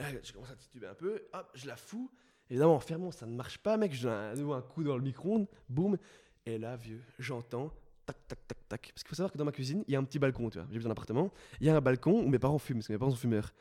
Et 0.00 0.02
là, 0.02 0.08
je 0.24 0.32
commence 0.32 0.50
à 0.50 0.56
tituber 0.56 0.88
un 0.88 0.94
peu, 0.94 1.22
hop, 1.32 1.46
je 1.54 1.68
la 1.68 1.76
fous. 1.76 2.10
Évidemment, 2.52 2.74
en 2.74 2.80
fermant, 2.80 3.10
ça 3.10 3.24
ne 3.24 3.34
marche 3.34 3.56
pas, 3.56 3.78
mec. 3.78 3.94
Je 3.94 4.02
donne 4.02 4.12
à 4.12 4.34
nouveau 4.34 4.52
un 4.52 4.60
coup 4.60 4.84
dans 4.84 4.94
le 4.96 5.02
micro-ondes, 5.02 5.46
boum. 5.70 5.96
Et 6.44 6.58
là, 6.58 6.76
vieux, 6.76 7.00
j'entends 7.18 7.70
tac, 8.04 8.16
tac, 8.28 8.38
tac, 8.46 8.58
tac. 8.68 8.80
Parce 8.92 9.02
qu'il 9.02 9.08
faut 9.08 9.14
savoir 9.14 9.32
que 9.32 9.38
dans 9.38 9.46
ma 9.46 9.52
cuisine, 9.52 9.82
il 9.88 9.92
y 9.94 9.96
a 9.96 9.98
un 9.98 10.04
petit 10.04 10.18
balcon, 10.18 10.50
tu 10.50 10.58
vois. 10.58 10.68
J'ai 10.70 10.86
un 10.86 10.90
appartement. 10.90 11.30
Il 11.62 11.66
y 11.66 11.70
a 11.70 11.74
un 11.76 11.80
balcon 11.80 12.22
où 12.22 12.28
mes 12.28 12.38
parents 12.38 12.58
fument, 12.58 12.76
parce 12.80 12.88
que 12.88 12.92
mes 12.92 12.98
parents 12.98 13.10
sont 13.12 13.16
fumeurs. 13.16 13.54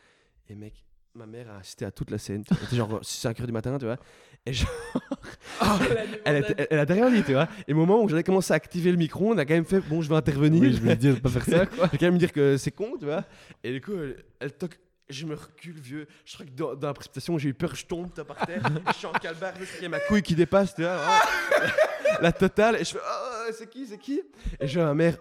Et 0.49 0.55
mec, 0.55 0.83
ma 1.15 1.25
mère 1.25 1.49
a 1.51 1.57
assisté 1.59 1.85
à 1.85 1.91
toute 1.91 2.11
la 2.11 2.17
scène. 2.17 2.43
tu 2.43 2.53
vois. 2.53 2.63
C'était 2.63 2.75
genre 2.75 2.99
5h 3.01 3.45
du 3.45 3.53
matin, 3.53 3.77
tu 3.77 3.85
vois. 3.85 3.97
Et 4.45 4.51
genre, 4.51 4.69
Oh, 5.61 5.65
elle, 6.25 6.37
était- 6.43 6.55
elle, 6.57 6.67
elle 6.71 6.79
a 6.79 6.83
rien 6.93 7.09
dit, 7.11 7.23
tu 7.23 7.31
vois. 7.31 7.47
Et 7.69 7.73
au 7.73 7.77
moment 7.77 8.01
où 8.03 8.09
j'avais 8.09 8.23
commencé 8.23 8.51
à 8.51 8.55
activer 8.57 8.91
le 8.91 8.97
micro, 8.97 9.31
on 9.33 9.37
a 9.37 9.45
quand 9.45 9.53
même 9.53 9.63
fait, 9.63 9.79
bon, 9.79 10.01
je 10.01 10.09
vais 10.09 10.15
intervenir. 10.15 10.59
Oui, 10.63 10.73
je 10.73 10.81
voulais 10.81 10.97
dire 10.97 11.15
de 11.15 11.19
pas 11.21 11.29
faire 11.29 11.45
ça, 11.45 11.65
quoi. 11.67 11.85
Je 11.85 11.91
vais 11.91 11.97
quand 11.97 12.07
même 12.07 12.17
dire 12.17 12.33
que 12.33 12.57
c'est 12.57 12.71
con, 12.71 12.97
tu 12.99 13.05
vois. 13.05 13.23
Et 13.63 13.71
du 13.71 13.79
coup, 13.79 13.93
elle, 13.93 14.17
elle 14.41 14.51
toque. 14.53 14.77
Je 15.11 15.25
me 15.25 15.35
recule, 15.35 15.79
vieux. 15.79 16.07
Je 16.25 16.33
crois 16.33 16.45
que 16.45 16.51
dans, 16.51 16.75
dans 16.75 16.87
la 16.87 16.93
précipitation, 16.93 17.37
j'ai 17.37 17.49
eu 17.49 17.53
peur, 17.53 17.75
je 17.75 17.85
tombe, 17.85 18.09
vois, 18.15 18.25
par 18.25 18.45
terre. 18.45 18.61
et 18.65 18.79
je 18.93 18.97
suis 18.97 19.07
en 19.07 19.11
calbar, 19.13 19.53
il 19.77 19.83
y 19.83 19.85
a 19.85 19.89
ma 19.89 19.99
couille 19.99 20.21
qui 20.21 20.35
dépasse, 20.35 20.73
tu 20.75 20.81
vois. 20.83 20.95
vraiment. 20.97 21.71
la 22.21 22.31
totale. 22.31 22.75
Et 22.77 22.83
je 22.83 22.91
fais, 22.91 22.99
oh, 23.03 23.51
c'est 23.53 23.69
qui, 23.69 23.85
c'est 23.85 23.97
qui? 23.97 24.21
Et 24.59 24.67
je 24.67 24.79
vois 24.79 24.87
ma 24.87 24.93
mère 24.95 25.17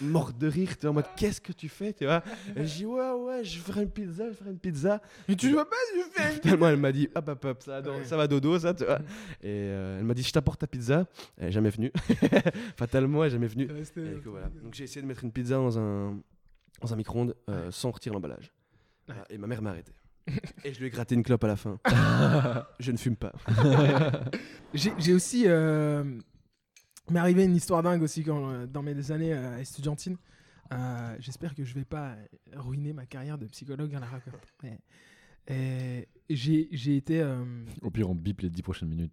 morte 0.00 0.38
de 0.38 0.48
rire, 0.48 0.70
tu 0.78 0.80
vois, 0.82 0.90
en 0.90 0.94
mode, 0.94 1.04
qu'est-ce 1.14 1.42
que 1.42 1.52
tu 1.52 1.68
fais, 1.68 1.92
tu 1.92 2.06
vois? 2.06 2.22
Et 2.56 2.64
je 2.66 2.74
dis, 2.74 2.86
ouais, 2.86 3.10
ouais, 3.10 3.44
je 3.44 3.58
faire 3.58 3.78
une 3.80 3.90
pizza, 3.90 4.28
je 4.30 4.32
faire 4.34 4.48
une 4.48 4.58
pizza. 4.58 4.98
Mais 5.28 5.36
tu 5.36 5.52
vois 5.52 5.68
pas, 5.68 5.76
tu 5.92 6.00
fais. 6.22 6.40
Finalement, 6.40 6.68
elle 6.68 6.78
m'a 6.78 6.90
dit, 6.90 7.10
hop, 7.14 7.28
hop, 7.28 7.44
hop, 7.44 7.62
ça, 7.62 7.72
va 7.72 7.82
dans- 7.82 7.98
Ouais. 7.98 8.04
ça 8.06 8.16
va 8.16 8.26
dodo, 8.26 8.58
ça, 8.58 8.72
tu 8.72 8.84
vois. 8.86 8.98
Et 9.42 9.50
euh, 9.68 9.98
elle 9.98 10.04
m'a 10.06 10.14
dit, 10.14 10.22
je 10.22 10.32
t'apporte 10.32 10.60
ta 10.60 10.66
pizza. 10.66 11.06
Elle 11.36 11.48
est 11.48 11.52
jamais 11.52 11.68
venue. 11.68 11.92
Fatalement, 12.78 13.24
elle 13.24 13.28
est 13.28 13.32
jamais 13.32 13.46
venue. 13.46 13.64
Et 13.64 14.20
coup, 14.22 14.30
voilà. 14.30 14.48
Donc 14.62 14.72
j'ai 14.74 14.84
essayé 14.84 15.02
de 15.02 15.06
mettre 15.06 15.22
une 15.22 15.32
pizza 15.32 15.56
dans 15.56 15.78
un, 15.78 16.18
dans 16.80 16.92
un 16.92 16.96
micro-ondes 16.96 17.34
euh, 17.50 17.70
sans 17.70 17.90
retirer 17.90 18.14
l'emballage. 18.14 18.50
Voilà. 19.06 19.24
Et 19.30 19.38
ma 19.38 19.46
mère 19.46 19.62
m'a 19.62 19.70
arrêté. 19.70 19.92
Et 20.64 20.72
je 20.72 20.80
lui 20.80 20.86
ai 20.86 20.90
gratté 20.90 21.14
une 21.14 21.22
clope 21.22 21.44
à 21.44 21.48
la 21.48 21.56
fin. 21.56 21.78
je 22.80 22.92
ne 22.92 22.96
fume 22.96 23.16
pas. 23.16 23.32
J'ai 24.74 25.12
aussi. 25.12 25.44
Euh, 25.46 26.02
m'est 27.10 27.20
arrivé 27.20 27.44
une 27.44 27.56
histoire 27.56 27.82
dingue 27.82 28.02
aussi 28.02 28.22
quand, 28.24 28.50
euh, 28.50 28.66
dans 28.66 28.82
mes 28.82 29.10
années 29.10 29.34
euh, 29.34 29.58
estudiantines. 29.58 30.16
Euh, 30.72 31.16
J'espère 31.20 31.54
que 31.54 31.62
je 31.64 31.74
vais 31.74 31.84
pas 31.84 32.14
ruiner 32.54 32.92
ma 32.94 33.04
carrière 33.04 33.36
de 33.36 33.46
psychologue 33.46 33.94
à 33.94 34.00
la 34.00 34.06
raconte. 34.06 34.34
Et 35.46 36.08
j'ai 36.30 36.96
été. 36.96 37.20
euh, 37.20 37.44
Au 37.82 37.90
pire, 37.90 38.08
on 38.08 38.14
bip 38.14 38.40
les 38.40 38.48
10 38.48 38.62
prochaines 38.62 38.88
minutes. 38.88 39.12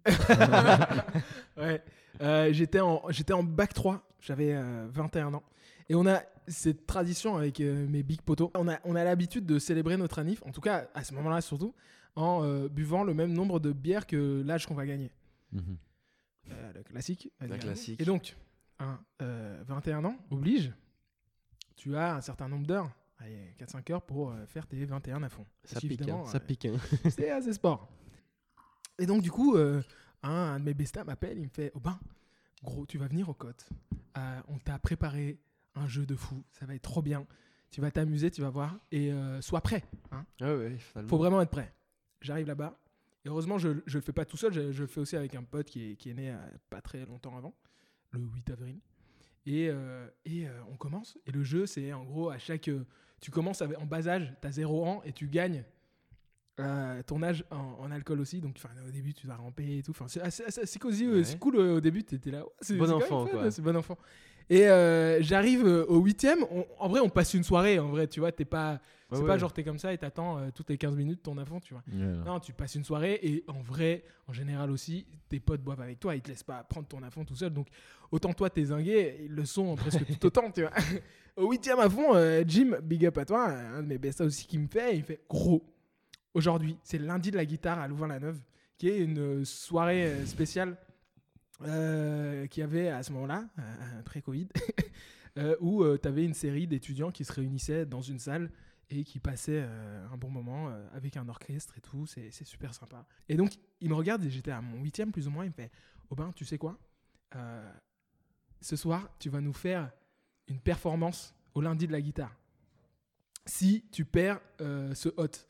ouais. 1.58 1.82
Euh, 2.20 2.52
j'étais 2.52 2.80
en 2.80 3.02
j'étais 3.10 3.32
en 3.32 3.42
bac 3.42 3.72
3, 3.74 4.06
j'avais 4.20 4.54
euh, 4.54 4.86
21 4.92 5.34
ans 5.34 5.42
et 5.88 5.94
on 5.94 6.06
a 6.06 6.22
cette 6.48 6.86
tradition 6.86 7.36
avec 7.36 7.60
euh, 7.60 7.86
mes 7.88 8.02
big 8.02 8.20
potos. 8.22 8.50
On 8.54 8.68
a 8.68 8.78
on 8.84 8.94
a 8.96 9.04
l'habitude 9.04 9.46
de 9.46 9.58
célébrer 9.58 9.96
notre 9.96 10.18
anniv, 10.18 10.42
en 10.46 10.50
tout 10.52 10.60
cas 10.60 10.88
à 10.94 11.04
ce 11.04 11.14
moment-là 11.14 11.40
surtout, 11.40 11.74
en 12.16 12.42
euh, 12.44 12.68
buvant 12.68 13.04
le 13.04 13.14
même 13.14 13.32
nombre 13.32 13.60
de 13.60 13.72
bières 13.72 14.06
que 14.06 14.42
l'âge 14.44 14.66
qu'on 14.66 14.74
va 14.74 14.86
gagner. 14.86 15.10
Mhm. 15.52 15.76
Euh, 16.50 16.72
le 16.74 16.82
classique. 16.82 17.30
La 17.40 17.46
évidemment. 17.46 17.62
classique. 17.72 18.00
Et 18.00 18.04
donc, 18.04 18.36
un, 18.80 18.98
euh, 19.22 19.62
21 19.66 20.04
ans 20.04 20.16
oblige, 20.30 20.72
tu 21.76 21.96
as 21.96 22.16
un 22.16 22.20
certain 22.20 22.48
nombre 22.48 22.66
d'heures, 22.66 22.90
allez, 23.18 23.54
4-5 23.58 23.92
heures 23.92 24.02
pour 24.02 24.30
euh, 24.32 24.44
faire 24.46 24.66
tes 24.66 24.84
21 24.84 25.22
à 25.22 25.28
fond. 25.28 25.46
Ça 25.64 25.74
Parce 25.74 25.80
pique, 25.82 25.90
qu'évidemment, 25.98 26.24
hein, 26.26 26.30
ça 26.30 26.40
pique. 26.40 26.64
hein. 26.64 26.76
c'est 27.10 27.30
assez 27.30 27.52
sport. 27.52 27.88
Et 28.98 29.06
donc, 29.06 29.22
du 29.22 29.30
coup, 29.30 29.56
euh, 29.56 29.80
un, 30.24 30.30
un 30.30 30.58
de 30.60 30.64
mes 30.64 30.74
bestas 30.74 31.04
m'appelle, 31.04 31.38
il 31.38 31.44
me 31.44 31.48
fait 31.48 31.70
Oh 31.74 31.80
ben, 31.80 31.98
gros, 32.64 32.84
tu 32.86 32.98
vas 32.98 33.06
venir 33.06 33.28
au. 33.28 33.36
Euh, 34.18 34.40
on 34.48 34.58
t'a 34.58 34.78
préparé 34.78 35.38
un 35.74 35.86
jeu 35.86 36.04
de 36.06 36.14
fou, 36.14 36.42
ça 36.52 36.66
va 36.66 36.74
être 36.74 36.82
trop 36.82 37.02
bien. 37.02 37.26
Tu 37.70 37.80
vas 37.80 37.90
t'amuser, 37.90 38.30
tu 38.30 38.42
vas 38.42 38.50
voir. 38.50 38.78
Et 38.90 39.12
euh, 39.12 39.40
sois 39.40 39.60
prêt. 39.62 39.82
Hein. 40.10 40.24
Ah 40.40 40.54
ouais. 40.54 40.76
Faut 41.08 41.16
vraiment 41.18 41.40
être 41.40 41.50
prêt. 41.50 41.72
J'arrive 42.20 42.46
là-bas. 42.46 42.78
Et 43.24 43.28
heureusement, 43.28 43.56
je 43.58 43.68
ne 43.68 43.80
le 43.86 44.00
fais 44.00 44.12
pas 44.12 44.24
tout 44.24 44.36
seul, 44.36 44.52
je, 44.52 44.72
je 44.72 44.82
le 44.82 44.86
fais 44.88 45.00
aussi 45.00 45.16
avec 45.16 45.34
un 45.34 45.42
pote 45.44 45.68
qui 45.68 45.92
est, 45.92 45.96
qui 45.96 46.10
est 46.10 46.14
né 46.14 46.30
euh, 46.30 46.36
pas 46.70 46.80
très 46.80 47.06
longtemps 47.06 47.36
avant, 47.36 47.54
le 48.10 48.20
8 48.20 48.50
avril. 48.50 48.78
Et, 49.46 49.68
euh, 49.70 50.06
et 50.24 50.46
euh, 50.46 50.50
on 50.70 50.76
commence. 50.76 51.16
Et 51.26 51.30
le 51.32 51.42
jeu, 51.44 51.66
c'est 51.66 51.92
en 51.92 52.04
gros, 52.04 52.30
à 52.30 52.38
chaque. 52.38 52.68
tu 53.20 53.30
commences 53.30 53.62
avec- 53.62 53.78
en 53.78 53.86
bas 53.86 54.06
âge, 54.08 54.32
tu 54.40 54.46
as 54.46 54.52
0 54.52 54.84
ans 54.86 55.02
et 55.04 55.12
tu 55.12 55.28
gagnes 55.28 55.64
euh, 56.60 57.02
ton 57.04 57.22
âge 57.22 57.44
en, 57.50 57.56
en 57.80 57.90
alcool 57.90 58.20
aussi. 58.20 58.40
Donc 58.40 58.58
au 58.86 58.90
début, 58.90 59.14
tu 59.14 59.26
vas 59.26 59.36
ramper 59.36 59.78
et 59.78 59.82
tout. 59.82 59.94
C'est 60.08 60.78
cosy, 60.78 61.08
Ouais. 61.08 61.24
c'est 61.24 61.38
cool 61.38 61.56
au 61.56 61.80
début, 61.80 62.04
tu 62.04 62.16
étais 62.16 62.30
là. 62.30 62.44
ouais, 62.44 62.50
c'est 62.60 62.76
Bon 62.76 62.90
enfant. 62.90 63.26
C'est 63.50 63.62
bon 63.62 63.76
enfant. 63.76 63.96
Et 64.50 64.68
euh, 64.68 65.22
j'arrive 65.22 65.66
euh, 65.66 65.84
au 65.86 66.00
huitième. 66.00 66.44
En 66.78 66.88
vrai, 66.88 67.00
on 67.00 67.08
passe 67.08 67.34
une 67.34 67.44
soirée. 67.44 67.78
En 67.78 67.88
vrai, 67.88 68.06
tu 68.06 68.20
vois, 68.20 68.32
t'es 68.32 68.44
pas. 68.44 68.80
C'est 69.12 69.20
ouais. 69.20 69.26
pas 69.26 69.36
genre 69.36 69.52
t'es 69.52 69.62
comme 69.62 69.78
ça 69.78 69.92
et 69.92 69.98
t'attends 69.98 70.38
euh, 70.38 70.48
toutes 70.54 70.70
les 70.70 70.78
15 70.78 70.96
minutes 70.96 71.22
ton 71.22 71.36
enfant, 71.36 71.60
tu 71.60 71.74
vois. 71.74 71.82
Non, 71.92 72.40
tu 72.40 72.54
passes 72.54 72.76
une 72.76 72.84
soirée 72.84 73.20
et 73.22 73.44
en 73.46 73.60
vrai, 73.60 74.04
en 74.26 74.32
général 74.32 74.70
aussi, 74.70 75.06
tes 75.28 75.38
potes 75.38 75.60
boivent 75.60 75.82
avec 75.82 76.00
toi, 76.00 76.16
ils 76.16 76.22
te 76.22 76.30
laissent 76.30 76.42
pas 76.42 76.64
prendre 76.64 76.88
ton 76.88 76.98
fond 77.10 77.24
tout 77.24 77.34
seul. 77.34 77.50
Donc, 77.50 77.68
autant 78.10 78.32
toi, 78.32 78.48
t'es 78.48 78.64
zingué, 78.64 79.20
ils 79.24 79.34
le 79.34 79.44
sont 79.44 79.74
presque 79.76 80.06
tout 80.06 80.26
autant, 80.26 80.50
tu 80.50 80.62
vois. 80.62 80.70
Au 81.36 81.50
huitième 81.50 81.78
à 81.78 81.90
fond, 81.90 82.14
euh, 82.14 82.42
Jim, 82.46 82.78
big 82.82 83.04
up 83.04 83.18
à 83.18 83.24
toi, 83.26 83.48
un 83.50 83.82
de 83.82 83.88
mes 83.88 83.98
bestas 83.98 84.24
aussi 84.24 84.46
qui 84.46 84.58
me 84.58 84.66
fait, 84.66 84.96
il 84.96 85.02
fait 85.02 85.20
gros. 85.28 85.62
Aujourd'hui, 86.32 86.78
c'est 86.82 86.98
lundi 86.98 87.30
de 87.30 87.36
la 87.36 87.44
guitare 87.44 87.78
à 87.80 87.88
Louvain-la-Neuve, 87.88 88.40
qui 88.78 88.88
est 88.88 88.98
une 88.98 89.44
soirée 89.44 90.24
spéciale 90.24 90.78
euh, 91.64 92.46
qu'il 92.46 92.60
y 92.60 92.64
avait 92.64 92.88
à 92.88 93.02
ce 93.02 93.12
moment-là, 93.12 93.46
euh, 93.58 94.02
pré-Covid, 94.02 94.48
euh, 95.38 95.56
où 95.60 95.84
tu 95.98 96.08
avais 96.08 96.24
une 96.24 96.34
série 96.34 96.66
d'étudiants 96.66 97.10
qui 97.10 97.24
se 97.24 97.32
réunissaient 97.32 97.86
dans 97.86 98.02
une 98.02 98.18
salle 98.18 98.50
et 98.92 99.04
qui 99.04 99.18
passaient 99.20 99.62
euh, 99.64 100.06
un 100.12 100.16
bon 100.16 100.28
moment 100.30 100.68
euh, 100.68 100.86
avec 100.92 101.16
un 101.16 101.28
orchestre 101.28 101.76
et 101.78 101.80
tout. 101.80 102.06
C'est 102.06 102.30
super 102.44 102.74
sympa. 102.74 103.06
Et 103.28 103.36
donc, 103.36 103.52
il 103.80 103.88
me 103.88 103.94
regarde 103.94 104.22
et 104.24 104.30
j'étais 104.30 104.50
à 104.50 104.60
mon 104.60 104.82
huitième 104.82 105.12
plus 105.12 105.26
ou 105.26 105.30
moins. 105.30 105.44
Il 105.44 105.48
me 105.48 105.54
fait 105.54 105.70
Aubin, 106.10 106.32
tu 106.32 106.44
sais 106.44 106.58
quoi 106.58 106.78
Euh, 107.34 107.72
Ce 108.60 108.76
soir, 108.76 109.08
tu 109.18 109.30
vas 109.30 109.40
nous 109.40 109.54
faire 109.54 109.90
une 110.48 110.60
performance 110.60 111.34
au 111.54 111.60
lundi 111.62 111.86
de 111.86 111.92
la 111.92 112.00
guitare. 112.00 112.36
Si 113.46 113.84
tu 113.90 114.04
perds 114.04 114.40
euh, 114.60 114.94
ce 114.94 115.08
hot. 115.16 115.48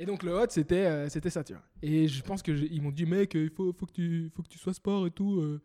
Et 0.00 0.06
donc 0.06 0.22
le 0.22 0.32
hot 0.32 0.46
c'était 0.48 0.86
euh, 0.86 1.08
c'était 1.10 1.28
ça 1.30 1.44
tu 1.44 1.52
vois. 1.52 1.62
Et 1.82 2.08
je 2.08 2.22
pense 2.22 2.42
que 2.42 2.56
j'ai- 2.56 2.72
ils 2.72 2.80
m'ont 2.80 2.90
dit 2.90 3.04
mec 3.06 3.34
il 3.34 3.50
faut, 3.50 3.72
faut 3.72 3.84
que 3.86 3.92
tu 3.92 4.30
faut 4.34 4.42
que 4.42 4.48
tu 4.48 4.58
sois 4.58 4.72
sport 4.74 5.06
et 5.06 5.10
tout 5.10 5.40
euh, 5.40 5.60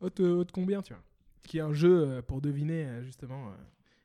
hot 0.00 0.10
euh, 0.20 0.40
hot 0.40 0.46
combien 0.52 0.82
tu 0.82 0.92
vois. 0.92 1.02
Qui 1.44 1.58
est 1.58 1.60
un 1.60 1.72
jeu 1.72 2.00
euh, 2.08 2.22
pour 2.22 2.40
deviner 2.40 2.84
euh, 2.86 3.02
justement 3.04 3.48
euh, 3.48 3.52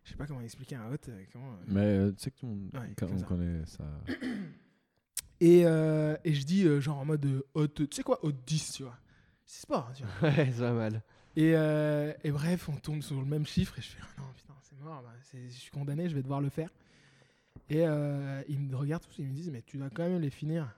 je 0.04 0.12
sais 0.12 0.15
pas 0.15 0.28
comment 0.28 0.41
expliquer 0.41 0.76
un 0.76 0.86
hot 0.91 0.98
euh, 1.10 1.24
comment, 1.34 1.52
euh, 1.54 1.63
Mais 1.67 1.82
euh, 1.82 2.12
tu 2.12 2.20
sais 2.24 2.32
que 2.32 2.38
tout 2.39 2.46
le 2.46 2.52
monde 2.52 2.70
Ouais, 2.76 2.94
quand 2.96 3.08
comme 3.08 3.15
on 3.15 3.20
ça. 3.20 3.26
connaît 3.26 3.65
ça. 3.65 3.84
Et, 5.39 5.63
euh, 5.65 6.15
et 6.24 6.34
je 6.36 6.46
dis, 6.46 6.65
euh, 6.65 6.80
genre 6.80 7.00
en 7.00 7.06
mode 7.06 7.26
euh, 7.26 7.41
hot, 7.56 7.67
tu 7.67 7.88
sais 7.91 8.04
quoi, 8.04 8.20
hot 8.24 8.32
10, 8.46 8.74
tu 8.74 8.84
vois. 8.84 8.98
C'est 9.46 9.62
sport, 9.63 9.88
hein, 9.89 9.94
tu 9.96 10.04
vois. 10.04 10.30
Ouais, 10.30 10.52
ça 10.52 10.72
va 10.72 10.74
mal. 10.74 11.02
Et, 11.36 11.56
euh, 11.56 12.13
et 12.24 12.30
bref, 12.32 12.70
on 12.70 12.76
tombe 12.76 13.02
sur 13.02 13.20
le 13.20 13.26
même 13.26 13.46
chiffre 13.48 13.78
et 13.80 13.82
je 13.82 13.88
fais, 13.88 14.00
ah 14.04 14.22
non, 14.22 14.28
putain, 14.36 14.54
c'est 14.62 14.80
mort, 14.84 15.02
bah, 15.02 15.13
c'est- 15.24 15.50
je 15.50 15.58
suis 15.58 15.72
condamné, 15.72 16.10
je 16.10 16.15
vais 16.15 16.22
devoir 16.22 16.41
le 16.41 16.50
faire. 16.50 16.70
Et 17.69 17.87
euh, 17.87 18.41
ils 18.47 18.59
me 18.59 18.75
regardent 18.75 19.03
tous, 19.03 19.19
ils 19.19 19.27
me 19.27 19.33
disent, 19.33 19.49
mais 19.49 19.61
tu 19.61 19.77
dois 19.77 19.89
quand 19.89 20.03
même 20.03 20.19
les 20.19 20.29
finir, 20.29 20.75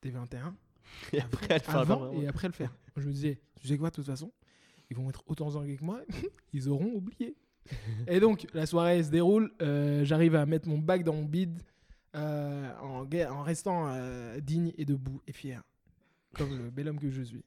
tes 0.00 0.10
21, 0.10 0.54
Et 1.12 1.20
après, 1.20 1.46
elle 1.50 1.62
avant 1.66 2.12
et 2.12 2.28
après 2.28 2.46
le 2.46 2.52
faire. 2.52 2.72
Je 2.96 3.06
me 3.06 3.12
disais, 3.12 3.40
tu 3.60 3.66
sais 3.66 3.76
quoi, 3.76 3.90
de 3.90 3.96
toute 3.96 4.06
façon, 4.06 4.32
ils 4.88 4.96
vont 4.96 5.08
être 5.08 5.24
autant 5.26 5.50
zangués 5.50 5.76
que 5.76 5.84
moi, 5.84 6.00
ils 6.52 6.68
auront 6.68 6.92
oublié. 6.94 7.36
et 8.06 8.20
donc, 8.20 8.46
la 8.54 8.66
soirée 8.66 9.02
se 9.02 9.10
déroule, 9.10 9.52
euh, 9.60 10.04
j'arrive 10.04 10.36
à 10.36 10.46
mettre 10.46 10.68
mon 10.68 10.78
bac 10.78 11.02
dans 11.02 11.14
mon 11.14 11.24
bide 11.24 11.60
euh, 12.14 12.72
en, 12.80 13.42
restant 13.42 13.92
digne 14.38 14.72
et 14.78 14.84
debout 14.84 15.20
et 15.26 15.32
fier, 15.32 15.62
comme 16.34 16.56
le 16.56 16.70
bel 16.70 16.88
homme 16.88 17.00
que 17.00 17.10
je 17.10 17.22
suis. 17.22 17.44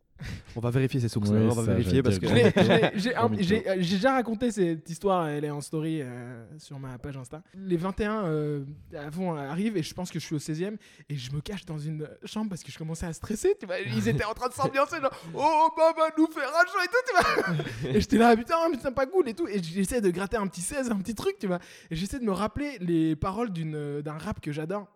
On 0.56 0.60
va 0.60 0.70
vérifier 0.72 1.00
ces 1.00 1.10
sources. 1.10 1.30
Ouais, 1.30 1.40
on 1.40 1.50
va 1.50 1.66
ça, 1.66 1.74
vérifier 1.74 2.04
parce 2.04 2.20
que. 2.20 2.28
J'ai 2.96 3.68
euh, 3.68 3.76
déjà 3.76 4.14
raconté 4.14 4.52
cette 4.52 4.90
histoire, 4.90 5.28
elle 5.28 5.46
est 5.46 5.50
en 5.50 5.62
story 5.62 6.02
euh, 6.02 6.44
sur 6.58 6.80
ma 6.80 6.98
page 6.98 7.18
Insta. 7.18 7.42
Les 7.56 7.78
21 7.78 8.26
euh, 8.26 8.64
avant 8.98 9.36
arrivent 9.36 9.78
et 9.78 9.84
je 9.84 9.94
pense 9.94 10.12
que 10.12 10.20
je 10.20 10.26
suis 10.26 10.36
au 10.36 10.40
16e 10.40 10.78
et 11.10 11.16
je 11.16 11.32
me 11.32 11.42
cache 11.42 11.66
dans 11.66 11.78
une 11.78 12.08
chambre 12.26 12.50
parce 12.50 12.64
que 12.64 12.72
je 12.72 12.78
commençais 12.78 13.06
à 13.06 13.14
stresser. 13.14 13.56
Tu 13.60 13.66
vois, 13.66 13.80
ils 13.80 14.08
étaient 14.08 14.26
en 14.26 14.34
train 14.34 14.50
de 14.50 14.54
s'ambiancer, 14.54 14.98
genre 15.00 15.14
oh 15.34 15.70
maman 15.78 16.10
nous 16.18 16.28
faire 16.28 16.50
un 16.50 16.66
show 16.68 16.80
et 16.84 16.88
tout, 16.88 17.06
tu 17.08 17.84
vois. 17.84 17.90
Et 17.96 18.02
j'étais 18.02 18.18
là, 18.18 18.36
putain, 18.36 18.56
putain, 18.72 18.92
pas 18.92 19.06
cool 19.06 19.30
et 19.30 19.34
tout. 19.34 19.48
Et 19.48 19.62
j'essaie 19.62 20.02
de 20.02 20.10
gratter 20.10 20.38
un 20.38 20.48
petit 20.48 20.62
16, 20.62 20.92
un 20.92 20.98
petit 20.98 21.16
truc, 21.16 21.38
tu 21.40 21.48
vois. 21.48 21.60
Et 21.90 21.96
j'essaie 21.96 22.20
de 22.20 22.26
me 22.26 22.32
rappeler 22.32 22.78
les 22.80 23.16
paroles 23.16 23.52
d'une- 23.52 24.02
d'un 24.02 24.18
rap 24.18 24.42
que 24.42 24.52
j'adore 24.52 24.88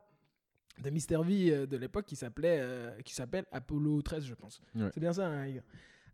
de 0.81 0.89
Mr 0.89 1.23
V 1.23 1.51
euh, 1.51 1.65
de 1.65 1.77
l'époque 1.77 2.05
qui 2.05 2.15
s'appelait 2.15 2.57
euh, 2.61 2.91
qui 3.05 3.13
s'appelle 3.13 3.45
Apollo 3.51 4.01
13 4.01 4.25
je 4.25 4.33
pense 4.33 4.61
Ouais. 4.75 4.89
c'est 4.93 4.99
bien 4.99 5.13
ça 5.13 5.25
hein, 5.27 5.45
les 5.45 5.53
gars 5.55 5.61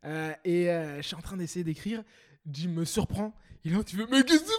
Euh, 0.05 0.31
et 0.45 0.69
euh, 0.71 0.97
je 1.01 1.07
suis 1.07 1.15
en 1.15 1.21
train 1.21 1.35
d'essayer 1.37 1.63
d'écrire. 1.65 2.03
Jim 2.49 2.69
me 2.69 2.85
surprend. 2.85 3.33
Il 3.65 3.73
est 3.73 3.75
là, 3.77 3.83
tu 3.83 3.97
veux, 3.97 4.07
mais 4.09 4.23
qu'est-ce 4.23 4.39
que 4.39 4.45
tu 4.45 4.51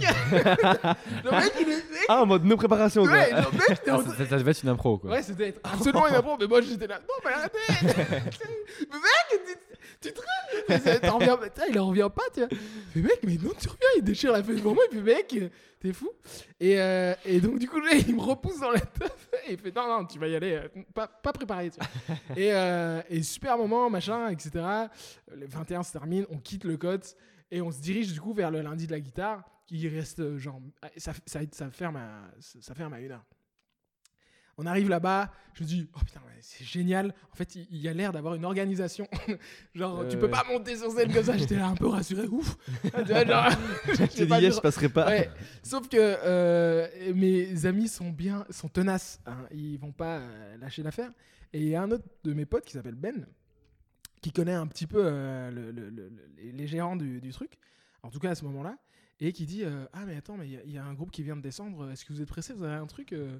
fais, 0.00 0.06
mec? 0.06 0.96
Le 1.24 1.30
mec, 1.30 1.52
il 1.60 1.68
est. 1.68 1.82
Ah, 2.08 2.22
en 2.22 2.26
mode 2.26 2.44
no 2.46 2.56
préparation, 2.56 3.02
quoi. 3.02 3.12
ouais, 3.12 3.30
le 3.30 3.36
mec, 3.58 3.80
Ah, 3.86 3.98
ça, 4.16 4.26
ça- 4.26 4.38
devait 4.38 4.50
être 4.52 4.62
une 4.62 4.70
impro 4.70 4.96
quoi. 4.96 5.10
Ouais, 5.10 5.22
c'était 5.22 5.54
absolument 5.62 6.08
une 6.08 6.14
impro, 6.14 6.36
mais 6.40 6.46
moi 6.46 6.62
j'étais 6.62 6.86
là. 6.86 6.98
Non, 7.00 7.14
mais 7.22 7.32
arrêtez 7.32 7.58
Mais 8.90 8.96
mec, 8.96 9.58
tu, 10.00 10.12
te 10.12 11.70
Il 11.70 11.78
en 11.78 11.86
revient 11.88 12.08
pas, 12.14 12.22
tu 12.32 12.40
vois. 12.40 12.48
Mais 12.94 13.02
mec, 13.02 13.20
mais 13.22 13.34
non, 13.34 13.52
tu 13.58 13.68
reviens, 13.68 13.88
il 13.96 14.02
déchire 14.02 14.32
la 14.32 14.42
feuille 14.42 14.56
devant 14.56 14.74
moi, 14.74 14.84
et 14.86 14.88
puis 14.88 15.02
mec, 15.02 15.34
t'es 15.78 15.92
fou. 15.92 16.10
Et, 16.58 16.80
euh, 16.80 17.14
donc, 17.42 17.58
du 17.58 17.68
coup, 17.68 17.80
là, 17.80 17.90
il 17.94 18.14
me 18.14 18.20
repousse 18.20 18.60
dans 18.60 18.70
la 18.70 18.80
teuf, 18.80 19.28
et 19.46 19.52
il 19.52 19.58
fait 19.58 19.74
non, 19.74 19.86
non, 19.88 20.06
tu 20.06 20.18
vas 20.18 20.28
y 20.28 20.36
aller, 20.36 20.52
euh, 20.54 20.82
pas, 20.94 21.32
préparé, 21.32 21.70
tu 21.70 21.78
vois. 21.78 22.16
et, 22.36 22.52
euh, 22.52 23.22
super 23.22 23.58
moment, 23.58 23.90
machin, 23.90 24.28
etc. 24.28 24.50
Le 25.34 25.46
21 25.46 25.82
se 25.82 25.92
termine, 25.92 26.26
on 26.30 26.38
quitte 26.38 26.64
le 26.64 26.76
code, 26.76 27.04
et 27.50 27.60
on 27.60 27.70
se 27.70 27.80
dirige 27.80 28.12
du 28.12 28.20
coup 28.20 28.32
vers 28.32 28.50
le 28.50 28.62
lundi 28.62 28.86
de 28.86 28.92
la 28.92 29.00
guitare, 29.00 29.44
qui 29.66 29.86
reste 29.88 30.38
genre. 30.38 30.60
Ça 30.96 31.12
ferme 31.70 31.96
à, 31.96 32.30
ça 32.38 32.74
ferme 32.74 32.92
à 32.92 33.00
une 33.00 33.12
heure. 33.12 33.24
On 34.60 34.66
arrive 34.66 34.88
là-bas, 34.88 35.32
je 35.54 35.62
me 35.62 35.68
dis, 35.68 35.88
oh 35.94 35.98
putain, 36.04 36.20
c'est 36.42 36.64
génial. 36.64 37.14
En 37.32 37.34
fait, 37.36 37.54
il, 37.54 37.76
y 37.78 37.88
a 37.88 37.92
l'air 37.92 38.12
d'avoir 38.12 38.34
une 38.34 38.44
organisation. 38.44 39.06
genre, 39.74 40.00
Euh, 40.00 40.08
tu 40.08 40.16
peux 40.18 40.24
ouais. 40.26 40.30
pas 40.30 40.44
monter 40.48 40.76
sur 40.76 40.90
scène 40.92 41.12
comme 41.12 41.24
ça. 41.24 41.36
J'étais 41.36 41.56
là 41.56 41.68
un 41.68 41.74
peu 41.74 41.86
rassuré, 41.86 42.26
ouf. 42.28 42.56
Tu 42.82 42.88
vois, 42.90 43.24
genre, 43.24 43.50
je 43.86 44.60
passerai 44.60 44.88
pas. 44.88 45.06
Ouais, 45.06 45.30
sauf 45.62 45.88
que 45.88 45.96
euh, 45.98 46.86
mes 47.14 47.66
amis 47.66 47.88
sont 47.88 48.10
bien, 48.10 48.44
sont 48.50 48.68
tenaces. 48.68 49.20
hein. 49.26 49.46
Ils 49.52 49.78
vont 49.78 49.92
pas 49.92 50.18
euh, 50.18 50.56
lâcher 50.58 50.82
l'affaire. 50.82 51.10
Et 51.52 51.60
il 51.60 51.68
y 51.68 51.74
a 51.76 51.82
un 51.82 51.90
autre 51.90 52.04
de 52.24 52.32
mes 52.32 52.46
potes 52.46 52.64
qui 52.64 52.72
s'appelle 52.72 52.94
Ben, 52.94 53.26
qui 54.22 54.32
connaît 54.32 54.52
un 54.54 54.66
petit 54.66 54.86
peu 54.86 55.02
euh, 55.04 55.50
le- 55.50 55.70
le- 55.72 55.90
le- 55.90 56.08
le- 56.08 56.50
les, 56.52 56.66
gérants 56.66 56.96
du, 56.96 57.20
du 57.20 57.30
truc, 57.32 57.52
en 58.02 58.10
tout 58.10 58.18
cas 58.18 58.30
à 58.30 58.34
ce 58.34 58.44
moment-là, 58.44 58.76
et 59.18 59.32
qui 59.32 59.46
dit 59.46 59.64
euh, 59.64 59.84
Ah, 59.92 60.04
mais 60.06 60.16
attends, 60.16 60.36
mais 60.36 60.46
il 60.46 60.52
y 60.52 60.56
a- 60.56 60.62
il 60.64 60.72
y, 60.72 60.78
a 60.78 60.84
un 60.84 60.94
groupe 60.94 61.10
qui 61.10 61.22
vient 61.22 61.36
de 61.36 61.42
descendre. 61.42 61.90
Est-ce 61.90 62.04
que 62.04 62.12
vous 62.12 62.20
êtes 62.22 62.28
pressé 62.28 62.52
Vous 62.52 62.64
avez 62.64 62.74
un 62.76 62.86
truc 62.86 63.12
euh, 63.12 63.38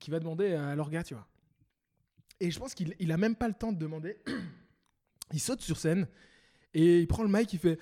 qui 0.00 0.10
va 0.10 0.18
demander 0.20 0.54
à 0.54 0.74
leur 0.74 0.90
gars, 0.90 1.02
tu 1.02 1.14
vois. 1.14 1.26
Et 2.40 2.50
je 2.50 2.58
pense 2.58 2.74
qu'il 2.74 2.94
il 2.98 3.10
a 3.12 3.16
même 3.16 3.34
pas 3.36 3.48
le 3.48 3.54
temps 3.54 3.72
de 3.72 3.78
demander. 3.78 4.16
il 5.32 5.40
saute 5.40 5.60
sur 5.62 5.78
scène 5.78 6.06
et 6.74 7.00
il 7.00 7.06
prend 7.06 7.22
le 7.22 7.28
mic, 7.28 7.52
il 7.52 7.58
fait 7.58 7.78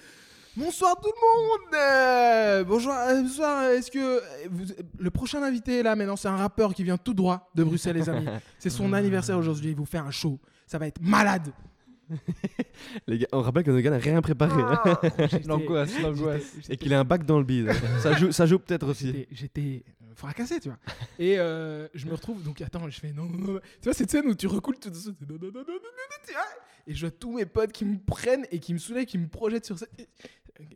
Bonsoir 0.56 0.94
tout 1.00 1.10
le 1.10 1.20
monde 1.20 1.74
euh, 1.74 2.62
Bonjour, 2.64 2.92
euh, 2.92 3.22
bonsoir, 3.22 3.64
est-ce 3.70 3.90
que 3.90 3.98
euh, 3.98 4.20
vous- 4.50 4.66
le 4.98 5.10
prochain 5.10 5.42
invité 5.42 5.82
là 5.82 5.96
maintenant 5.96 6.14
c'est 6.14 6.28
un 6.28 6.36
rappeur 6.36 6.72
qui 6.74 6.84
vient 6.84 6.96
tout 6.96 7.12
droit 7.12 7.50
de 7.56 7.64
Bruxelles 7.64 7.96
les 7.96 8.08
amis. 8.08 8.26
C'est 8.60 8.70
son 8.70 8.92
anniversaire 8.92 9.36
aujourd'hui, 9.36 9.70
il 9.70 9.76
vous 9.76 9.84
fait 9.84 9.98
un 9.98 10.12
show. 10.12 10.38
Ça 10.66 10.78
va 10.78 10.86
être 10.86 11.00
malade. 11.02 11.52
Les 13.06 13.18
gars, 13.18 13.26
on 13.32 13.40
rappelle 13.40 13.64
que 13.64 13.70
le 13.70 13.80
gars 13.80 13.90
n'a 13.90 13.98
rien 13.98 14.20
préparé. 14.20 14.62
Ah, 14.62 15.00
L'angoisse, 15.46 15.98
l'angoisse. 16.00 16.52
Et 16.68 16.76
qu'il 16.76 16.92
a 16.94 17.00
un 17.00 17.04
bac 17.04 17.24
dans 17.24 17.38
le 17.38 17.44
bide. 17.44 17.72
ça 18.00 18.12
joue, 18.14 18.30
ça 18.30 18.46
joue 18.46 18.58
peut-être 18.58 18.86
aussi. 18.88 19.26
J'étais- 19.30 19.84
Fracassé, 20.14 20.60
tu 20.60 20.68
vois. 20.68 20.78
Et 21.18 21.38
euh, 21.38 21.88
je 21.94 22.06
me 22.06 22.12
retrouve, 22.12 22.42
donc 22.42 22.60
attends, 22.60 22.88
je 22.88 22.98
fais 22.98 23.12
non, 23.12 23.24
non, 23.24 23.38
non. 23.38 23.60
Tu 23.80 23.84
vois, 23.84 23.94
cette 23.94 24.10
scène 24.10 24.26
où 24.26 24.34
tu 24.34 24.46
recoules 24.46 24.78
tout 24.78 24.90
de 24.90 24.94
suite, 24.94 25.20
non, 25.28 25.36
non, 25.36 25.50
non, 25.52 25.64
non, 25.66 25.74
non, 25.74 26.16
tu 26.26 26.32
vois. 26.32 26.42
Et 26.86 26.94
je 26.94 27.00
vois 27.00 27.10
tous 27.10 27.36
mes 27.36 27.46
potes 27.46 27.72
qui 27.72 27.84
me 27.84 27.98
prennent 27.98 28.46
et 28.50 28.60
qui 28.60 28.74
me 28.74 28.78
soulèvent, 28.78 29.06
qui 29.06 29.18
me 29.18 29.28
projettent 29.28 29.66
sur 29.66 29.78
cette. 29.78 29.90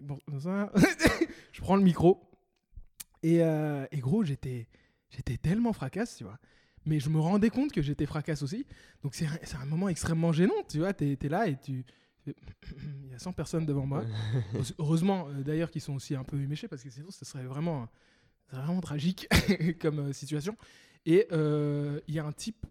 Bon, 0.00 0.18
ça. 0.40 0.72
je 1.52 1.60
prends 1.60 1.76
le 1.76 1.82
micro. 1.82 2.22
Et, 3.22 3.42
euh, 3.42 3.86
et 3.90 3.98
gros, 3.98 4.24
j'étais 4.24 4.68
j'étais 5.10 5.36
tellement 5.36 5.72
fracasse, 5.72 6.16
tu 6.16 6.24
vois. 6.24 6.38
Mais 6.84 7.00
je 7.00 7.10
me 7.10 7.18
rendais 7.18 7.50
compte 7.50 7.72
que 7.72 7.82
j'étais 7.82 8.06
fracasse 8.06 8.42
aussi. 8.42 8.66
Donc 9.02 9.14
c'est 9.14 9.26
un, 9.26 9.38
c'est 9.42 9.56
un 9.56 9.66
moment 9.66 9.88
extrêmement 9.88 10.32
gênant, 10.32 10.54
tu 10.68 10.78
vois. 10.78 10.92
T'es 10.92 11.18
es 11.20 11.28
là 11.28 11.46
et 11.46 11.56
tu. 11.56 11.84
Il 12.26 13.10
y 13.10 13.14
a 13.14 13.18
100 13.18 13.32
personnes 13.32 13.66
devant 13.66 13.86
moi. 13.86 14.04
Heureusement, 14.78 15.28
euh, 15.28 15.42
d'ailleurs, 15.42 15.70
qu'ils 15.70 15.80
sont 15.80 15.94
aussi 15.94 16.14
un 16.14 16.24
peu 16.24 16.36
méchés 16.36 16.68
parce 16.68 16.82
que 16.82 16.90
sinon, 16.90 17.10
ce 17.10 17.24
serait 17.24 17.44
vraiment, 17.44 17.88
ce 18.48 18.56
serait 18.56 18.64
vraiment 18.66 18.80
tragique 18.80 19.28
comme 19.80 19.98
euh, 20.00 20.12
situation. 20.12 20.56
Et 21.06 21.26
euh, 21.32 22.00
il 22.08 22.14
y 22.14 22.18
a 22.18 22.24
un 22.24 22.32
type 22.32 22.66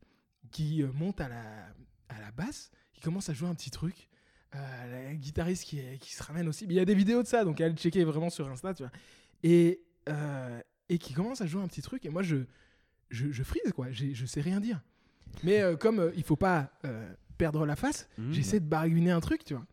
qui 0.52 0.84
euh, 0.84 0.92
monte 0.94 1.22
à 1.22 1.28
la, 1.30 1.42
à 2.10 2.20
la 2.22 2.32
basse, 2.32 2.72
qui 2.94 3.02
commence 3.02 3.30
à 3.30 3.34
jouer 3.34 3.48
un 3.50 3.56
petit 3.56 3.72
truc. 3.72 4.10
Euh, 4.56 5.08
la 5.10 5.14
guitariste 5.16 5.64
qui, 5.66 5.80
est- 5.80 5.98
qui 6.00 6.14
se 6.14 6.24
ramène 6.24 6.48
aussi. 6.48 6.66
Mais 6.68 6.74
Il 6.74 6.78
y 6.78 6.80
a 6.80 6.86
des 6.86 6.96
vidéos 6.96 7.22
de 7.22 7.28
ça, 7.28 7.44
donc 7.44 7.60
allez 7.62 7.76
checker 7.76 8.04
vraiment 8.04 8.30
sur 8.30 8.48
Insta, 8.50 8.74
tu 8.74 8.84
vois. 8.84 8.92
Et, 9.44 9.82
euh, 10.10 10.60
et 10.90 10.98
qui 10.98 11.14
commence 11.14 11.42
à 11.42 11.46
jouer 11.48 11.62
un 11.62 11.68
petit 11.68 11.82
truc. 11.82 12.06
Et 12.06 12.10
moi, 12.10 12.24
je, 12.24 12.38
je, 13.10 13.32
je 13.32 13.44
frise, 13.44 13.72
quoi. 13.74 13.92
Je 13.92 14.26
sais 14.26 14.42
rien 14.42 14.60
dire. 14.60 14.82
Mais 15.44 15.62
comme 15.80 16.12
il 16.16 16.24
faut 16.24 16.38
pas 16.38 16.72
perdre 17.38 17.66
la 17.66 17.76
face, 17.76 18.08
Mmh. 18.18 18.32
j'essaie 18.32 18.60
de 18.60 18.66
baragouiner 18.66 19.12
un 19.12 19.20
truc, 19.20 19.44
tu 19.44 19.54
vois. 19.54 19.66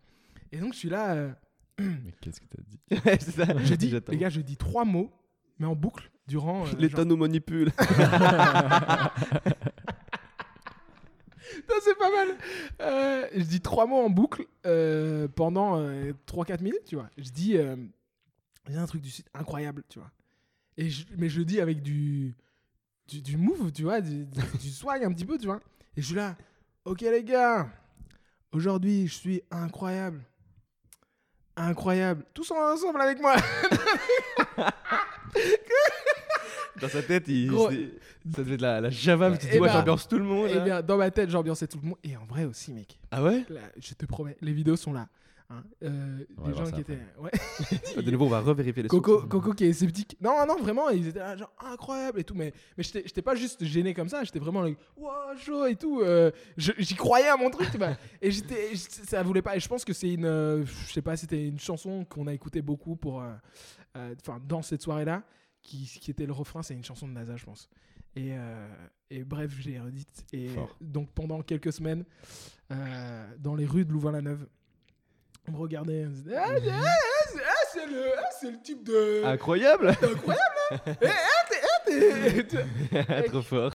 Et 0.53 0.59
donc, 0.59 0.75
je 0.75 0.79
suis 0.79 0.89
là. 0.91 1.37
Mais 1.79 2.13
qu'est-ce 2.21 2.41
que 2.41 2.47
t'as 2.47 2.63
dit? 2.63 2.79
C'est 3.21 3.89
J'attends. 3.89 4.13
les 4.13 4.19
gars, 4.19 4.29
je 4.29 4.41
dis 4.41 4.57
trois 4.57 4.85
mots, 4.85 5.11
mais 5.59 5.67
en 5.67 5.75
boucle, 5.75 6.11
durant. 6.27 6.67
euh, 6.67 6.71
L'État 6.79 6.99
genre- 6.99 7.07
nous 7.07 7.17
manipule. 7.17 7.73
Non, 11.69 11.75
c'est 11.83 11.97
pas 11.97 12.11
mal. 12.11 12.29
Euh, 12.81 13.29
je 13.35 13.43
dis 13.45 13.61
trois 13.61 13.87
mots 13.87 14.05
en 14.05 14.11
boucle 14.11 14.45
euh, 14.67 15.29
pendant 15.29 15.79
3-4 16.27 16.63
minutes, 16.63 16.85
tu 16.87 16.97
vois. 16.97 17.09
Je 17.17 17.31
dis, 17.31 17.57
euh, 17.57 17.77
il 18.69 18.75
y 18.75 18.77
a 18.79 18.83
un 18.83 18.87
truc 18.87 19.01
du 19.03 19.11
site 19.11 19.29
incroyable, 19.35 19.83
tu 19.89 19.99
vois. 19.99 20.11
Et 20.77 20.91
je- 20.91 21.07
mais 21.17 21.29
je 21.29 21.39
le 21.39 21.45
dis 21.45 21.61
avec 21.61 21.81
du, 21.83 22.35
du, 23.07 23.23
du 23.23 23.37
move, 23.37 23.71
tu 23.73 23.83
vois, 23.85 24.01
du, 24.01 24.25
du, 24.27 24.41
du 24.61 24.71
swag 24.71 25.05
un 25.05 25.13
petit 25.13 25.25
peu, 25.25 25.39
tu 25.39 25.47
vois. 25.47 25.61
Et 25.97 26.03
je 26.03 26.07
suis 26.07 26.17
là, 26.17 26.35
ok 26.85 27.03
les 27.03 27.23
gars, 27.23 27.69
aujourd'hui 28.53 29.07
je 29.07 29.15
suis 29.15 29.43
incroyable. 29.51 30.23
Incroyable. 31.57 32.25
Tous 32.35 32.51
ensemble 32.51 33.01
avec 33.01 33.21
moi. 33.21 33.37
Dans 36.81 36.89
sa 36.89 37.03
tête, 37.03 37.25
il, 37.29 37.49
Gros. 37.49 37.71
ça 37.71 37.77
devait 38.43 38.55
être 38.55 38.61
la, 38.61 38.81
la 38.81 38.91
java, 38.91 39.31
mais 39.31 39.39
tu 39.39 39.47
Eh 39.49 39.53
dis, 39.53 39.59
ouais, 39.61 39.69
ben, 39.69 39.75
j'ambiance 39.75 40.09
tout 40.09 40.19
le 40.19 40.25
monde. 40.25 40.49
Et 40.51 40.55
là. 40.55 40.61
bien, 40.65 40.83
dans 40.83 40.97
ma 40.97 41.11
tête, 41.11 41.31
j'ambiançais 41.31 41.69
tout 41.69 41.79
le 41.81 41.89
monde. 41.89 41.99
Et 42.03 42.17
en 42.17 42.25
vrai 42.25 42.45
aussi, 42.45 42.73
mec. 42.73 42.99
Ah 43.13 43.23
ouais? 43.23 43.45
Là, 43.49 43.61
je 43.81 43.95
te 43.95 44.05
promets, 44.07 44.37
les 44.41 44.53
vidéos 44.53 44.75
sont 44.75 44.93
là. 44.93 45.07
hein. 45.51 45.63
Euh, 45.85 46.25
On 46.37 46.43
va 46.43 46.47
des 46.49 46.53
voir 46.55 46.67
gens 46.67 46.73
qui 46.73 46.81
après. 46.81 46.95
étaient. 46.95 47.03
Ouais. 47.97 48.03
De 48.03 48.11
nouveau, 48.11 48.27
on 48.27 48.29
va 48.31 48.41
revérifier 48.41 48.83
les 48.83 48.89
Coco, 48.89 49.21
sources. 49.21 49.29
Coco 49.29 49.53
qui 49.53 49.67
est 49.67 49.73
sceptique. 49.73 50.17
Non, 50.21 50.45
non, 50.49 50.57
vraiment, 50.57 50.89
ils 50.91 51.07
étaient 51.07 51.21
là, 51.21 51.37
genre 51.37 51.53
incroyable 51.65 52.19
et 52.19 52.25
tout. 52.25 52.35
Mais, 52.35 52.53
mais 52.77 52.83
j'étais 52.83 53.03
j'étais 53.07 53.23
pas 53.23 53.37
juste 53.37 53.65
gêné 53.65 53.95
comme 53.95 54.09
ça, 54.09 54.25
j'étais 54.25 54.41
vraiment 54.41 54.63
like, 54.63 54.77
wow, 54.97 55.11
chaud 55.39 55.67
et 55.67 55.77
tout. 55.77 56.01
euh, 56.03 56.33
je- 56.57 56.73
J'y 56.79 56.97
croyais 56.97 57.29
à 57.29 57.37
mon 57.37 57.51
truc, 57.51 57.71
tu 57.71 57.79
vois. 57.79 57.97
Et 58.21 58.33
j'étais, 58.33 58.75
ça 58.75 59.23
voulait 59.23 59.43
pas. 59.43 59.57
Et 59.57 59.61
je 59.61 59.69
pense 59.69 59.85
que 59.85 59.93
c'est 59.93 60.13
une, 60.13 60.25
euh, 60.27 60.65
je 60.89 60.93
sais 60.93 61.03
pas, 61.03 61.17
c'était 61.17 61.47
une 61.47 61.61
chanson 61.61 62.05
qu'on 62.05 62.27
a 62.27 62.33
écouté 62.35 62.63
beaucoup 62.63 62.97
pour, 62.97 63.23
euh, 63.23 63.27
euh, 63.27 63.33
enfin, 63.95 64.41
dans 64.47 64.63
cette 64.63 64.83
soirée-là, 64.83 65.23
qui, 65.63 65.87
qui 66.01 66.11
était 66.11 66.27
le 66.27 66.33
refrain, 66.33 66.63
c'est 66.63 66.75
une 66.75 66.85
chanson 66.85 67.09
de 67.09 67.13
NASA, 67.13 67.37
je 67.37 67.45
pense. 67.45 67.69
Et, 68.17 68.29
euh, 68.33 68.69
et 69.11 69.25
bref, 69.25 69.51
je 69.59 69.71
l'ai 69.71 69.81
redite. 69.81 70.25
Et 70.33 70.49
Fort. 70.49 70.77
donc 70.81 71.11
pendant 71.13 71.43
quelques 71.43 71.73
semaines, 71.73 72.05
euh, 72.71 73.27
dans 73.39 73.55
les 73.55 73.67
rues 73.67 73.85
de 73.85 73.93
Louvain-la-Neuve, 73.93 74.47
on 75.49 75.53
me 75.53 75.57
regardait, 75.59 76.07
on 76.07 76.11
me 76.11 76.15
disait, 76.15 76.37
ah, 76.37 76.45
ah, 76.49 76.53
ah, 76.55 76.87
c'est 77.33 77.39
ah, 77.41 77.67
c'est 77.73 77.87
le, 77.87 78.03
ah, 78.19 78.29
c'est 78.41 78.51
le 78.51 78.61
type 78.63 78.85
de. 78.85 79.25
Incroyable 79.25 79.89
Incroyable, 79.89 80.41
hein 80.71 80.95
Trop 83.29 83.43
fort. 83.43 83.73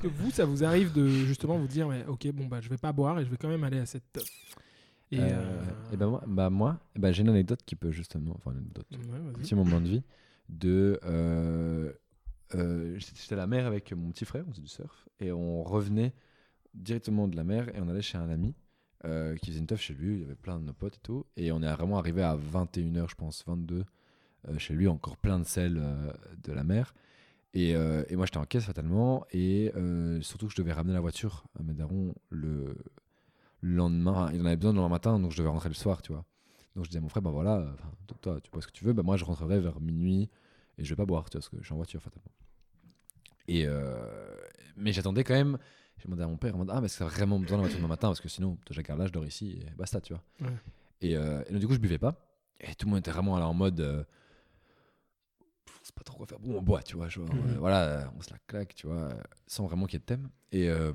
Que 0.00 0.08
vous, 0.08 0.30
ça 0.30 0.44
vous 0.44 0.64
arrive 0.64 0.92
de 0.92 1.06
justement 1.08 1.58
vous 1.58 1.66
dire, 1.66 1.88
mais, 1.88 2.04
ok, 2.06 2.28
bon, 2.32 2.46
bah, 2.46 2.60
je 2.60 2.68
vais 2.68 2.78
pas 2.78 2.92
boire 2.92 3.18
et 3.20 3.24
je 3.24 3.30
vais 3.30 3.36
quand 3.36 3.48
même 3.48 3.64
aller 3.64 3.78
à 3.78 3.86
cette 3.86 4.18
Et, 5.10 5.20
Euh, 5.20 5.28
euh, 5.28 5.92
Et 5.92 5.96
ben 5.96 6.08
moi, 6.08 6.22
bah 6.26 6.50
moi 6.50 6.78
ben 6.96 7.12
j'ai 7.12 7.22
une 7.22 7.28
anecdote 7.28 7.60
qui 7.66 7.74
peut 7.74 7.90
justement, 7.90 8.32
enfin 8.36 8.52
une 8.52 8.58
anecdote, 8.58 8.86
ouais, 8.92 9.32
petit 9.34 9.54
moment 9.54 9.80
de 9.80 9.88
vie 9.88 10.02
de 10.48 11.00
euh, 11.04 11.92
j'étais 12.52 13.34
à 13.34 13.36
la 13.36 13.46
mer 13.46 13.66
avec 13.66 13.92
mon 13.92 14.10
petit 14.10 14.24
frère, 14.24 14.44
on 14.48 14.50
faisait 14.52 14.62
du 14.62 14.68
surf 14.68 15.08
et 15.20 15.32
on 15.32 15.62
revenait 15.62 16.12
directement 16.74 17.28
de 17.28 17.36
la 17.36 17.44
mer 17.44 17.68
et 17.74 17.80
on 17.80 17.88
allait 17.88 18.02
chez 18.02 18.18
un 18.18 18.30
ami 18.30 18.54
qui 19.02 19.50
faisait 19.50 19.60
une 19.60 19.66
teuf 19.66 19.80
chez 19.80 19.94
lui, 19.94 20.14
il 20.14 20.20
y 20.20 20.24
avait 20.24 20.34
plein 20.34 20.58
de 20.58 20.64
nos 20.64 20.72
potes 20.72 20.96
et 20.96 21.00
tout 21.02 21.26
et 21.36 21.52
on 21.52 21.62
est 21.62 21.72
vraiment 21.72 21.98
arrivé 21.98 22.22
à 22.22 22.36
21h 22.36 23.08
je 23.08 23.14
pense, 23.16 23.44
22 23.46 23.84
euh, 24.48 24.58
chez 24.58 24.74
lui, 24.74 24.88
encore 24.88 25.16
plein 25.16 25.38
de 25.38 25.44
sel 25.44 25.80
de 26.42 26.52
la 26.52 26.64
mer 26.64 26.94
et, 27.54 27.74
euh, 27.74 28.04
et 28.08 28.16
moi 28.16 28.26
j'étais 28.26 28.38
en 28.38 28.44
caisse 28.44 28.64
fatalement 28.64 29.26
et 29.32 29.72
euh, 29.76 30.20
surtout 30.22 30.46
que 30.46 30.52
je 30.52 30.56
devais 30.56 30.72
ramener 30.72 30.94
la 30.94 31.00
voiture 31.00 31.44
à 31.58 31.62
mes 31.62 31.74
darons 31.74 32.14
le 32.30 32.76
le 33.62 33.74
lendemain, 33.74 34.30
il 34.32 34.40
en 34.40 34.46
avait 34.46 34.56
besoin 34.56 34.72
le 34.72 34.78
lendemain 34.78 34.94
matin, 34.94 35.18
donc 35.20 35.32
je 35.32 35.36
devais 35.36 35.50
rentrer 35.50 35.68
le 35.68 35.74
soir, 35.74 36.00
tu 36.00 36.12
vois. 36.12 36.24
Donc 36.74 36.84
je 36.84 36.90
disais 36.90 36.98
à 36.98 37.02
mon 37.02 37.10
frère, 37.10 37.22
bah 37.22 37.30
voilà, 37.30 37.76
toi, 38.22 38.40
tu 38.40 38.50
bois 38.50 38.62
ce 38.62 38.66
que 38.66 38.72
tu 38.72 38.84
veux, 38.84 38.94
bah 38.94 39.02
moi 39.02 39.18
je 39.18 39.24
rentrerai 39.24 39.60
vers 39.60 39.80
minuit 39.80 40.30
et 40.78 40.84
je 40.84 40.88
vais 40.88 40.96
pas 40.96 41.04
boire, 41.04 41.28
tu 41.28 41.36
vois, 41.36 41.40
parce 41.40 41.50
que 41.50 41.58
je 41.58 41.64
suis 41.64 41.74
en 41.74 41.76
voiture 41.76 42.00
fatalement. 42.00 42.30
Et 43.48 43.66
euh, 43.66 44.34
mais 44.76 44.92
j'attendais 44.92 45.24
quand 45.24 45.34
même, 45.34 45.58
j'ai 45.98 46.04
demandé 46.04 46.22
à 46.22 46.26
mon 46.26 46.38
père, 46.38 46.54
ah 46.70 46.80
mais 46.80 46.88
t'as 46.88 47.04
vraiment 47.04 47.38
besoin 47.38 47.58
de 47.58 47.62
la 47.62 47.68
voiture 47.68 47.78
demain 47.80 47.88
matin, 47.88 48.08
parce 48.08 48.20
que 48.20 48.28
sinon, 48.28 48.56
je 48.70 48.80
garde 48.80 48.98
là, 48.98 49.06
je 49.06 49.12
dors 49.12 49.26
ici, 49.26 49.60
et 49.60 49.70
basta, 49.76 50.00
tu 50.00 50.14
vois. 50.14 50.22
Ouais. 50.40 50.56
Et, 51.02 51.16
euh, 51.16 51.42
et 51.46 51.52
donc 51.52 51.60
du 51.60 51.66
coup, 51.66 51.74
je 51.74 51.80
buvais 51.80 51.98
pas, 51.98 52.14
et 52.60 52.74
tout 52.76 52.86
le 52.86 52.92
monde 52.92 53.00
était 53.00 53.10
vraiment 53.10 53.38
là 53.38 53.46
en 53.46 53.54
mode, 53.54 53.80
euh, 53.80 54.04
sait 55.90 55.94
pas 55.96 56.04
trop 56.04 56.16
quoi 56.18 56.26
faire. 56.26 56.38
Bon, 56.40 56.56
on 56.58 56.62
boit, 56.62 56.82
tu 56.82 56.96
vois. 56.96 57.08
Genre, 57.08 57.26
Mhm. 57.34 57.50
euh, 57.50 57.58
voilà, 57.58 57.84
euh, 57.84 58.04
on 58.16 58.20
se 58.22 58.30
la 58.30 58.38
claque, 58.46 58.74
tu 58.74 58.86
vois, 58.86 58.96
euh, 59.10 59.22
sans 59.46 59.66
vraiment 59.66 59.86
qu'il 59.86 59.94
y 59.94 59.96
ait 59.96 60.00
de 60.00 60.04
thème. 60.04 60.28
Et 60.52 60.68
euh, 60.68 60.92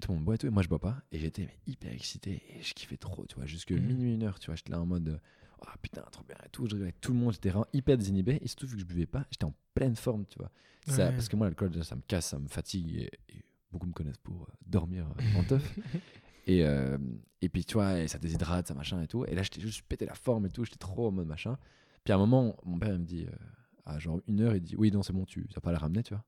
tout 0.00 0.10
le 0.10 0.14
monde 0.16 0.24
boit 0.24 0.34
et 0.34 0.38
tout, 0.38 0.46
et 0.46 0.50
moi 0.50 0.62
je 0.62 0.68
bois 0.68 0.78
pas. 0.80 1.02
Et 1.12 1.18
j'étais 1.18 1.48
hyper 1.66 1.92
excité 1.92 2.42
et 2.56 2.62
je 2.62 2.74
kiffais 2.74 2.96
trop, 2.96 3.26
tu 3.26 3.36
vois, 3.36 3.46
jusque 3.46 3.72
Mhm. 3.72 3.80
minuit, 3.86 4.14
une 4.14 4.22
heure, 4.24 4.38
tu 4.38 4.46
vois. 4.46 4.56
J'étais 4.56 4.72
là 4.72 4.80
en 4.80 4.86
mode, 4.86 5.20
ah 5.66 5.74
putain, 5.82 6.02
trop 6.12 6.24
bien 6.24 6.36
et 6.44 6.48
tout. 6.50 6.64
Je 6.66 6.70
rigolais 6.72 6.88
avec 6.90 7.00
tout 7.00 7.12
le 7.12 7.18
monde, 7.18 7.32
j'étais 7.32 7.50
vraiment 7.50 7.66
hyper 7.72 7.96
désinhibé. 7.98 8.38
Et 8.42 8.48
surtout, 8.48 8.66
vu 8.66 8.74
que 8.76 8.80
je 8.80 8.86
buvais 8.86 9.06
pas, 9.06 9.26
j'étais 9.30 9.44
en 9.44 9.54
pleine 9.74 9.96
forme, 9.96 10.24
tu 10.26 10.38
vois. 10.38 10.50
Ça, 10.86 11.06
Ouais. 11.08 11.12
Parce 11.12 11.28
que 11.28 11.36
moi, 11.36 11.46
l'alcool, 11.46 11.84
ça 11.84 11.96
me 11.96 12.00
casse, 12.02 12.26
ça 12.28 12.38
me 12.38 12.48
fatigue. 12.48 12.94
Et, 12.96 13.10
et 13.28 13.42
beaucoup 13.70 13.86
me 13.86 13.92
connaissent 13.92 14.16
pour 14.18 14.42
euh, 14.42 14.52
dormir 14.66 15.06
en 15.34 15.44
teuf. 15.44 15.76
Et, 16.46 16.60
et 17.42 17.48
puis, 17.50 17.62
tu 17.66 17.74
vois, 17.74 17.98
et 18.00 18.08
ça 18.08 18.16
déshydrate, 18.18 18.68
ça 18.68 18.72
machin 18.74 19.02
et 19.02 19.06
tout. 19.06 19.22
Et 19.26 19.34
là, 19.34 19.42
j'étais 19.42 19.60
juste 19.60 19.82
pété 19.82 20.06
la 20.06 20.14
forme 20.14 20.46
et 20.46 20.48
tout. 20.48 20.64
J'étais 20.64 20.78
trop 20.78 21.08
en 21.08 21.10
mode 21.10 21.26
machin. 21.26 21.58
Puis 22.04 22.12
à 22.12 22.16
un 22.16 22.18
moment, 22.18 22.56
mon 22.64 22.78
père, 22.78 22.94
il 22.94 23.00
me 23.00 23.04
dit, 23.04 23.26
euh, 23.26 23.36
à 23.88 23.98
genre 23.98 24.20
une 24.28 24.40
heure, 24.40 24.54
il 24.54 24.60
dit, 24.62 24.76
oui, 24.76 24.90
non, 24.92 25.02
c'est 25.02 25.12
bon, 25.12 25.24
tu 25.24 25.46
vas 25.54 25.60
pas 25.60 25.72
la 25.72 25.78
ramener, 25.78 26.02
tu 26.02 26.14
vois. 26.14 26.24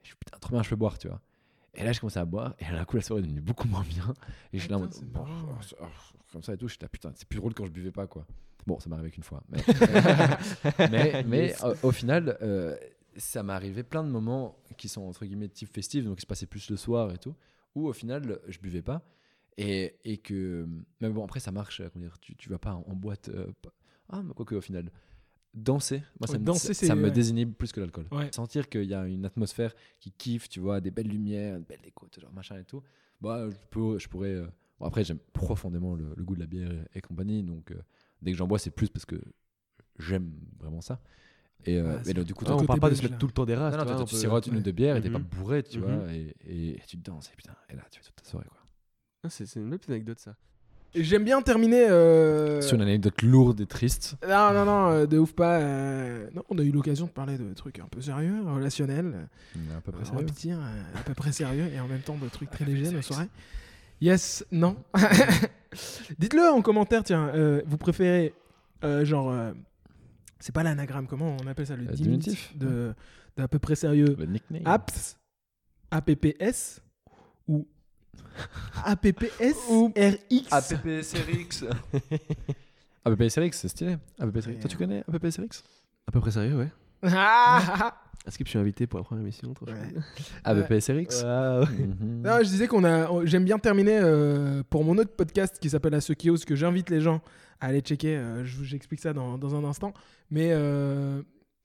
Et 0.00 0.04
je 0.04 0.08
suis 0.08 0.16
putain, 0.16 0.38
trop 0.38 0.52
bien, 0.52 0.62
je 0.62 0.70
peux 0.70 0.76
boire, 0.76 0.98
tu 0.98 1.08
vois. 1.08 1.20
Et 1.74 1.84
là, 1.84 1.92
je 1.92 2.00
commençais 2.00 2.18
à 2.18 2.24
boire. 2.24 2.54
Et 2.58 2.64
d'un 2.64 2.84
coup, 2.84 2.96
la 2.96 3.02
soirée 3.02 3.20
est 3.20 3.24
devenue 3.24 3.40
beaucoup 3.40 3.68
moins 3.68 3.84
bien. 3.88 4.12
Et 4.52 4.58
je 4.58 4.62
suis 4.62 4.70
là 4.70 4.78
en 4.78 4.80
mode, 4.80 4.94
bon, 5.04 5.24
oh, 5.80 5.84
comme 6.32 6.42
ça 6.42 6.54
et 6.54 6.56
tout. 6.56 6.66
J'étais 6.68 6.84
là, 6.86 6.88
putain, 6.88 7.12
c'est 7.14 7.28
plus 7.28 7.36
drôle 7.38 7.54
quand 7.54 7.64
je 7.66 7.70
buvais 7.70 7.92
pas, 7.92 8.06
quoi. 8.06 8.26
Bon, 8.66 8.80
ça 8.80 8.88
m'est 8.88 8.96
arrivé 8.96 9.10
qu'une 9.10 9.22
fois. 9.22 9.42
Mais, 9.50 9.62
mais, 10.90 11.22
mais, 11.24 11.46
Yes. 11.48 11.62
euh, 11.64 11.74
au 11.82 11.92
final, 11.92 12.36
euh, 12.42 12.76
ça 13.16 13.42
m'est 13.42 13.52
arrivé 13.52 13.82
plein 13.82 14.02
de 14.02 14.08
moments 14.08 14.56
qui 14.76 14.88
sont 14.88 15.02
entre 15.02 15.24
guillemets 15.24 15.48
type 15.48 15.72
festifs, 15.72 16.04
donc 16.04 16.18
il 16.18 16.22
se 16.22 16.26
passait 16.26 16.46
plus 16.46 16.70
le 16.70 16.76
soir 16.76 17.12
et 17.12 17.18
tout, 17.18 17.34
où 17.74 17.86
au 17.88 17.92
final, 17.92 18.38
je 18.48 18.58
buvais 18.58 18.82
pas. 18.82 19.02
Et, 19.56 19.96
et 20.04 20.18
que. 20.18 20.66
Mais 21.00 21.08
bon, 21.10 21.24
après, 21.24 21.40
ça 21.40 21.52
marche. 21.52 21.82
comment 21.92 22.04
dire, 22.04 22.18
tu, 22.20 22.34
tu 22.36 22.48
vas 22.48 22.58
pas 22.58 22.72
en, 22.74 22.84
en 22.86 22.94
boîte. 22.94 23.28
euh, 23.28 23.46
ah, 24.08 24.22
mais 24.22 24.32
quoique, 24.34 24.54
au 24.54 24.60
final. 24.60 24.90
Danser, 25.52 26.02
moi, 26.20 26.26
ça, 26.28 26.34
Ouais, 26.34 26.38
me, 26.38 26.44
danser, 26.44 26.74
ça, 26.74 26.94
me 26.94 27.10
désinhibe 27.10 27.54
plus 27.54 27.72
que 27.72 27.80
l'alcool. 27.80 28.06
Ouais. 28.12 28.30
Sentir 28.32 28.68
qu'il 28.68 28.84
y 28.84 28.94
a 28.94 29.04
une 29.06 29.24
atmosphère 29.24 29.74
qui 29.98 30.12
kiffe, 30.12 30.48
tu 30.48 30.60
vois, 30.60 30.80
des 30.80 30.90
belles 30.92 31.08
lumières, 31.08 31.56
une 31.56 31.64
belle 31.64 31.80
déco, 31.82 32.06
genre 32.20 32.32
machin 32.32 32.56
et 32.58 32.64
tout. 32.64 32.82
Bah, 33.20 33.48
je, 33.50 33.56
peux, 33.70 33.98
je 33.98 34.08
pourrais. 34.08 34.30
euh, 34.34 34.46
Bon, 34.78 34.86
après, 34.86 35.02
j'aime 35.04 35.18
profondément 35.32 35.94
le, 35.94 36.14
le 36.16 36.24
goût 36.24 36.34
de 36.34 36.40
la 36.40 36.46
bière 36.46 36.70
et, 36.70 36.98
et 36.98 37.00
compagnie, 37.00 37.42
donc 37.42 37.72
euh, 37.72 37.82
dès 38.22 38.30
que 38.32 38.38
j'en 38.38 38.46
bois, 38.46 38.58
c'est 38.58 38.70
plus 38.70 38.88
parce 38.88 39.04
que 39.04 39.20
j'aime 39.98 40.30
vraiment 40.58 40.80
ça. 40.80 41.02
Et, 41.66 41.76
euh, 41.78 41.98
mais 42.06 42.14
du 42.14 42.32
coup, 42.34 42.44
toi, 42.44 42.56
on 42.56 42.64
parle 42.64 42.80
pas 42.80 42.88
de 42.88 42.94
se 42.94 43.02
mettre 43.02 43.18
tout 43.18 43.26
le 43.26 43.32
temps 43.32 43.44
des 43.44 43.54
races. 43.56 43.72
non, 43.76 43.84
non, 43.84 43.84
toi, 43.96 44.04
tu 44.06 44.14
sirotes 44.14 44.46
une 44.46 44.56
ou 44.56 44.60
deux 44.60 44.72
bières 44.72 44.96
et 44.96 45.02
t'es 45.02 45.10
pas 45.10 45.18
Mhm. 45.18 45.24
bourré, 45.24 45.62
tu 45.62 45.80
vois, 45.80 46.10
et, 46.14 46.34
et, 46.40 46.76
et 46.76 46.82
tu 46.86 46.96
danses, 46.96 47.28
et 47.32 47.36
putain, 47.36 47.54
et 47.68 47.74
là, 47.76 47.84
tu 47.90 47.98
fais 48.00 48.06
toute 48.06 48.14
ta 48.16 48.24
soirée, 48.24 48.46
quoi. 48.48 48.60
Ah, 49.24 49.28
C'est 49.28 49.44
c'est 49.46 49.60
une 49.60 49.68
belle 49.68 49.78
petite 49.80 49.90
anecdote 49.90 50.18
ça. 50.20 50.36
J'aime 50.94 51.24
bien 51.24 51.40
terminer. 51.42 51.86
euh, 51.88 52.60
Sur 52.60 52.74
une 52.76 52.82
anecdote 52.82 53.22
lourde 53.22 53.60
et 53.60 53.66
triste. 53.66 54.16
Non, 54.28 54.52
non, 54.52 54.64
non, 54.64 54.88
euh, 54.90 55.06
de 55.06 55.18
ouf 55.18 55.32
pas. 55.32 55.58
euh, 55.60 56.28
Non, 56.34 56.42
on 56.48 56.58
a 56.58 56.62
eu 56.62 56.72
l'occasion 56.72 57.06
de 57.06 57.10
parler 57.12 57.38
de 57.38 57.52
trucs 57.54 57.78
un 57.78 57.86
peu 57.86 58.00
sérieux, 58.00 58.42
relationnels. 58.44 59.28
On 59.56 59.72
est 59.72 59.76
à 59.76 59.80
peu 59.80 59.92
près 59.92 60.02
va 60.04 60.10
sérieux. 60.10 60.26
petit, 60.26 60.52
euh, 60.52 60.56
à 60.96 61.02
peu 61.04 61.14
près 61.14 61.30
sérieux 61.32 61.66
et 61.72 61.78
en 61.80 61.86
même 61.86 62.00
temps 62.00 62.16
de 62.16 62.28
trucs 62.28 62.50
très 62.50 62.64
légers 62.64 62.90
nos 62.90 63.02
soirées. 63.02 63.28
Yes, 64.00 64.44
non. 64.50 64.76
Dites-le 66.18 66.48
en 66.50 66.62
commentaire, 66.62 67.04
tiens. 67.04 67.28
euh, 67.34 67.62
vous 67.66 67.76
préférez, 67.76 68.34
euh, 68.82 69.04
genre, 69.04 69.30
euh, 69.30 69.52
c'est 70.40 70.54
pas 70.54 70.62
l'anagramme, 70.62 71.06
comment 71.06 71.36
on 71.40 71.46
appelle 71.46 71.66
ça 71.66 71.76
Le 71.76 71.88
Euh, 71.88 71.92
diminutif 71.92 72.56
de, 72.56 72.94
de 73.36 73.42
à 73.42 73.46
peu 73.48 73.58
près 73.58 73.76
sérieux? 73.76 74.16
Le 74.18 74.26
nickname. 74.26 74.62
Apps, 74.64 75.18
APPS 75.90 76.80
ou 77.46 77.66
APPS 78.84 79.56
ou 79.70 79.92
RX 79.96 80.52
APPSRX. 80.52 81.64
APPSRX, 83.04 83.58
c'est 83.58 83.68
stylé. 83.68 83.96
APPSRX. 84.18 84.60
Toi, 84.60 84.70
tu 84.70 84.76
connais 84.76 85.02
APPSRX 85.12 85.62
À 86.06 86.12
peu 86.12 86.20
près 86.20 86.30
sérieux, 86.30 86.56
ouais. 86.56 86.68
Ah 87.02 87.94
Est-ce 88.26 88.36
que 88.38 88.44
je 88.44 88.50
suis 88.50 88.58
invité 88.58 88.86
pour 88.86 88.98
la 88.98 89.04
première 89.04 89.22
émission 89.22 89.54
trop 89.54 89.64
Ouais. 89.66 89.72
APPSRX. 90.44 91.24
Mhm. 91.24 92.22
Non, 92.22 92.38
je 92.38 92.44
disais 92.48 92.66
qu'on 92.66 92.84
a. 92.84 93.08
J'aime 93.24 93.44
bien 93.44 93.58
terminer 93.58 93.98
euh, 94.02 94.62
pour 94.68 94.84
mon 94.84 94.98
autre 94.98 95.12
podcast 95.16 95.58
qui 95.58 95.70
s'appelle 95.70 95.94
À 95.94 96.00
ceux 96.02 96.14
qui 96.14 96.28
osent, 96.30 96.44
que 96.44 96.54
j'invite 96.54 96.90
les 96.90 97.00
gens 97.00 97.22
à 97.60 97.66
aller 97.68 97.80
checker. 97.80 98.16
euh, 98.16 98.44
je 98.44 98.56
vous- 98.58 98.64
J'explique 98.64 99.00
ça 99.00 99.12
dans, 99.14 99.38
dans 99.38 99.54
un 99.54 99.64
instant. 99.64 99.94
Mais 100.30 100.50
euh, 100.52 101.22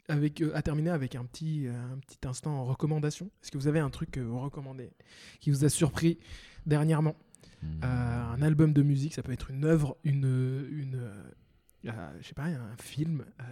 avec, 0.07 0.41
euh, 0.41 0.51
à 0.55 0.61
terminer 0.61 0.89
avec 0.91 1.15
un 1.15 1.25
petit, 1.25 1.67
euh, 1.67 1.73
un 1.93 1.97
petit 1.99 2.17
instant 2.25 2.51
en 2.59 2.65
recommandation. 2.65 3.29
Est-ce 3.43 3.51
que 3.51 3.57
vous 3.57 3.67
avez 3.67 3.79
un 3.79 3.89
truc 3.89 4.11
que 4.11 4.19
vous 4.19 4.39
recommandez 4.39 4.91
qui 5.39 5.49
vous 5.51 5.65
a 5.65 5.69
surpris 5.69 6.19
dernièrement? 6.65 7.15
Euh, 7.63 7.85
Un 7.87 8.41
album 8.43 8.73
de 8.73 8.83
musique, 8.83 9.13
ça 9.15 9.23
peut 9.23 9.31
être 9.31 9.49
une 9.49 9.65
œuvre, 9.65 9.97
une. 10.03 10.67
une 10.71 10.95
euh, 10.95 11.23
euh, 11.87 12.17
je 12.21 12.27
sais 12.27 12.33
pas, 12.35 12.43
un 12.45 12.75
film. 12.77 13.25
euh, 13.41 13.43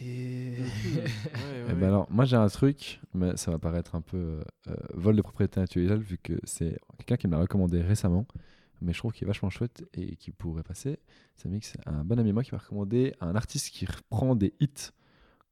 et. 0.00 0.56
Eh 1.68 1.72
ben 1.74 1.84
alors, 1.88 2.10
moi 2.10 2.24
j'ai 2.24 2.36
un 2.36 2.48
truc, 2.48 3.00
mais 3.14 3.36
ça 3.36 3.50
va 3.52 3.58
paraître 3.58 3.94
un 3.94 4.00
peu 4.00 4.42
euh, 4.66 4.74
vol 4.94 5.14
de 5.14 5.22
propriété 5.22 5.60
intellectuelle 5.60 6.00
vu 6.00 6.18
que 6.18 6.32
c'est 6.44 6.78
quelqu'un 6.98 7.16
qui 7.16 7.28
me 7.28 7.32
l'a 7.32 7.38
recommandé 7.40 7.80
récemment, 7.80 8.26
mais 8.80 8.92
je 8.92 8.98
trouve 8.98 9.12
qu'il 9.12 9.24
est 9.24 9.26
vachement 9.28 9.50
chouette 9.50 9.84
et 9.94 10.16
qui 10.16 10.32
pourrait 10.32 10.62
passer. 10.64 10.98
C'est 11.36 11.48
un 11.48 11.52
mix, 11.52 11.76
un 11.86 12.02
bon 12.02 12.18
ami 12.18 12.32
moi 12.32 12.42
qui 12.42 12.52
m'a 12.52 12.58
recommandé 12.58 13.14
un 13.20 13.36
artiste 13.36 13.70
qui 13.70 13.86
reprend 13.86 14.34
des 14.34 14.54
hits 14.58 14.90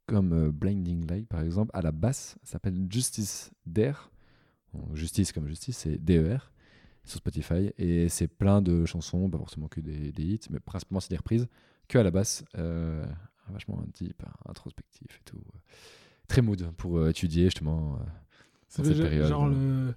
comme 0.08 0.32
euh, 0.32 0.50
Blinding 0.50 1.06
Light 1.08 1.28
par 1.28 1.42
exemple 1.42 1.70
à 1.74 1.82
la 1.82 1.92
basse, 1.92 2.36
ça 2.42 2.52
s'appelle 2.52 2.86
Justice 2.90 3.52
Dare. 3.66 4.10
Justice 4.92 5.32
comme 5.32 5.46
justice, 5.48 5.78
c'est 5.78 5.96
DER 6.04 6.38
sur 7.04 7.18
Spotify 7.18 7.72
et 7.78 8.08
c'est 8.10 8.28
plein 8.28 8.60
de 8.60 8.84
chansons, 8.84 9.30
pas 9.30 9.38
forcément 9.38 9.66
que 9.68 9.80
des, 9.80 10.12
des 10.12 10.22
hits, 10.24 10.40
mais 10.50 10.60
principalement 10.60 11.00
c'est 11.00 11.08
des 11.10 11.16
reprises 11.16 11.48
que 11.88 11.96
à 11.98 12.02
la 12.02 12.10
basse. 12.10 12.44
euh, 12.58 13.04
vachement 13.50 13.80
un 13.80 13.90
type 13.92 14.22
introspectif 14.46 15.06
et 15.20 15.24
tout. 15.24 15.40
Très 16.28 16.42
mood 16.42 16.70
pour 16.76 16.98
euh, 16.98 17.08
étudier 17.08 17.44
justement. 17.44 17.98
cette 18.68 18.84
période. 19.00 19.26
genre 19.28 19.48
le, 19.48 19.94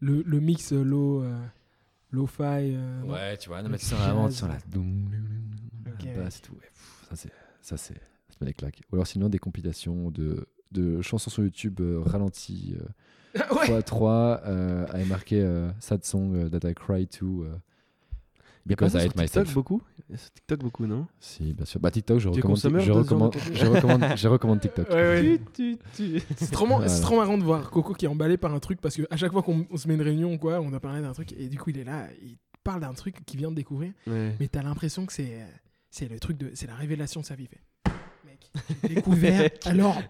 le, 0.00 0.22
le 0.22 0.40
mix 0.40 0.72
low, 0.72 1.22
lo-fi. 2.10 2.42
euh, 2.42 3.02
Ouais, 3.02 3.36
tu 3.36 3.50
vois, 3.50 3.62
non, 3.62 3.68
mais 3.68 3.76
tu 3.78 3.84
sens 3.84 3.98
vraiment, 4.00 4.28
tu 4.28 4.34
jazz. 4.36 4.40
sens 4.40 4.48
la, 4.48 4.58
basse 6.16 6.38
et 6.38 6.42
tout. 6.42 6.54
pff, 6.54 7.06
ça, 7.60 7.76
c'est, 7.76 8.00
ça, 8.34 8.44
met 8.44 8.50
des 8.50 8.54
claques. 8.54 8.80
Ou 8.90 8.96
alors 8.96 9.06
sinon 9.06 9.28
des 9.28 9.38
compilations 9.38 10.10
de, 10.10 10.46
de 10.72 11.00
chansons 11.02 11.30
sur 11.30 11.42
YouTube 11.42 11.80
euh, 11.80 12.00
ralenties 12.04 12.76
euh, 13.36 13.40
ouais. 13.56 13.80
x3 13.80 14.40
euh, 14.46 14.86
avec 14.90 15.08
marqué 15.08 15.40
euh, 15.42 15.70
Sad 15.80 16.04
Song 16.04 16.34
euh, 16.36 16.48
That 16.48 16.68
I 16.70 16.74
Cry 16.74 17.06
To. 17.08 17.42
euh, 17.44 17.54
Because 18.66 18.92
Comment 18.92 19.04
I 19.04 19.08
ça, 19.08 19.08
TikTok 19.08 19.22
myself. 19.44 19.54
beaucoup? 19.54 19.82
TikTok 20.34 20.60
beaucoup, 20.60 20.86
non? 20.86 21.06
Si, 21.20 21.52
bien 21.52 21.66
sûr. 21.66 21.80
Bah, 21.80 21.90
TikTok, 21.90 22.18
je 22.18 22.28
recommande, 22.28 22.56
je, 22.80 22.92
recommande, 22.92 23.32
contenu 23.34 23.54
je, 23.56 23.66
recommande, 23.66 24.04
je 24.16 24.28
recommande 24.28 24.60
TikTok. 24.60 24.88
Ouais, 24.88 24.94
ouais. 24.94 25.40
C'est 26.36 26.50
trop, 26.50 26.66
Voilà. 26.66 26.86
marrant 27.16 27.36
de 27.36 27.42
voir 27.44 27.70
Coco 27.70 27.92
qui 27.92 28.06
est 28.06 28.08
emballé 28.08 28.38
par 28.38 28.54
un 28.54 28.60
truc 28.60 28.80
parce 28.80 28.96
que 28.96 29.02
à 29.10 29.16
chaque 29.18 29.32
fois 29.32 29.42
qu'on 29.42 29.66
on 29.70 29.76
se 29.76 29.86
met 29.86 29.94
une 29.94 30.02
réunion 30.02 30.38
quoi, 30.38 30.60
on 30.62 30.72
a 30.72 30.80
parlé 30.80 31.02
d'un 31.02 31.12
truc 31.12 31.34
et 31.36 31.48
du 31.48 31.58
coup 31.58 31.70
il 31.70 31.78
est 31.78 31.84
là, 31.84 32.06
il 32.22 32.36
parle 32.62 32.80
d'un 32.80 32.94
truc 32.94 33.22
qu'il 33.26 33.38
vient 33.38 33.50
de 33.50 33.56
découvrir, 33.56 33.92
Ouais. 34.06 34.34
mais 34.40 34.48
t'as 34.48 34.62
l'impression 34.62 35.04
que 35.04 35.12
c'est 35.12 35.44
c'est 35.90 36.08
le 36.08 36.18
truc 36.18 36.38
de 36.38 36.50
c'est 36.54 36.66
la 36.66 36.74
révélation 36.74 37.20
de 37.20 37.26
sa 37.26 37.34
vie. 37.34 37.44
Il 37.44 37.48
fait, 37.48 37.60
j'ai 38.82 38.94
découvert. 38.94 39.50
alors 39.66 40.02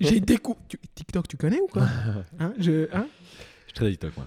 j'ai 0.00 0.20
découvert 0.20 0.60
TikTok, 0.94 1.28
tu 1.28 1.36
connais 1.36 1.60
ou 1.60 1.66
quoi? 1.66 1.82
Hein, 2.38 2.52
je, 2.58 2.88
hein? 2.94 3.06
Je 3.66 3.66
suis 3.66 3.72
très 3.74 3.90
TikTok, 3.90 4.16
moi. 4.16 4.26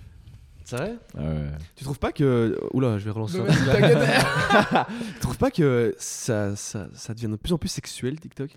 C'est 0.63 0.77
vrai? 0.77 0.95
Ah 1.15 1.21
ouais. 1.21 1.51
Tu 1.75 1.83
trouves 1.83 1.99
pas 1.99 2.11
que. 2.11 2.57
Oula, 2.73 2.97
je 2.97 3.05
vais 3.05 3.11
relancer 3.11 3.37
t'inquiète. 3.43 3.97
Tu 5.13 5.19
trouves 5.19 5.37
pas 5.37 5.51
que 5.51 5.93
ça, 5.99 6.55
ça, 6.55 6.87
ça 6.93 7.13
devient 7.13 7.27
de 7.27 7.35
plus 7.35 7.53
en 7.53 7.57
plus 7.59 7.69
sexuel 7.69 8.19
TikTok? 8.19 8.49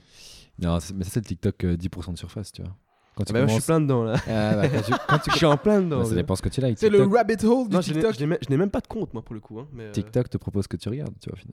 Non, 0.59 0.79
mais 0.95 1.05
ça, 1.05 1.11
c'est 1.12 1.21
le 1.21 1.27
TikTok 1.27 1.64
euh, 1.64 1.77
10% 1.77 2.14
de 2.14 2.19
surface, 2.19 2.51
tu 2.51 2.62
vois. 2.62 2.73
Quand 3.14 3.25
tu 3.25 3.31
Ah 3.31 3.35
bah, 3.35 3.39
moi, 3.41 3.49
Je 3.49 3.53
suis 3.55 3.62
plein 3.62 3.81
dedans 3.81 4.05
là. 4.05 4.14
Ah, 4.27 4.57
bah, 4.57 4.69
quand 4.71 4.81
tu, 4.83 4.93
quand 5.09 5.19
tu- 5.19 5.31
Je 5.33 5.37
suis 5.37 5.47
en 5.47 5.57
plein 5.59 5.83
dedans. 5.83 5.99
Bah, 5.99 6.05
ça 6.07 6.14
dépend 6.14 6.35
ce 6.35 6.43
que 6.43 6.49
tu 6.49 6.61
likes. 6.62 6.79
C'est 6.79 6.89
le 6.89 6.99
TikTok, 6.99 7.14
rabbit 7.16 7.45
hole 7.45 7.69
du 7.69 7.75
Non, 7.77 7.81
TikTok. 7.83 8.14
je 8.19 8.25
n'ai 8.51 8.57
même 8.57 8.71
pas 8.71 8.81
de 8.81 8.87
compte 8.87 9.12
moi 9.12 9.23
pour 9.23 9.35
le 9.35 9.41
coup. 9.41 9.59
hein, 9.61 9.69
mais, 9.73 9.85
euh, 9.85 9.93
TikTok 9.93 10.31
te 10.31 10.39
propose 10.39 10.64
ce 10.64 10.69
que 10.69 10.77
tu 10.79 10.89
regardes, 10.89 11.14
tu 11.21 11.29
vois, 11.29 11.37
au 11.37 11.41
final. 11.41 11.53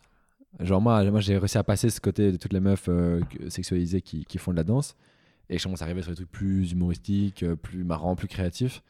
Genre, 0.59 0.81
moi, 0.81 1.03
moi 1.11 1.19
j'ai 1.19 1.37
réussi 1.37 1.57
à 1.57 1.63
passer 1.63 1.89
ce 1.89 1.99
côté 1.99 2.31
de 2.31 2.37
toutes 2.37 2.53
les 2.53 2.59
meufs 2.59 2.87
euh, 2.87 3.21
sexualisées 3.49 4.01
qui, 4.01 4.25
qui 4.25 4.37
font 4.37 4.51
de 4.51 4.57
la 4.57 4.63
danse. 4.63 4.95
Et 5.49 5.57
je 5.57 5.63
commence 5.63 5.81
à 5.81 5.85
arriver 5.85 6.01
sur 6.01 6.11
des 6.11 6.15
trucs 6.15 6.31
plus 6.31 6.71
humoristiques, 6.71 7.43
euh, 7.43 7.55
plus 7.55 7.83
marrants, 7.83 8.15
plus 8.15 8.27
créatifs. 8.27 8.81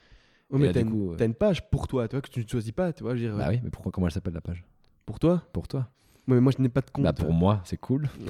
Et 0.53 0.57
mais 0.57 0.71
t'as 0.71 0.81
une, 0.81 1.11
euh, 1.11 1.15
t'as 1.15 1.25
une 1.25 1.33
page 1.33 1.69
pour 1.69 1.87
toi, 1.87 2.07
toi, 2.07 2.21
que 2.21 2.29
tu 2.29 2.41
ne 2.41 2.47
choisis 2.47 2.71
pas, 2.71 2.93
tu 2.93 3.03
vois. 3.03 3.15
je 3.15 3.23
veux 3.23 3.29
dire, 3.29 3.37
Bah 3.37 3.47
oui, 3.49 3.59
mais 3.63 3.69
pourquoi, 3.69 3.91
comment 3.91 4.07
elle 4.07 4.13
s'appelle 4.13 4.33
la 4.33 4.41
page? 4.41 4.63
Pour 5.05 5.19
toi? 5.19 5.43
Pour 5.53 5.67
toi 5.67 5.89
Mais 6.27 6.39
Moi, 6.41 6.51
je 6.57 6.61
n'ai 6.61 6.69
pas 6.69 6.81
de 6.81 6.89
compte. 6.89 7.03
Bah, 7.05 7.13
pour 7.13 7.31
moi, 7.33 7.61
c'est 7.65 7.77
cool. 7.77 8.09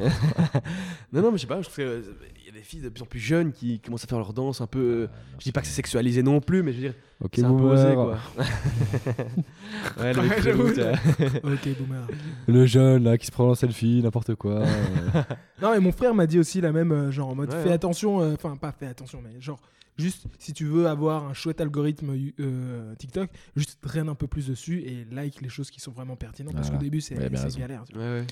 non, 1.13 1.21
non, 1.21 1.31
mais 1.31 1.37
je 1.37 1.41
sais 1.43 1.47
pas, 1.47 1.61
je 1.61 1.69
trouve 1.69 1.75
qu'il 1.75 2.45
y 2.45 2.49
a 2.49 2.51
des 2.51 2.61
filles 2.61 2.81
de 2.81 2.89
plus 2.89 3.01
en 3.03 3.05
plus 3.05 3.19
jeunes 3.19 3.53
qui 3.53 3.79
commencent 3.79 4.03
à 4.03 4.07
faire 4.07 4.17
leur 4.17 4.33
danse 4.33 4.59
un 4.59 4.67
peu. 4.67 5.07
Je 5.39 5.43
dis 5.45 5.51
pas 5.53 5.61
que 5.61 5.67
c'est 5.67 5.73
sexualisé 5.73 6.21
non 6.21 6.41
plus, 6.41 6.61
mais 6.61 6.71
je 6.73 6.77
veux 6.77 6.83
dire, 6.83 6.93
Ok, 7.23 7.31
c'est 7.35 7.43
boomer. 7.43 7.93
quoi. 7.95 8.17
ouais, 10.03 10.13
le 10.13 10.21
Ouais. 11.45 11.53
Ok, 11.53 11.69
boomer. 11.79 12.65
Jeune 12.67 13.03
là 13.03 13.17
qui 13.17 13.25
se 13.27 13.31
prend 13.31 13.49
en 13.49 13.55
selfie, 13.55 14.01
n'importe 14.03 14.35
quoi. 14.35 14.61
euh. 14.61 15.23
Non, 15.61 15.71
mais 15.71 15.79
mon 15.79 15.91
frère 15.91 16.13
m'a 16.13 16.27
dit 16.27 16.39
aussi 16.39 16.59
la 16.61 16.71
même, 16.71 16.91
euh, 16.91 17.11
genre 17.11 17.29
en 17.29 17.35
mode 17.35 17.51
Ouais, 17.53 17.61
fais 17.61 17.69
ouais. 17.69 17.73
attention, 17.75 18.21
euh, 18.21 18.33
enfin 18.33 18.55
pas 18.57 18.73
fais 18.77 18.87
attention, 18.87 19.19
mais 19.23 19.39
genre 19.39 19.59
Juste, 19.97 20.25
si 20.39 20.51
tu 20.51 20.65
veux 20.65 20.87
avoir 20.87 21.25
un 21.25 21.33
chouette 21.33 21.61
algorithme 21.61 22.13
euh, 22.39 22.95
TikTok, 22.95 23.29
juste 23.55 23.79
traîne 23.81 24.09
un 24.09 24.15
peu 24.15 24.27
plus 24.27 24.47
dessus 24.47 24.81
et 24.81 25.05
like 25.09 25.41
les 25.41 25.47
choses 25.49 25.69
qui 25.71 25.79
sont 25.79 25.91
vraiment 25.91 26.15
pertinentes. 26.17 26.53
Parce 26.53 26.67
Voilà. 26.67 26.79
qu'au 26.79 26.83
début, 26.83 26.99
c'est 27.01 27.15
galère. 27.15 27.83
tu 27.87 27.95
vois. 27.95 28.03
Ouais, 28.03 28.19
ouais. 28.19 28.25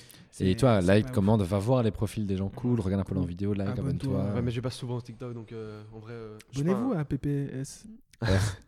Et 0.46 0.56
toi, 0.56 0.80
like, 0.82 1.10
commande, 1.12 1.42
va 1.42 1.58
voir 1.58 1.82
les 1.82 1.90
profils 1.90 2.26
des 2.26 2.36
gens 2.36 2.48
cool, 2.50 2.80
regarde 2.80 3.00
un 3.00 3.04
peu 3.04 3.14
leurs 3.14 3.24
vidéos, 3.26 3.54
like, 3.54 3.78
Abonne-toi. 3.78 4.32
Ouais, 4.34 4.42
mais 4.42 4.50
je 4.50 4.56
vais 4.56 4.62
pas 4.62 4.70
souvent 4.70 5.00
TikTok, 5.00 5.32
donc 5.32 5.52
euh, 5.52 5.82
en 5.94 6.00
vrai. 6.00 6.12
euh, 6.12 6.36
Abonnez-vous 6.54 6.92
un- 6.92 6.98
à 6.98 7.04
PPS. 7.04 7.84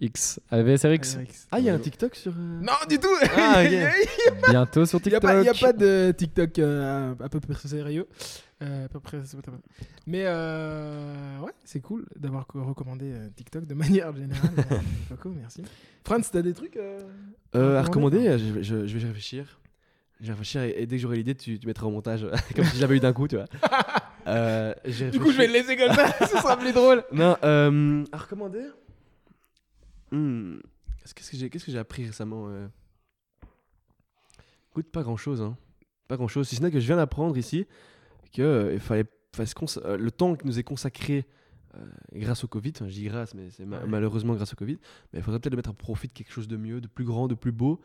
X, 0.00 0.40
AVSRX, 0.50 1.16
RX. 1.16 1.46
Ah, 1.50 1.58
il 1.60 1.64
y 1.66 1.70
a 1.70 1.74
un 1.74 1.78
TikTok 1.78 2.14
sur. 2.14 2.32
euh, 2.32 2.60
Non, 2.60 2.72
du 2.88 2.98
tout 2.98 3.08
Ah, 3.36 3.62
bientôt 4.50 4.84
sur 4.84 5.00
Il 5.04 5.08
n'y 5.08 5.14
a, 5.14 5.20
TikTok. 5.20 5.22
pas- 5.22 5.42
y 5.42 5.48
a 5.48 5.54
pas 5.54 5.72
de 5.72 6.12
TikTok 6.16 6.58
euh, 6.58 7.14
à 7.20 7.28
peu 7.28 7.40
près 7.40 7.68
sérieux. 7.68 8.06
Euh, 8.62 8.86
à 8.86 8.88
peu 8.88 9.00
près, 9.00 9.20
mais 10.06 10.22
euh, 10.24 11.38
ouais, 11.40 11.52
c'est 11.64 11.80
cool 11.80 12.06
d'avoir 12.16 12.46
co- 12.46 12.64
recommandé 12.64 13.12
euh, 13.12 13.28
TikTok 13.36 13.66
de 13.66 13.74
manière 13.82 14.16
générale. 14.16 14.50
Coco, 15.10 15.28
merci. 15.28 15.62
Franz, 16.04 16.30
t'as 16.32 16.40
des 16.40 16.54
trucs 16.54 16.78
euh, 16.78 17.02
À 17.52 17.80
à 17.80 17.82
recommander, 17.82 18.38
je, 18.38 18.62
je- 18.62 18.86
je 18.86 18.98
vais 18.98 19.06
réfléchir. 19.08 19.60
Je 20.20 20.26
vais 20.28 20.32
réfléchir 20.32 20.62
et, 20.62 20.70
et 20.78 20.86
dès 20.86 20.96
que 20.96 21.02
j'aurai 21.02 21.16
l'idée, 21.18 21.34
tu, 21.34 21.58
tu 21.58 21.66
mettras 21.66 21.86
au 21.86 21.90
montage, 21.90 22.26
comme 22.56 22.64
si 22.64 22.78
j'avais 22.78 22.96
eu 22.96 23.00
d'un 23.00 23.12
coup, 23.12 23.28
tu 23.28 23.36
vois. 23.36 23.44
Du 25.10 25.20
coup, 25.20 25.30
je 25.32 25.36
vais 25.36 25.48
le 25.48 25.52
laisser 25.52 25.76
comme 25.76 25.92
ça, 25.94 26.10
ce 26.26 26.38
sera 26.38 26.56
plus 26.56 26.72
drôle. 26.72 27.04
Non, 27.12 27.36
euh, 27.44 28.04
à 28.10 28.16
recommander? 28.16 28.64
Hmm, 30.12 30.56
Qu'est-ce 31.14 31.30
que 31.30 31.36
j'ai 31.36 31.50
qu'est-ce 31.50 31.66
que 31.70 31.76
appris 31.76 32.06
récemment 32.06 32.48
Écoute, 34.70 34.86
pas 34.90 35.02
grand-chose. 35.02 35.42
Hein. 35.42 35.56
Pas 36.08 36.16
grand-chose. 36.16 36.48
Si 36.48 36.56
ce 36.56 36.62
n'est 36.62 36.70
que 36.70 36.80
je 36.80 36.86
viens 36.86 36.96
d'apprendre 36.96 37.36
ici 37.36 37.66
que 38.30 38.42
euh, 38.42 38.72
il 38.74 38.80
fallait, 38.80 39.04
euh, 39.84 39.96
le 39.96 40.10
temps 40.10 40.34
qui 40.34 40.46
nous 40.46 40.58
est 40.58 40.62
consacré 40.64 41.26
euh, 41.76 41.80
grâce 42.14 42.42
au 42.44 42.48
Covid, 42.48 42.72
enfin, 42.76 42.88
je 42.88 42.94
dis 42.94 43.04
grâce, 43.04 43.34
mais 43.34 43.50
c'est 43.50 43.66
ma- 43.66 43.80
Ouais. 43.80 43.86
malheureusement 43.86 44.34
grâce 44.34 44.52
au 44.52 44.56
Covid, 44.56 44.78
mais 45.12 45.18
il 45.18 45.22
faudrait 45.22 45.40
peut-être 45.40 45.52
le 45.52 45.56
mettre 45.58 45.70
à 45.70 45.74
profit 45.74 46.08
de 46.08 46.12
quelque 46.12 46.32
chose 46.32 46.48
de 46.48 46.56
mieux, 46.56 46.80
de 46.80 46.86
plus 46.88 47.04
grand, 47.04 47.28
de 47.28 47.34
plus 47.34 47.52
beau, 47.52 47.80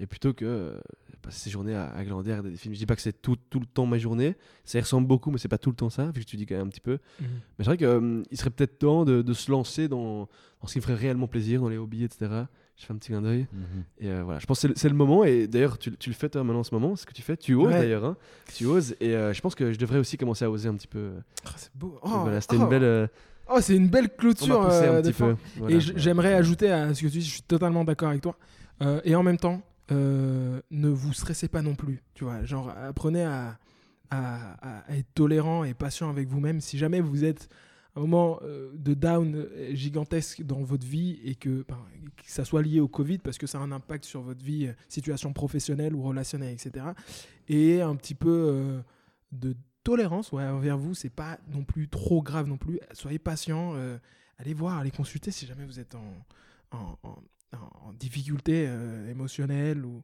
et 0.00 0.06
plutôt 0.06 0.32
que 0.32 0.44
euh, 0.44 0.80
passer 1.22 1.40
ses 1.40 1.50
journées 1.50 1.74
à, 1.74 1.88
à 1.90 2.04
glander, 2.04 2.30
à 2.30 2.34
regarder 2.34 2.50
des 2.50 2.56
films. 2.56 2.74
Je 2.74 2.78
dis 2.78 2.86
pas 2.86 2.94
que 2.96 3.02
c'est 3.02 3.20
tout, 3.20 3.36
tout 3.50 3.58
le 3.60 3.66
temps 3.66 3.86
ma 3.86 3.98
journée, 3.98 4.36
ça 4.64 4.78
y 4.78 4.80
ressemble 4.80 5.06
beaucoup, 5.08 5.30
mais 5.30 5.38
c'est 5.38 5.48
pas 5.48 5.58
tout 5.58 5.70
le 5.70 5.76
temps 5.76 5.90
ça, 5.90 6.10
vu 6.12 6.20
que 6.20 6.26
tu 6.26 6.36
dis 6.36 6.46
quand 6.46 6.56
même 6.56 6.66
un 6.66 6.70
petit 6.70 6.80
peu. 6.80 6.98
Mais 7.20 7.26
c'est 7.58 7.64
vrai 7.64 7.76
qu'il 7.76 8.36
serait 8.38 8.50
peut-être 8.50 8.78
temps 8.78 9.04
de, 9.04 9.22
de 9.22 9.32
se 9.32 9.50
lancer 9.50 9.88
dans, 9.88 10.28
dans 10.60 10.66
ce 10.66 10.72
qui 10.72 10.78
me 10.78 10.82
ferait 10.82 10.94
réellement 10.94 11.26
plaisir, 11.28 11.60
dans 11.60 11.68
les 11.68 11.78
hobbies, 11.78 12.04
etc. 12.04 12.44
Je 12.78 12.86
fais 12.86 12.92
un 12.92 12.96
petit 12.96 13.08
clin 13.08 13.20
d'œil. 13.22 13.46
Mhm. 13.52 13.84
Et 13.98 14.08
euh, 14.08 14.22
voilà, 14.22 14.38
je 14.38 14.46
pense 14.46 14.62
que 14.64 14.68
c'est 14.76 14.88
le- 14.88 14.94
moment. 14.94 15.24
Et 15.24 15.48
d'ailleurs, 15.48 15.78
tu, 15.78 15.90
tu 15.96 16.10
le 16.10 16.14
fais 16.14 16.28
toi 16.28 16.44
maintenant 16.44 16.60
en 16.60 16.64
ce 16.64 16.72
moment, 16.74 16.94
ce 16.94 17.04
que 17.06 17.12
tu 17.12 17.22
fais. 17.22 17.36
Tu 17.36 17.54
oses 17.54 17.66
Ouais. 17.66 17.72
d'ailleurs. 17.80 18.04
hein. 18.04 18.16
Tu 18.54 18.66
oses. 18.66 18.94
Et 19.00 19.14
euh, 19.16 19.32
je 19.32 19.40
pense 19.40 19.54
que 19.56 19.72
je 19.72 19.78
devrais 19.78 19.98
aussi 19.98 20.16
commencer 20.16 20.44
à 20.44 20.50
oser 20.50 20.68
un 20.68 20.74
petit 20.74 20.86
peu. 20.86 21.10
Ah, 21.44 21.50
c'est 21.56 21.74
beau. 21.74 21.98
Oh, 22.02 22.08
voilà, 22.22 22.40
c'était 22.40 22.56
oh. 22.56 22.62
une 22.62 22.68
belle. 22.68 22.84
euh, 22.84 23.06
Oh, 23.50 23.58
c'est 23.60 23.74
une 23.74 23.88
belle 23.88 24.14
clôture. 24.14 24.62
euh, 24.70 24.98
un 24.98 25.02
petit 25.02 25.12
peu. 25.12 25.34
Voilà. 25.56 25.74
Et 25.76 25.80
j'aimerais 25.80 26.34
ajouter 26.34 26.70
à 26.70 26.92
ce 26.94 27.00
que 27.00 27.06
tu 27.06 27.12
dis, 27.18 27.22
je 27.22 27.30
suis 27.30 27.42
totalement 27.42 27.82
d'accord 27.84 28.10
avec 28.10 28.20
toi. 28.22 28.36
Euh, 28.82 29.00
et 29.04 29.16
en 29.16 29.22
même 29.24 29.38
temps, 29.38 29.60
euh, 29.90 30.60
ne 30.70 30.88
vous 30.88 31.12
stressez 31.14 31.48
pas 31.48 31.62
non 31.62 31.74
plus. 31.74 32.02
Tu 32.14 32.24
vois, 32.24 32.44
genre, 32.44 32.68
apprenez 32.70 33.24
à, 33.24 33.58
à- 34.10 34.84
être 34.90 35.06
tolérant 35.14 35.64
et 35.64 35.74
patient 35.74 36.10
avec 36.10 36.28
vous-même. 36.28 36.60
Si 36.60 36.78
jamais 36.78 37.00
vous 37.00 37.24
êtes 37.24 37.48
un 37.96 38.00
moment 38.00 38.38
euh, 38.42 38.70
de 38.74 38.94
down 38.94 39.34
euh, 39.34 39.74
gigantesque 39.74 40.42
dans 40.42 40.62
votre 40.62 40.86
vie 40.86 41.20
et 41.24 41.34
que, 41.34 41.64
ben, 41.68 41.84
que 42.16 42.30
ça 42.30 42.44
soit 42.44 42.62
lié 42.62 42.80
au 42.80 42.88
Covid, 42.88 43.18
parce 43.18 43.38
que 43.38 43.46
ça 43.46 43.58
a 43.58 43.62
un 43.62 43.72
impact 43.72 44.04
sur 44.04 44.22
votre 44.22 44.44
vie, 44.44 44.66
euh, 44.66 44.72
situation 44.88 45.32
professionnelle 45.32 45.94
ou 45.94 46.02
relationnelle, 46.02 46.52
etc. 46.52 46.86
Et 47.48 47.80
un 47.80 47.96
petit 47.96 48.14
peu 48.14 48.82
de 49.32 49.56
tolérance 49.82 50.32
ouais, 50.32 50.44
envers 50.44 50.76
vous, 50.76 50.94
c'est 50.94 51.10
pas 51.10 51.38
non 51.52 51.64
plus 51.64 51.88
trop 51.88 52.22
grave 52.22 52.46
non 52.46 52.58
plus. 52.58 52.78
Soyez 52.92 53.18
patient, 53.18 53.74
allez 54.36 54.52
voir, 54.52 54.78
allez 54.78 54.90
consulter 54.90 55.30
si 55.30 55.46
jamais 55.46 55.64
vous 55.64 55.80
êtes 55.80 55.94
en, 55.94 56.26
en, 56.72 57.92
difficulté 57.98 58.70
émotionnelle 59.08 59.86
ou 59.86 60.02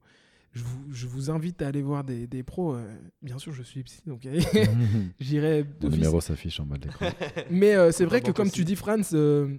je 0.54 0.62
vous, 0.62 0.84
je 0.92 1.06
vous 1.06 1.30
invite 1.30 1.60
à 1.62 1.68
aller 1.68 1.82
voir 1.82 2.04
des, 2.04 2.26
des 2.26 2.42
pros. 2.42 2.74
euh, 2.74 2.96
bien 3.22 3.38
sûr, 3.38 3.52
je 3.52 3.62
suis 3.62 3.82
psy, 3.82 4.00
donc 4.06 4.26
j'irai 5.20 5.64
Mon 5.64 5.70
d'office. 5.80 5.98
numéro 5.98 6.20
s'affiche 6.20 6.60
en 6.60 6.66
bas 6.66 6.78
de 6.78 6.84
l'écran. 6.86 7.06
Mais 7.50 7.74
euh, 7.74 7.92
c'est 7.92 8.04
vrai 8.06 8.20
que 8.22 8.30
comme 8.30 8.46
aussi. 8.46 8.56
tu 8.56 8.64
dis, 8.64 8.76
Franz, 8.76 9.10
euh, 9.14 9.56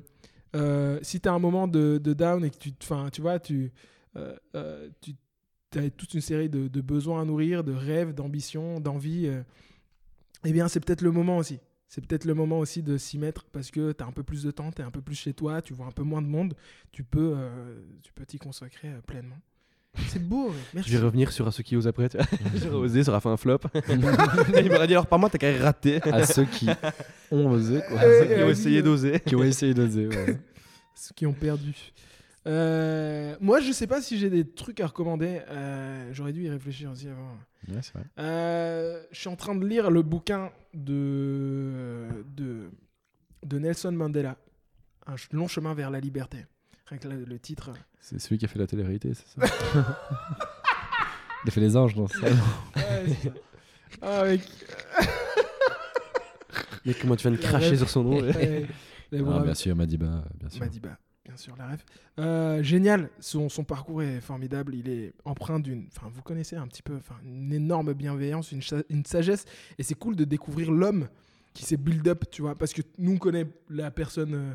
euh, 0.56 1.00
si 1.02 1.20
tu 1.20 1.30
as 1.30 1.34
un 1.34 1.40
moment 1.40 1.68
de, 1.68 2.00
de 2.02 2.14
down 2.14 2.44
et 2.46 2.50
que 2.50 2.58
tu, 2.58 2.72
enfin, 2.82 3.10
tu 3.12 3.22
vois, 3.22 3.40
tu, 3.40 3.72
tu 4.14 5.80
as 5.80 5.90
toute 5.90 6.14
une 6.14 6.22
série 6.22 6.50
de, 6.50 6.68
de 6.70 6.82
besoins 6.82 7.22
à 7.22 7.26
nourrir, 7.26 7.64
de 7.64 7.74
rêves, 7.74 8.14
d'ambitions, 8.14 8.80
d'envies, 8.80 9.28
euh, 9.28 9.42
eh 10.46 10.54
bien, 10.54 10.68
c'est 10.70 10.80
peut-être 10.80 11.02
le 11.02 11.12
moment 11.12 11.38
aussi. 11.38 11.60
C'est 11.88 12.06
peut-être 12.06 12.26
le 12.26 12.34
moment 12.34 12.60
aussi 12.60 12.82
de 12.84 12.98
s'y 12.98 13.18
mettre 13.18 13.46
parce 13.46 13.72
que 13.72 13.92
tu 13.92 14.04
as 14.04 14.08
un 14.08 14.12
peu 14.12 14.24
plus 14.24 14.44
de 14.44 14.52
temps, 14.52 14.72
tu 14.72 14.82
es 14.82 14.86
un 14.86 14.92
peu 14.92 15.02
plus 15.02 15.16
chez 15.16 15.34
toi, 15.34 15.62
tu 15.62 15.74
vois 15.74 15.86
un 15.88 15.92
peu 15.92 16.04
moins 16.04 16.22
de 16.22 16.28
monde, 16.28 16.56
tu 16.92 17.04
peux 17.04 17.34
euh, 17.38 17.76
tu 18.02 18.12
peux 18.14 18.26
t'y 18.26 18.38
consacrer 18.38 18.90
euh, 18.90 19.02
pleinement. 19.02 19.38
C'est 20.08 20.22
beau, 20.24 20.52
merci. 20.74 20.90
Je 20.90 20.98
vais 20.98 21.06
revenir 21.06 21.32
sur 21.32 21.48
à 21.48 21.52
ceux 21.52 21.64
qui 21.64 21.76
osent 21.76 21.88
après. 21.88 22.10
J'aurais 22.56 22.76
osé, 22.76 23.04
ça 23.04 23.12
aura 23.12 23.22
fait 23.22 23.30
un 23.30 23.38
flop. 23.38 23.60
Il 23.88 24.70
m'aurait 24.72 24.88
dit 24.88 24.94
alors 24.94 25.08
par 25.08 25.20
moi, 25.20 25.30
t'as 25.30 25.38
qu'à 25.38 25.58
rater. 25.64 26.02
à 26.12 26.26
ceux 26.26 26.46
qui 26.46 26.68
ont 27.32 27.50
osé, 27.52 27.82
quoi. 27.88 28.00
Euh, 28.02 28.20
Ceux 28.22 28.26
qui 28.28 28.34
ont 28.42 28.46
euh, 28.48 28.52
essayé 28.52 28.80
euh, 28.80 28.84
d'oser. 28.84 29.20
qui 29.20 29.36
ont 29.36 29.44
essayé 29.44 29.74
d'oser. 29.74 30.08
ouais. 30.08 30.40
Ceux 30.96 31.14
qui 31.16 31.26
ont 31.26 31.34
perdu. 31.34 31.74
Euh, 32.48 33.36
moi, 33.42 33.60
je 33.60 33.72
sais 33.72 33.88
pas 33.88 34.02
si 34.02 34.18
j'ai 34.20 34.30
des 34.30 34.48
trucs 34.48 34.80
à 34.80 34.88
recommander. 34.88 35.42
Euh, 35.50 36.10
J'aurais 36.14 36.32
dû 36.32 36.44
y 36.44 36.50
réfléchir 36.50 36.92
aussi 36.92 37.08
avant. 37.08 37.38
Ouais, 37.68 37.80
c'est 37.82 37.94
vrai. 37.94 38.04
Euh, 38.20 39.02
je 39.12 39.20
suis 39.20 39.30
en 39.30 39.36
train 39.36 39.56
de 39.56 39.66
lire 39.66 39.90
le 39.90 40.04
bouquin 40.04 40.52
de, 40.74 42.06
de, 42.38 42.70
de 43.44 43.60
Nelson 43.60 43.92
Mandela, 43.94 44.38
Un 45.08 45.16
long 45.32 45.48
chemin 45.48 45.74
vers 45.74 45.90
la 45.90 46.00
liberté. 46.00 46.46
Rien 46.88 46.98
que 47.00 47.08
le, 47.08 47.24
le 47.26 47.40
titre. 47.40 47.72
C'est 48.00 48.20
celui 48.20 48.38
qui 48.38 48.46
a 48.46 48.48
fait 48.48 48.60
la 48.60 48.68
télé-réalité, 48.68 49.14
c'est 49.14 49.42
ça 49.42 49.48
Il 51.44 51.50
a 51.50 51.52
fait 51.52 51.62
les 51.62 51.76
anges 51.78 51.96
dans 51.96 52.08
ça. 52.08 52.20
Ouais, 52.22 52.32
c'est 53.08 53.30
ça. 53.30 53.36
Ah, 54.02 54.24
mec. 54.26 54.42
Mais 56.86 56.94
comment 56.94 57.16
tu 57.16 57.28
viens 57.28 57.36
de 57.38 57.42
cracher 57.42 57.76
sur 57.78 57.90
son 57.90 58.04
nom. 58.04 58.22
Ouais. 58.22 58.68
Bon, 59.12 59.38
Ah, 59.40 59.44
bien 59.44 59.54
sûr, 59.56 59.76
Madiba, 59.76 60.24
bien 60.40 60.50
sûr. 60.50 60.60
Madiba, 60.60 60.98
bien 61.26 61.36
sûr, 61.38 61.56
la 61.58 61.68
ref. 61.70 61.86
Euh, 62.20 62.62
génial, 62.64 63.10
son, 63.20 63.50
son 63.50 63.64
parcours 63.64 64.04
est 64.04 64.20
formidable. 64.22 64.76
Il 64.76 64.90
est 64.90 65.14
empreint 65.26 65.60
d'une. 65.60 65.88
Enfin, 65.96 66.10
vous 66.14 66.22
connaissez 66.22 66.56
un 66.56 66.68
petit 66.68 66.84
peu, 66.84 66.96
enfin, 66.98 67.16
une 67.24 67.52
énorme 67.54 67.94
bienveillance, 67.94 68.52
une, 68.52 68.62
cha- 68.62 68.84
une 68.90 69.06
sagesse. 69.06 69.46
Et 69.80 69.84
c'est 69.84 69.96
cool 69.96 70.16
de 70.16 70.26
découvrir 70.26 70.72
l'homme 70.72 71.08
qui 71.54 71.64
s'est 71.66 71.78
build 71.78 72.08
up, 72.08 72.26
tu 72.32 72.42
vois, 72.42 72.56
parce 72.56 72.74
que 72.74 72.82
nous, 72.98 73.14
on 73.14 73.18
connaît 73.18 73.48
la 73.70 73.90
personne, 73.90 74.34
euh, 74.36 74.54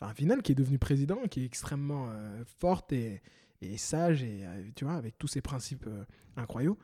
enfin, 0.00 0.12
qui 0.42 0.52
est 0.52 0.54
devenue 0.54 0.78
président, 0.78 1.18
qui 1.30 1.42
est 1.42 1.46
extrêmement 1.46 2.08
euh, 2.10 2.44
forte 2.58 2.92
et, 2.92 3.22
et 3.60 3.76
sage, 3.76 4.22
et 4.22 4.40
euh, 4.44 4.62
tu 4.74 4.84
vois, 4.84 4.94
avec 4.94 5.18
tous 5.18 5.28
ses 5.28 5.40
principes 5.40 5.86
euh, 5.86 6.04
incroyables. 6.36 6.76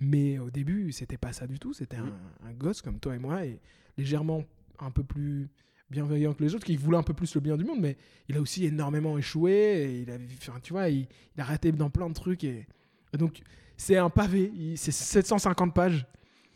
Mais 0.00 0.38
au 0.38 0.50
début, 0.50 0.90
c'était 0.92 1.16
pas 1.16 1.32
ça 1.32 1.46
du 1.46 1.58
tout. 1.58 1.72
C'était 1.72 1.96
un, 1.96 2.12
un 2.44 2.52
gosse 2.52 2.82
comme 2.82 2.98
toi 2.98 3.14
et 3.14 3.18
moi, 3.18 3.44
et 3.44 3.60
légèrement 3.96 4.44
un 4.80 4.90
peu 4.90 5.04
plus 5.04 5.48
bienveillant 5.90 6.34
que 6.34 6.42
les 6.42 6.54
autres, 6.54 6.64
qui 6.64 6.76
voulait 6.76 6.96
un 6.98 7.02
peu 7.02 7.14
plus 7.14 7.34
le 7.34 7.40
bien 7.40 7.56
du 7.56 7.64
monde, 7.64 7.80
mais 7.80 7.96
il 8.28 8.36
a 8.36 8.40
aussi 8.40 8.64
énormément 8.64 9.16
échoué. 9.18 9.52
Et 9.52 10.00
il 10.00 10.10
a, 10.10 10.16
enfin, 10.38 10.58
tu 10.62 10.72
vois, 10.72 10.88
il, 10.88 11.06
il 11.36 11.40
a 11.40 11.44
raté 11.44 11.72
dans 11.72 11.90
plein 11.90 12.08
de 12.08 12.14
trucs. 12.14 12.44
Et, 12.44 12.66
et 13.12 13.16
donc, 13.16 13.40
c'est 13.76 13.96
un 13.96 14.10
pavé. 14.10 14.52
C'est 14.76 14.92
750 14.92 15.74
pages. 15.74 16.06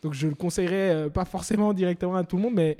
Donc, 0.01 0.13
je 0.13 0.27
le 0.27 0.35
conseillerais 0.35 0.91
euh, 0.91 1.09
pas 1.09 1.25
forcément 1.25 1.73
directement 1.73 2.15
à 2.15 2.23
tout 2.23 2.37
le 2.37 2.43
monde, 2.43 2.55
mais. 2.55 2.77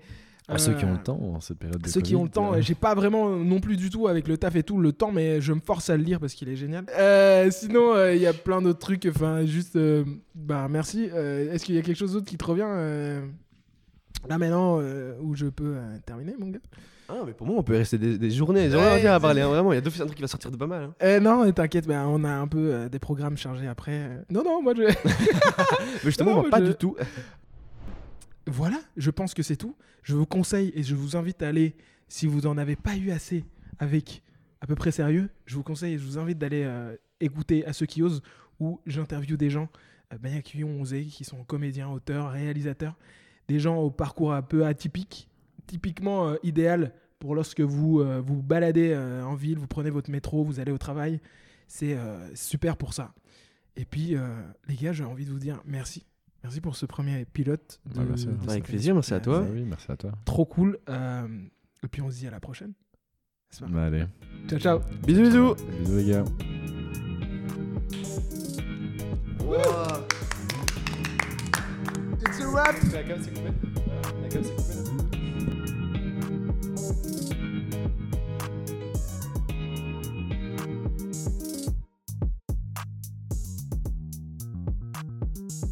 À 0.50 0.58
ceux 0.58 0.74
qui 0.74 0.84
ont 0.86 0.89
euh, 0.89 0.93
le 0.93 1.04
temps 1.04 1.20
en 1.22 1.39
cette 1.39 1.60
période 1.60 1.80
de 1.82 1.88
ceux 1.88 2.02
qui 2.02 2.16
ont 2.16 2.24
le 2.24 2.30
temps, 2.30 2.54
euh, 2.54 2.62
j'ai 2.62 2.74
pas 2.76 2.95
vraiment 2.95 3.30
non 3.30 3.60
plus 3.60 3.78
du 3.78 3.89
tout 3.89 4.08
avec 4.08 4.28
le 4.28 4.38
taf 4.38 4.56
et 4.56 4.64
tout 4.64 4.80
le 4.80 4.91
temps, 4.91 5.12
mais 5.12 5.41
je 5.41 5.54
me 5.54 5.60
force 5.60 5.89
à 5.89 5.97
le 5.97 6.04
lire 6.04 6.20
parce 6.20 6.34
qu'il 6.34 6.50
est 6.50 6.56
génial. 6.56 6.86
Euh, 6.97 7.52
sinon, 7.52 7.93
euh, 7.93 8.16
il 8.16 8.22
y 8.22 8.28
a 8.28 8.34
plein 8.34 8.62
d'autres 8.62 8.80
trucs. 8.80 9.06
Enfin, 9.06 9.45
juste, 9.45 9.76
euh, 9.76 10.04
bah 10.34 10.68
merci. 10.70 11.10
Euh, 11.14 11.54
Est-ce 11.54 11.66
qu'il 11.66 11.76
y 11.76 11.78
a 11.78 11.82
quelque 11.82 11.97
chose 11.97 12.14
d'autre 12.14 12.26
qui 12.26 12.38
te 12.38 12.45
revient 12.45 12.64
euh, 12.66 13.22
là 14.28 14.38
maintenant 14.38 14.80
euh, 14.82 15.14
où 15.22 15.36
je 15.36 15.45
peux 15.45 15.76
euh, 15.78 15.97
terminer, 16.06 16.34
mon 16.39 16.47
gars? 16.50 16.60
Ah, 17.12 17.24
mais 17.26 17.34
pour 17.34 17.47
moi, 17.47 17.56
on 17.58 17.64
peut 17.64 17.76
rester 17.76 17.97
des, 17.97 18.20
des 18.20 18.30
journées, 18.30 18.66
des 18.66 18.72
journées 18.72 18.86
Ouais, 18.88 19.06
à 19.08 19.20
parler. 19.20 19.41
hein, 19.41 19.47
vraiment, 19.47 19.72
il 19.72 19.76
y 19.76 19.78
a 19.80 19.82
d'office 19.82 20.00
un 20.02 20.06
truc 20.06 20.16
qui 20.16 20.22
va 20.22 20.28
sortir 20.28 20.52
de 20.52 20.58
pas 20.58 20.68
mal. 20.68 20.84
hein. 20.84 20.93
euh, 21.02 21.20
Non, 21.20 21.52
t'inquiète, 21.52 21.88
bah, 21.88 22.06
on 22.08 22.24
a 22.24 22.30
un 22.30 22.47
peu 22.47 22.72
euh, 22.72 22.88
des 22.89 23.00
programmes 23.00 23.36
chargés 23.36 23.68
après. 23.68 23.93
euh. 23.93 24.18
Non, 24.30 24.43
non, 24.43 24.62
moi 24.62 24.74
je. 24.78 24.84
Mais 24.84 24.93
justement, 26.04 26.36
Non, 26.36 26.41
moi, 26.41 26.50
pas 26.52 26.60
je- 26.60 26.66
du 26.66 26.76
tout. 26.76 26.95
Voilà, 28.50 28.80
je 28.97 29.12
pense 29.12 29.34
que 29.34 29.43
c'est 29.43 29.56
tout. 29.56 29.76
Je 30.04 30.16
vous 30.16 30.26
conseille 30.26 30.72
et 30.76 30.84
je 30.84 30.95
vous 30.95 31.16
invite 31.16 31.41
à 31.41 31.47
aller, 31.47 31.76
si 32.08 32.26
vous 32.26 32.41
n'en 32.41 32.58
avez 32.58 32.76
pas 32.76 32.95
eu 32.95 33.12
assez 33.12 33.45
avec 33.78 34.24
à 34.62 34.68
peu 34.68 34.76
près 34.76 34.91
sérieux, 34.91 35.30
je 35.45 35.56
vous 35.56 35.64
conseille 35.64 35.93
et 35.93 35.97
je 35.97 36.04
vous 36.04 36.18
invite 36.18 36.38
d'aller 36.38 36.64
euh, 36.64 36.95
écouter 37.20 37.66
à 37.66 37.74
ceux 37.74 37.86
qui 37.86 38.02
osent 38.02 38.22
où 38.60 38.82
j'interviewe 38.86 39.38
des 39.38 39.50
gens 39.50 39.70
euh, 40.14 40.18
ben, 40.18 40.41
qui 40.41 40.64
ont 40.64 40.82
osé, 40.82 41.06
qui 41.06 41.24
sont 41.24 41.43
comédiens, 41.43 41.89
auteurs, 41.89 42.32
réalisateurs, 42.32 42.97
des 43.47 43.60
gens 43.60 43.78
au 43.78 43.91
parcours 43.91 44.34
un 44.34 44.41
peu 44.41 44.66
atypique, 44.66 45.30
typiquement 45.68 46.30
euh, 46.30 46.36
idéal 46.43 46.93
pour 47.20 47.36
lorsque 47.36 47.62
vous 47.62 48.00
euh, 48.00 48.22
vous 48.22 48.41
baladez 48.41 48.95
en 48.95 49.36
ville, 49.36 49.58
vous 49.58 49.68
prenez 49.68 49.89
votre 49.89 50.10
métro, 50.10 50.43
vous 50.43 50.60
allez 50.60 50.72
au 50.72 50.78
travail. 50.78 51.20
C'est 51.68 51.97
super 52.34 52.78
pour 52.78 52.95
ça. 52.95 53.14
Et 53.76 53.86
puis, 53.86 54.16
les 54.68 54.76
gars, 54.76 54.91
j'ai 54.91 55.04
envie 55.04 55.26
de 55.26 55.30
vous 55.30 55.38
dire 55.38 55.62
merci. 55.66 56.04
Merci 56.43 56.61
pour 56.61 56.75
ce 56.75 56.85
premier 56.85 57.25
pilote. 57.25 57.81
Avec 58.47 58.63
plaisir, 58.63 58.93
merci 58.93 59.13
à 59.13 59.19
toi. 59.19 59.41
Bah 59.41 59.47
oui, 59.51 59.63
merci 59.65 59.91
à 59.91 59.97
toi. 59.97 60.11
Trop 60.25 60.45
cool. 60.45 60.79
Euh, 60.89 61.27
et 61.83 61.87
puis 61.87 62.01
on 62.01 62.09
se 62.09 62.17
dit 62.17 62.27
à 62.27 62.31
la 62.31 62.39
prochaine. 62.39 62.73
Bah, 63.61 63.85
allez. 63.85 64.05
Ciao, 64.47 64.59
ciao. 64.59 64.79
Bisous, 65.05 65.23
bisous. 65.23 65.55
Bisous, 65.81 65.97
les 65.97 66.05
gars. 66.05 66.23